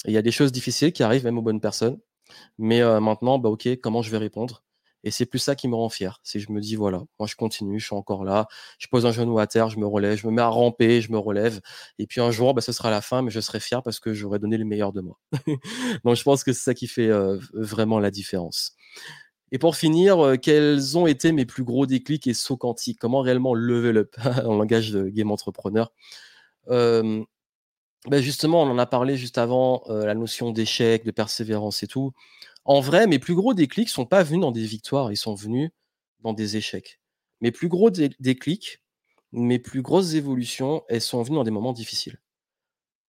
Il 0.05 0.13
y 0.13 0.17
a 0.17 0.21
des 0.21 0.31
choses 0.31 0.51
difficiles 0.51 0.93
qui 0.93 1.03
arrivent 1.03 1.25
même 1.25 1.37
aux 1.37 1.41
bonnes 1.41 1.61
personnes. 1.61 1.99
Mais 2.57 2.81
maintenant, 3.01 3.39
bah, 3.39 3.49
ok, 3.49 3.67
comment 3.81 4.01
je 4.01 4.11
vais 4.11 4.17
répondre? 4.17 4.63
Et 5.03 5.11
c'est 5.11 5.25
plus 5.25 5.39
ça 5.39 5.55
qui 5.55 5.67
me 5.67 5.75
rend 5.75 5.89
fier. 5.89 6.19
C'est 6.23 6.39
je 6.39 6.51
me 6.51 6.61
dis, 6.61 6.75
voilà, 6.75 7.03
moi 7.19 7.27
je 7.27 7.35
continue, 7.35 7.79
je 7.79 7.85
suis 7.87 7.95
encore 7.95 8.23
là, 8.23 8.47
je 8.79 8.87
pose 8.87 9.05
un 9.05 9.11
genou 9.11 9.37
à 9.37 9.47
terre, 9.47 9.69
je 9.69 9.77
me 9.77 9.85
relève, 9.85 10.17
je 10.17 10.25
me 10.27 10.31
mets 10.31 10.41
à 10.41 10.47
ramper, 10.47 11.01
je 11.01 11.11
me 11.11 11.17
relève. 11.17 11.59
Et 11.99 12.07
puis 12.07 12.21
un 12.21 12.31
jour, 12.31 12.53
bah, 12.53 12.61
ce 12.61 12.71
sera 12.71 12.89
la 12.89 13.01
fin, 13.01 13.21
mais 13.21 13.29
je 13.29 13.41
serai 13.41 13.59
fier 13.59 13.83
parce 13.83 13.99
que 13.99 14.13
j'aurai 14.13 14.39
donné 14.39 14.57
le 14.57 14.65
meilleur 14.65 14.93
de 14.93 15.01
moi. 15.01 15.19
Donc 16.05 16.15
je 16.15 16.23
pense 16.23 16.43
que 16.45 16.53
c'est 16.53 16.63
ça 16.63 16.73
qui 16.73 16.87
fait 16.87 17.09
vraiment 17.53 17.99
la 17.99 18.11
différence. 18.11 18.75
Et 19.53 19.59
pour 19.59 19.77
finir, 19.77 20.19
euh, 20.19 20.35
quels 20.35 20.97
ont 20.97 21.07
été 21.07 21.31
mes 21.31 21.45
plus 21.45 21.63
gros 21.63 21.85
déclics 21.85 22.27
et 22.27 22.33
sauts 22.33 22.57
quantiques? 22.57 22.99
Comment 22.99 23.21
réellement 23.21 23.53
level 23.53 23.97
up 23.97 24.15
en 24.45 24.55
langage 24.57 24.91
de 24.91 25.07
game 25.07 25.31
entrepreneur? 25.31 25.93
Ben 28.09 28.21
Justement, 28.21 28.63
on 28.63 28.69
en 28.69 28.77
a 28.77 28.85
parlé 28.85 29.15
juste 29.15 29.37
avant, 29.37 29.83
euh, 29.87 30.05
la 30.05 30.13
notion 30.13 30.51
d'échec, 30.51 31.05
de 31.05 31.11
persévérance 31.11 31.83
et 31.83 31.87
tout. 31.87 32.11
En 32.65 32.81
vrai, 32.81 33.07
mes 33.07 33.19
plus 33.19 33.35
gros 33.35 33.53
déclics 33.53 33.89
sont 33.89 34.05
pas 34.05 34.23
venus 34.23 34.41
dans 34.41 34.51
des 34.51 34.65
victoires, 34.65 35.11
ils 35.11 35.17
sont 35.17 35.35
venus 35.35 35.71
dans 36.21 36.33
des 36.33 36.57
échecs. 36.57 36.99
Mes 37.41 37.51
plus 37.51 37.69
gros 37.69 37.89
déclics, 37.91 38.81
mes 39.31 39.59
plus 39.59 39.81
grosses 39.81 40.13
évolutions, 40.15 40.83
elles 40.89 41.01
sont 41.01 41.23
venues 41.23 41.37
dans 41.37 41.43
des 41.43 41.51
moments 41.51 41.73
difficiles. 41.73 42.19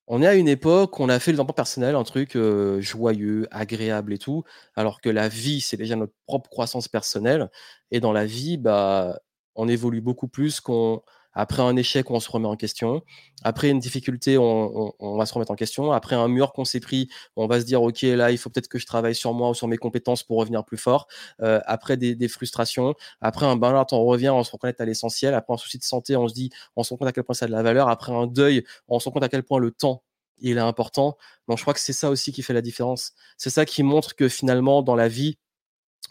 On 0.07 0.23
est 0.23 0.27
à 0.27 0.35
une 0.35 0.49
époque 0.49 0.99
où 0.99 1.03
on 1.03 1.09
a 1.09 1.19
fait 1.19 1.31
le 1.33 1.37
développement 1.37 1.55
personnel 1.55 1.95
un 1.97 2.05
truc, 2.05 2.37
heu, 2.37 2.81
joyeux, 2.81 3.49
agréable 3.51 4.13
et 4.13 4.19
tout, 4.19 4.45
alors 4.77 5.01
que 5.01 5.09
la 5.09 5.29
vie, 5.29 5.61
c'est 5.63 5.79
déjà 5.79 5.97
notre 5.97 6.13
propre 6.27 6.51
croissance 6.51 6.89
personnelle. 6.89 7.51
Et 7.91 8.01
dans 8.01 8.13
la 8.13 8.27
vie, 8.27 8.59
bah, 8.59 9.19
on 9.55 9.67
évolue 9.69 10.03
beaucoup 10.03 10.29
plus 10.29 10.61
qu'on 10.61 11.03
après 11.35 11.63
un 11.63 11.77
échec, 11.77 12.11
on 12.11 12.21
se 12.21 12.31
remet 12.31 12.47
en 12.49 12.57
question. 12.57 13.03
Après 13.43 13.71
une 13.71 13.79
difficulté, 13.81 14.39
on 14.39 14.93
on 14.99 15.17
va 15.17 15.27
se 15.27 15.35
remettre 15.35 15.51
en 15.53 15.57
question. 15.57 15.93
Après 15.93 16.17
un 16.17 16.29
mur 16.29 16.53
qu'on 16.53 16.65
s'est 16.65 16.81
pris, 16.81 17.09
on 17.37 17.47
va 17.47 17.61
se 17.61 17.65
dire: 17.67 17.83
«OK, 17.83 18.03
là, 18.03 18.31
il 18.31 18.39
faut 18.39 18.51
peut-être 18.51 18.69
que 18.69 18.79
je 18.79 18.87
travaille 18.87 19.15
sur 19.15 19.33
moi 19.35 19.51
ou 19.51 19.55
sur 19.55 19.69
mes 19.69 19.77
compétences 19.77 20.23
pour 20.23 20.39
revenir 20.39 20.65
plus 20.65 20.79
fort». 20.79 21.07
Heu, 21.43 21.61
après 21.67 21.97
des 21.97 22.15
des 22.15 22.29
frustrations, 22.29 22.95
après 23.21 23.47
un 23.47 23.57
burn-out, 23.57 23.93
on 23.93 24.05
revient, 24.05 24.31
on 24.31 24.45
se 24.45 24.51
reconnecte 24.53 24.81
à 24.81 24.85
l'essentiel. 24.85 25.35
Après 25.35 25.55
un 25.55 25.57
souci 25.57 25.79
de 25.79 25.85
santé, 25.85 26.17
on 26.17 26.29
se 26.29 26.35
dit 26.35 26.51
on 26.77 26.83
se 26.83 26.91
rend 26.91 26.97
compte 26.99 27.09
à 27.09 27.13
quel 27.13 27.25
point 27.25 27.35
ça 27.35 27.45
a 27.47 27.49
de 27.49 27.53
la 27.53 27.63
valeur. 27.63 27.89
Après 27.89 28.13
un 28.13 28.27
deuil, 28.27 28.65
on 28.89 28.99
se 29.01 29.05
rend 29.09 29.13
compte 29.13 29.25
à 29.25 29.29
quel 29.29 29.43
point 29.43 29.59
le 29.59 29.71
temps, 29.71 30.03
il 30.39 30.57
est 30.57 30.61
important. 30.61 31.17
Donc 31.49 31.59
je 31.59 31.63
crois 31.65 31.75
que 31.75 31.81
c'est 31.81 31.93
ça 31.93 32.11
aussi 32.11 32.33
qui 32.33 32.43
fait 32.43 32.55
la 32.55 32.63
différence. 32.63 33.13
C'est 33.39 33.51
ça 33.51 33.65
qui 33.67 33.83
montre 33.83 34.15
que 34.17 34.29
finalement 34.29 34.83
dans 34.83 34.95
la 34.97 35.09
vie, 35.09 35.39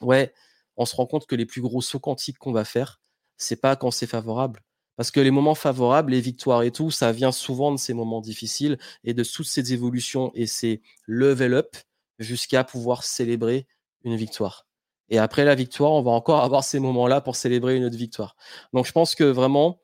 ouais, 0.02 0.34
on 0.78 0.86
se 0.86 0.96
rend 0.96 1.06
compte 1.08 1.28
que 1.28 1.36
les 1.36 1.46
plus 1.46 1.62
gros 1.62 1.82
sauts 1.82 2.00
quantiques 2.00 2.38
qu'on 2.40 2.52
va 2.54 2.66
faire, 2.66 3.02
c'est 3.38 3.58
pas 3.62 3.76
quand 3.76 3.92
c'est 3.92 4.08
favorable. 4.08 4.62
Parce 4.96 5.12
que 5.12 5.20
les 5.20 5.32
moments 5.32 5.56
favorables, 5.56 6.12
les 6.12 6.22
victoires 6.22 6.64
et 6.64 6.72
tout, 6.72 6.92
ça 6.92 7.12
vient 7.12 7.32
souvent 7.32 7.72
de 7.72 7.78
ces 7.78 7.94
moments 7.94 8.22
difficiles 8.22 8.78
et 9.04 9.14
de 9.14 9.24
toutes 9.24 9.48
ces 9.48 9.74
évolutions 9.74 10.32
et 10.36 10.46
ces 10.46 10.82
level 11.08 11.54
up 11.54 11.76
jusqu'à 12.20 12.64
pouvoir 12.64 13.04
célébrer 13.04 13.68
une 14.04 14.16
victoire. 14.16 14.68
Et 15.10 15.18
après 15.18 15.46
la 15.46 15.56
victoire, 15.56 15.92
on 15.92 16.02
va 16.02 16.12
encore 16.12 16.42
avoir 16.44 16.64
ces 16.64 16.80
moments-là 16.80 17.22
pour 17.22 17.36
célébrer 17.36 17.76
une 17.76 17.86
autre 17.86 17.98
victoire. 17.98 18.36
Donc 18.74 18.86
je 18.86 18.92
pense 18.92 19.16
que 19.16 19.24
vraiment, 19.24 19.80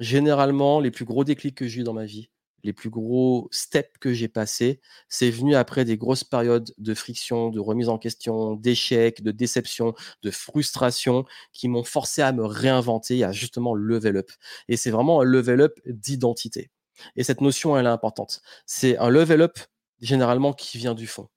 généralement, 0.00 0.80
les 0.80 0.90
plus 0.90 1.04
gros 1.04 1.24
déclics 1.24 1.56
que 1.56 1.66
j'ai 1.66 1.80
eu 1.80 1.84
dans 1.84 1.94
ma 1.94 2.04
vie, 2.04 2.30
les 2.64 2.72
plus 2.72 2.90
gros 2.90 3.48
steps 3.52 3.98
que 4.00 4.12
j'ai 4.12 4.28
passés, 4.28 4.80
c'est 5.08 5.30
venu 5.30 5.54
après 5.54 5.84
des 5.84 5.96
grosses 5.96 6.24
périodes 6.24 6.72
de 6.78 6.94
friction, 6.94 7.50
de 7.50 7.60
remise 7.60 7.88
en 7.88 7.98
question, 7.98 8.54
d'échecs, 8.54 9.22
de 9.22 9.30
déception, 9.30 9.94
de 10.22 10.30
frustration 10.30 11.24
qui 11.52 11.68
m'ont 11.68 11.84
forcé 11.84 12.22
à 12.22 12.32
me 12.32 12.44
réinventer, 12.44 13.24
à 13.24 13.32
justement 13.32 13.74
level 13.74 14.16
up. 14.16 14.30
Et 14.68 14.76
c'est 14.76 14.90
vraiment 14.90 15.20
un 15.20 15.24
level 15.24 15.60
up 15.60 15.78
d'identité. 15.86 16.70
Et 17.16 17.22
cette 17.24 17.40
notion, 17.40 17.76
elle 17.76 17.86
est 17.86 17.90
importante. 17.90 18.40
C'est 18.66 18.98
un 18.98 19.08
level 19.08 19.42
up 19.42 19.58
généralement 20.00 20.52
qui 20.52 20.78
vient 20.78 20.94
du 20.94 21.06
fond. 21.06 21.28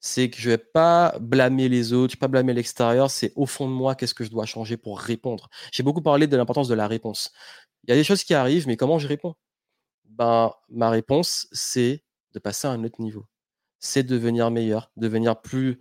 C'est 0.00 0.30
que 0.30 0.38
je 0.40 0.50
vais 0.50 0.58
pas 0.58 1.16
blâmer 1.20 1.68
les 1.68 1.92
autres, 1.92 2.12
je 2.12 2.16
vais 2.16 2.20
pas 2.20 2.28
blâmer 2.28 2.54
l'extérieur, 2.54 3.10
c'est 3.10 3.32
au 3.34 3.46
fond 3.46 3.66
de 3.68 3.72
moi 3.72 3.94
qu'est-ce 3.94 4.14
que 4.14 4.24
je 4.24 4.30
dois 4.30 4.46
changer 4.46 4.76
pour 4.76 5.00
répondre. 5.00 5.48
J'ai 5.72 5.82
beaucoup 5.82 6.02
parlé 6.02 6.26
de 6.26 6.36
l'importance 6.36 6.68
de 6.68 6.74
la 6.74 6.86
réponse. 6.86 7.32
Il 7.84 7.90
y 7.90 7.92
a 7.92 7.96
des 7.96 8.04
choses 8.04 8.24
qui 8.24 8.34
arrivent, 8.34 8.66
mais 8.66 8.76
comment 8.76 8.98
je 8.98 9.08
réponds? 9.08 9.34
Ben, 10.10 10.52
ma 10.68 10.90
réponse, 10.90 11.48
c'est 11.52 12.02
de 12.32 12.38
passer 12.38 12.66
à 12.66 12.70
un 12.70 12.84
autre 12.84 13.00
niveau. 13.00 13.26
C'est 13.78 14.02
devenir 14.02 14.50
meilleur, 14.50 14.90
devenir 14.96 15.40
plus 15.40 15.78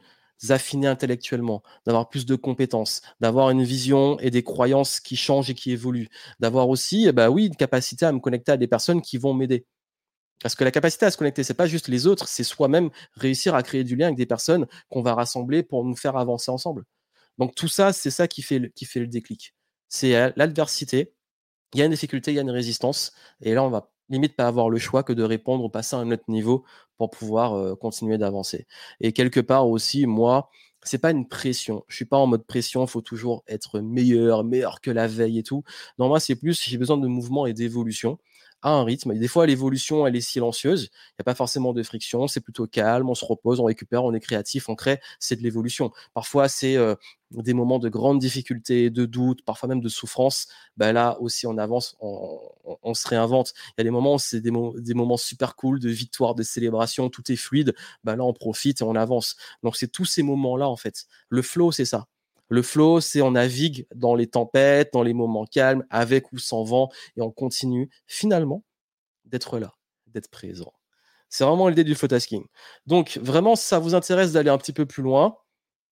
affiné 0.49 0.87
intellectuellement, 0.87 1.63
d'avoir 1.85 2.09
plus 2.09 2.25
de 2.25 2.35
compétences, 2.35 3.01
d'avoir 3.19 3.49
une 3.49 3.63
vision 3.63 4.19
et 4.19 4.29
des 4.29 4.43
croyances 4.43 4.99
qui 4.99 5.15
changent 5.15 5.49
et 5.49 5.55
qui 5.55 5.71
évoluent, 5.71 6.09
d'avoir 6.39 6.69
aussi, 6.69 7.11
bah 7.11 7.29
oui, 7.29 7.47
une 7.47 7.55
capacité 7.55 8.05
à 8.05 8.11
me 8.11 8.19
connecter 8.19 8.51
à 8.51 8.57
des 8.57 8.67
personnes 8.67 9.01
qui 9.01 9.17
vont 9.17 9.33
m'aider. 9.33 9.65
Parce 10.41 10.55
que 10.55 10.63
la 10.63 10.71
capacité 10.71 11.05
à 11.05 11.11
se 11.11 11.17
connecter, 11.17 11.43
c'est 11.43 11.53
pas 11.53 11.67
juste 11.67 11.87
les 11.87 12.07
autres, 12.07 12.27
c'est 12.27 12.43
soi-même 12.43 12.89
réussir 13.13 13.55
à 13.55 13.63
créer 13.63 13.83
du 13.83 13.95
lien 13.95 14.07
avec 14.07 14.17
des 14.17 14.25
personnes 14.25 14.67
qu'on 14.89 15.01
va 15.01 15.15
rassembler 15.15 15.63
pour 15.63 15.83
nous 15.85 15.95
faire 15.95 16.17
avancer 16.17 16.51
ensemble. 16.51 16.83
Donc 17.37 17.55
tout 17.55 17.67
ça, 17.67 17.93
c'est 17.93 18.11
ça 18.11 18.27
qui 18.27 18.41
fait 18.41 18.59
le, 18.59 18.67
qui 18.69 18.85
fait 18.85 18.99
le 18.99 19.07
déclic. 19.07 19.55
C'est 19.87 20.15
euh, 20.15 20.31
l'adversité, 20.35 21.13
il 21.73 21.79
y 21.79 21.81
a 21.81 21.85
une 21.85 21.91
difficulté, 21.91 22.31
il 22.31 22.35
y 22.35 22.39
a 22.39 22.41
une 22.41 22.51
résistance, 22.51 23.13
et 23.41 23.53
là 23.53 23.63
on 23.63 23.69
va 23.69 23.91
limite 24.09 24.35
pas 24.35 24.47
avoir 24.47 24.69
le 24.69 24.77
choix 24.77 25.03
que 25.03 25.13
de 25.13 25.23
répondre 25.23 25.63
ou 25.63 25.69
passer 25.69 25.95
à 25.95 25.99
un 25.99 26.11
autre 26.11 26.23
niveau 26.27 26.63
pour 26.97 27.09
pouvoir 27.09 27.77
continuer 27.77 28.17
d'avancer. 28.17 28.67
Et 29.01 29.11
quelque 29.13 29.39
part 29.39 29.67
aussi, 29.67 30.05
moi, 30.05 30.49
c'est 30.83 30.99
pas 30.99 31.11
une 31.11 31.27
pression. 31.27 31.83
Je 31.87 31.95
suis 31.95 32.05
pas 32.05 32.17
en 32.17 32.27
mode 32.27 32.45
pression, 32.45 32.85
faut 32.87 33.01
toujours 33.01 33.43
être 33.47 33.79
meilleur, 33.79 34.43
meilleur 34.43 34.81
que 34.81 34.91
la 34.91 35.07
veille 35.07 35.39
et 35.39 35.43
tout. 35.43 35.63
Non, 35.99 36.07
moi, 36.07 36.19
c'est 36.19 36.35
plus, 36.35 36.61
j'ai 36.63 36.77
besoin 36.77 36.97
de 36.97 37.07
mouvement 37.07 37.45
et 37.45 37.53
d'évolution 37.53 38.19
un 38.69 38.83
rythme. 38.83 39.11
Et 39.11 39.19
des 39.19 39.27
fois, 39.27 39.45
l'évolution, 39.45 40.05
elle 40.07 40.15
est 40.15 40.21
silencieuse. 40.21 40.89
Il 40.91 41.15
n'y 41.19 41.21
a 41.21 41.23
pas 41.23 41.35
forcément 41.35 41.73
de 41.73 41.83
friction. 41.83 42.27
C'est 42.27 42.41
plutôt 42.41 42.67
calme. 42.67 43.09
On 43.09 43.15
se 43.15 43.25
repose, 43.25 43.59
on 43.59 43.65
récupère, 43.65 44.03
on 44.03 44.13
est 44.13 44.19
créatif, 44.19 44.69
on 44.69 44.75
crée. 44.75 44.99
C'est 45.19 45.35
de 45.35 45.43
l'évolution. 45.43 45.91
Parfois, 46.13 46.47
c'est 46.47 46.77
des 47.31 47.53
moments 47.53 47.79
de 47.79 47.89
grande 47.89 48.19
difficulté, 48.19 48.89
de 48.89 49.05
doute, 49.05 49.43
parfois 49.43 49.69
même 49.69 49.81
de 49.81 49.89
souffrance. 49.89 50.47
Ben 50.77 50.93
là 50.93 51.17
aussi, 51.19 51.47
on 51.47 51.57
avance, 51.57 51.95
on, 51.99 52.93
se 52.93 53.07
réinvente. 53.07 53.53
Il 53.69 53.73
y 53.79 53.81
a 53.81 53.83
des 53.83 53.91
moments 53.91 54.17
c'est 54.17 54.41
des, 54.41 54.51
des, 54.77 54.93
moments 54.93 55.17
super 55.17 55.55
cool, 55.55 55.79
de 55.79 55.89
victoire, 55.89 56.35
de 56.35 56.43
célébration, 56.43 57.09
tout 57.09 57.29
est 57.31 57.35
fluide. 57.35 57.75
Ben 58.03 58.15
là, 58.15 58.23
on 58.23 58.33
profite 58.33 58.81
et 58.81 58.83
on 58.83 58.95
avance. 58.95 59.35
Donc, 59.63 59.75
c'est 59.75 59.87
tous 59.87 60.05
ces 60.05 60.23
moments-là, 60.23 60.67
en 60.67 60.77
fait. 60.77 61.05
Le 61.29 61.41
flow, 61.41 61.71
c'est 61.71 61.85
ça. 61.85 62.07
Le 62.49 62.61
flow, 62.61 63.01
c'est 63.01 63.21
on 63.21 63.31
navigue 63.31 63.87
dans 63.95 64.15
les 64.15 64.27
tempêtes, 64.27 64.93
dans 64.93 65.03
les 65.03 65.13
moments 65.13 65.45
calmes, 65.45 65.83
avec 65.89 66.31
ou 66.31 66.37
sans 66.37 66.63
vent, 66.63 66.89
et 67.17 67.21
on 67.21 67.31
continue 67.31 67.89
finalement 68.07 68.63
d'être 69.25 69.59
là, 69.59 69.73
d'être 70.07 70.29
présent. 70.29 70.73
C'est 71.29 71.43
vraiment 71.43 71.67
l'idée 71.67 71.83
du 71.83 71.95
flow 71.95 72.07
tasking. 72.07 72.45
Donc 72.85 73.19
vraiment, 73.21 73.55
ça 73.55 73.79
vous 73.79 73.95
intéresse 73.95 74.31
d'aller 74.31 74.49
un 74.49 74.57
petit 74.57 74.73
peu 74.73 74.85
plus 74.85 75.03
loin, 75.03 75.37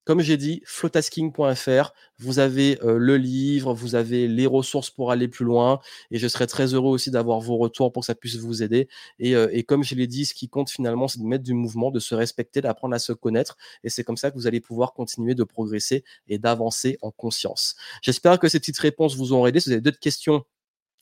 comme 0.05 0.21
j'ai 0.21 0.37
dit, 0.37 0.61
flowtasking.fr, 0.65 1.93
vous 2.19 2.39
avez 2.39 2.77
le 2.83 3.17
livre, 3.17 3.73
vous 3.73 3.95
avez 3.95 4.27
les 4.27 4.45
ressources 4.45 4.89
pour 4.89 5.11
aller 5.11 5.27
plus 5.27 5.45
loin. 5.45 5.79
Et 6.11 6.19
je 6.19 6.27
serais 6.27 6.47
très 6.47 6.73
heureux 6.73 6.91
aussi 6.91 7.11
d'avoir 7.11 7.39
vos 7.39 7.57
retours 7.57 7.91
pour 7.91 8.01
que 8.01 8.07
ça 8.07 8.15
puisse 8.15 8.37
vous 8.37 8.63
aider. 8.63 8.87
Et, 9.19 9.63
comme 9.63 9.83
je 9.83 9.95
l'ai 9.95 10.07
dit, 10.07 10.25
ce 10.25 10.33
qui 10.33 10.49
compte 10.49 10.69
finalement, 10.69 11.07
c'est 11.07 11.19
de 11.19 11.25
mettre 11.25 11.43
du 11.43 11.53
mouvement, 11.53 11.91
de 11.91 11.99
se 11.99 12.15
respecter, 12.15 12.61
d'apprendre 12.61 12.95
à 12.95 12.99
se 12.99 13.13
connaître. 13.13 13.57
Et 13.83 13.89
c'est 13.89 14.03
comme 14.03 14.17
ça 14.17 14.31
que 14.31 14.35
vous 14.35 14.47
allez 14.47 14.61
pouvoir 14.61 14.93
continuer 14.93 15.35
de 15.35 15.43
progresser 15.43 16.03
et 16.27 16.37
d'avancer 16.37 16.97
en 17.01 17.11
conscience. 17.11 17.75
J'espère 18.01 18.39
que 18.39 18.47
ces 18.47 18.59
petites 18.59 18.79
réponses 18.79 19.15
vous 19.15 19.33
ont 19.33 19.45
aidé. 19.47 19.59
Si 19.59 19.69
vous 19.69 19.73
avez 19.73 19.81
d'autres 19.81 19.99
questions, 19.99 20.43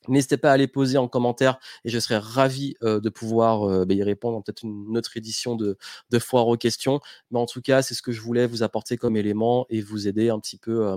N'hésitez 0.08 0.36
pas 0.36 0.52
à 0.52 0.56
les 0.56 0.66
poser 0.66 0.98
en 0.98 1.08
commentaire 1.08 1.58
et 1.84 1.90
je 1.90 1.98
serais 1.98 2.18
ravi 2.18 2.74
de 2.82 3.08
pouvoir 3.08 3.86
bah, 3.86 3.94
y 3.94 4.02
répondre 4.02 4.42
peut-être 4.42 4.62
une 4.62 4.96
autre 4.96 5.16
édition 5.16 5.56
de, 5.56 5.76
de, 6.10 6.18
Foire 6.18 6.46
aux 6.48 6.56
questions. 6.56 7.00
Mais 7.30 7.38
en 7.38 7.46
tout 7.46 7.60
cas, 7.60 7.82
c'est 7.82 7.94
ce 7.94 8.02
que 8.02 8.12
je 8.12 8.20
voulais 8.20 8.46
vous 8.46 8.62
apporter 8.62 8.96
comme 8.96 9.16
élément 9.16 9.66
et 9.70 9.80
vous 9.80 10.08
aider 10.08 10.30
un 10.30 10.38
petit 10.38 10.58
peu 10.58 10.94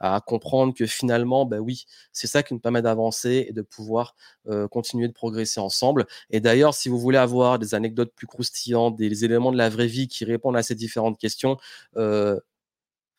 à 0.00 0.20
comprendre 0.20 0.74
que 0.74 0.86
finalement, 0.86 1.46
bah 1.46 1.58
oui, 1.58 1.86
c'est 2.12 2.26
ça 2.26 2.42
qui 2.42 2.54
nous 2.54 2.60
permet 2.60 2.82
d'avancer 2.82 3.46
et 3.48 3.52
de 3.52 3.62
pouvoir 3.62 4.14
continuer 4.70 5.08
de 5.08 5.12
progresser 5.12 5.60
ensemble. 5.60 6.06
Et 6.30 6.40
d'ailleurs, 6.40 6.74
si 6.74 6.88
vous 6.88 6.98
voulez 6.98 7.18
avoir 7.18 7.58
des 7.58 7.74
anecdotes 7.74 8.12
plus 8.14 8.26
croustillantes, 8.26 8.96
des 8.96 9.24
éléments 9.24 9.52
de 9.52 9.58
la 9.58 9.68
vraie 9.68 9.86
vie 9.86 10.08
qui 10.08 10.24
répondent 10.24 10.56
à 10.56 10.62
ces 10.62 10.74
différentes 10.74 11.18
questions, 11.18 11.58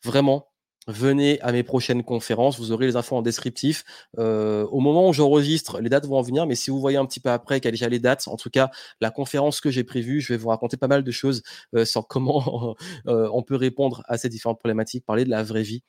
vraiment, 0.04 0.49
venez 0.90 1.40
à 1.40 1.52
mes 1.52 1.62
prochaines 1.62 2.02
conférences. 2.02 2.58
Vous 2.58 2.72
aurez 2.72 2.86
les 2.86 2.96
infos 2.96 3.16
en 3.16 3.22
descriptif. 3.22 3.84
Euh, 4.18 4.66
au 4.66 4.80
moment 4.80 5.08
où 5.08 5.12
j'enregistre, 5.12 5.80
les 5.80 5.88
dates 5.88 6.06
vont 6.06 6.16
en 6.16 6.22
venir, 6.22 6.46
mais 6.46 6.54
si 6.54 6.70
vous 6.70 6.80
voyez 6.80 6.98
un 6.98 7.06
petit 7.06 7.20
peu 7.20 7.30
après 7.30 7.56
a 7.64 7.70
déjà 7.70 7.88
les 7.88 7.98
dates, 7.98 8.26
en 8.28 8.36
tout 8.36 8.50
cas, 8.50 8.70
la 9.00 9.10
conférence 9.10 9.60
que 9.60 9.70
j'ai 9.70 9.84
prévue, 9.84 10.20
je 10.20 10.32
vais 10.32 10.36
vous 10.36 10.48
raconter 10.48 10.76
pas 10.76 10.88
mal 10.88 11.04
de 11.04 11.10
choses 11.10 11.42
euh, 11.74 11.84
sur 11.84 12.06
comment 12.08 12.74
euh, 13.06 13.28
on 13.32 13.42
peut 13.42 13.56
répondre 13.56 14.02
à 14.08 14.18
ces 14.18 14.28
différentes 14.28 14.58
problématiques, 14.58 15.04
parler 15.04 15.24
de 15.24 15.30
la 15.30 15.42
vraie 15.42 15.62
vie 15.62 15.82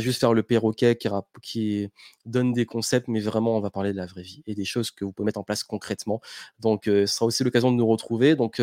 juste 0.00 0.20
faire 0.20 0.34
le 0.34 0.42
perroquet 0.42 0.96
qui, 1.42 1.88
donne 2.24 2.52
des 2.52 2.66
concepts, 2.66 3.08
mais 3.08 3.18
vraiment, 3.18 3.56
on 3.56 3.60
va 3.60 3.70
parler 3.70 3.92
de 3.92 3.96
la 3.96 4.06
vraie 4.06 4.22
vie 4.22 4.44
et 4.46 4.54
des 4.54 4.64
choses 4.64 4.92
que 4.92 5.04
vous 5.04 5.10
pouvez 5.10 5.26
mettre 5.26 5.40
en 5.40 5.42
place 5.42 5.64
concrètement. 5.64 6.20
Donc, 6.60 6.82
ce 6.84 7.06
sera 7.06 7.26
aussi 7.26 7.42
l'occasion 7.42 7.72
de 7.72 7.76
nous 7.76 7.86
retrouver. 7.86 8.36
Donc, 8.36 8.62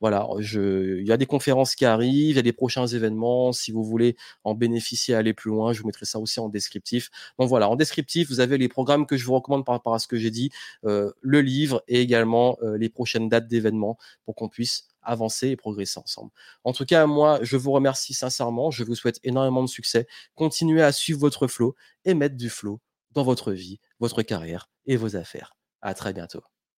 voilà, 0.00 0.28
je, 0.40 0.98
il 0.98 1.06
y 1.06 1.12
a 1.12 1.16
des 1.16 1.26
conférences 1.26 1.74
qui 1.74 1.86
arrivent, 1.86 2.32
il 2.32 2.36
y 2.36 2.38
a 2.38 2.42
des 2.42 2.52
prochains 2.52 2.86
événements. 2.86 3.52
Si 3.52 3.72
vous 3.72 3.82
voulez 3.82 4.16
en 4.44 4.54
bénéficier, 4.54 5.14
aller 5.14 5.32
plus 5.32 5.50
loin, 5.50 5.72
je 5.72 5.80
vous 5.80 5.86
mettrai 5.86 6.04
ça 6.04 6.18
aussi 6.18 6.38
en 6.38 6.50
descriptif. 6.50 7.10
Donc, 7.38 7.48
voilà, 7.48 7.70
en 7.70 7.76
descriptif, 7.76 8.28
vous 8.28 8.40
avez 8.40 8.58
les 8.58 8.68
programmes 8.68 9.06
que 9.06 9.16
je 9.16 9.24
vous 9.24 9.34
recommande 9.34 9.64
par 9.64 9.74
rapport 9.74 9.94
à 9.94 9.98
ce 9.98 10.06
que 10.06 10.18
j'ai 10.18 10.30
dit, 10.30 10.50
le 10.82 11.40
livre 11.40 11.82
et 11.88 12.00
également 12.00 12.58
les 12.62 12.90
prochaines 12.90 13.28
dates 13.30 13.48
d'événements 13.48 13.96
pour 14.24 14.34
qu'on 14.34 14.48
puisse 14.48 14.88
avancer 15.02 15.48
et 15.48 15.56
progresser 15.56 15.98
ensemble. 16.00 16.30
En 16.64 16.72
tout 16.72 16.84
cas, 16.84 17.06
moi, 17.06 17.38
je 17.42 17.56
vous 17.56 17.72
remercie 17.72 18.14
sincèrement. 18.14 18.70
Je 18.70 18.84
vous 18.84 18.94
souhaite 18.94 19.20
énormément 19.24 19.62
de 19.62 19.68
succès. 19.68 20.06
Continuez 20.34 20.82
à 20.82 20.92
suivre 20.92 21.20
votre 21.20 21.46
flow 21.46 21.74
et 22.04 22.14
mettre 22.14 22.36
du 22.36 22.50
flow 22.50 22.80
dans 23.12 23.22
votre 23.22 23.52
vie, 23.52 23.80
votre 24.00 24.22
carrière 24.22 24.68
et 24.86 24.96
vos 24.96 25.16
affaires. 25.16 25.54
À 25.82 25.94
très 25.94 26.12
bientôt. 26.12 26.57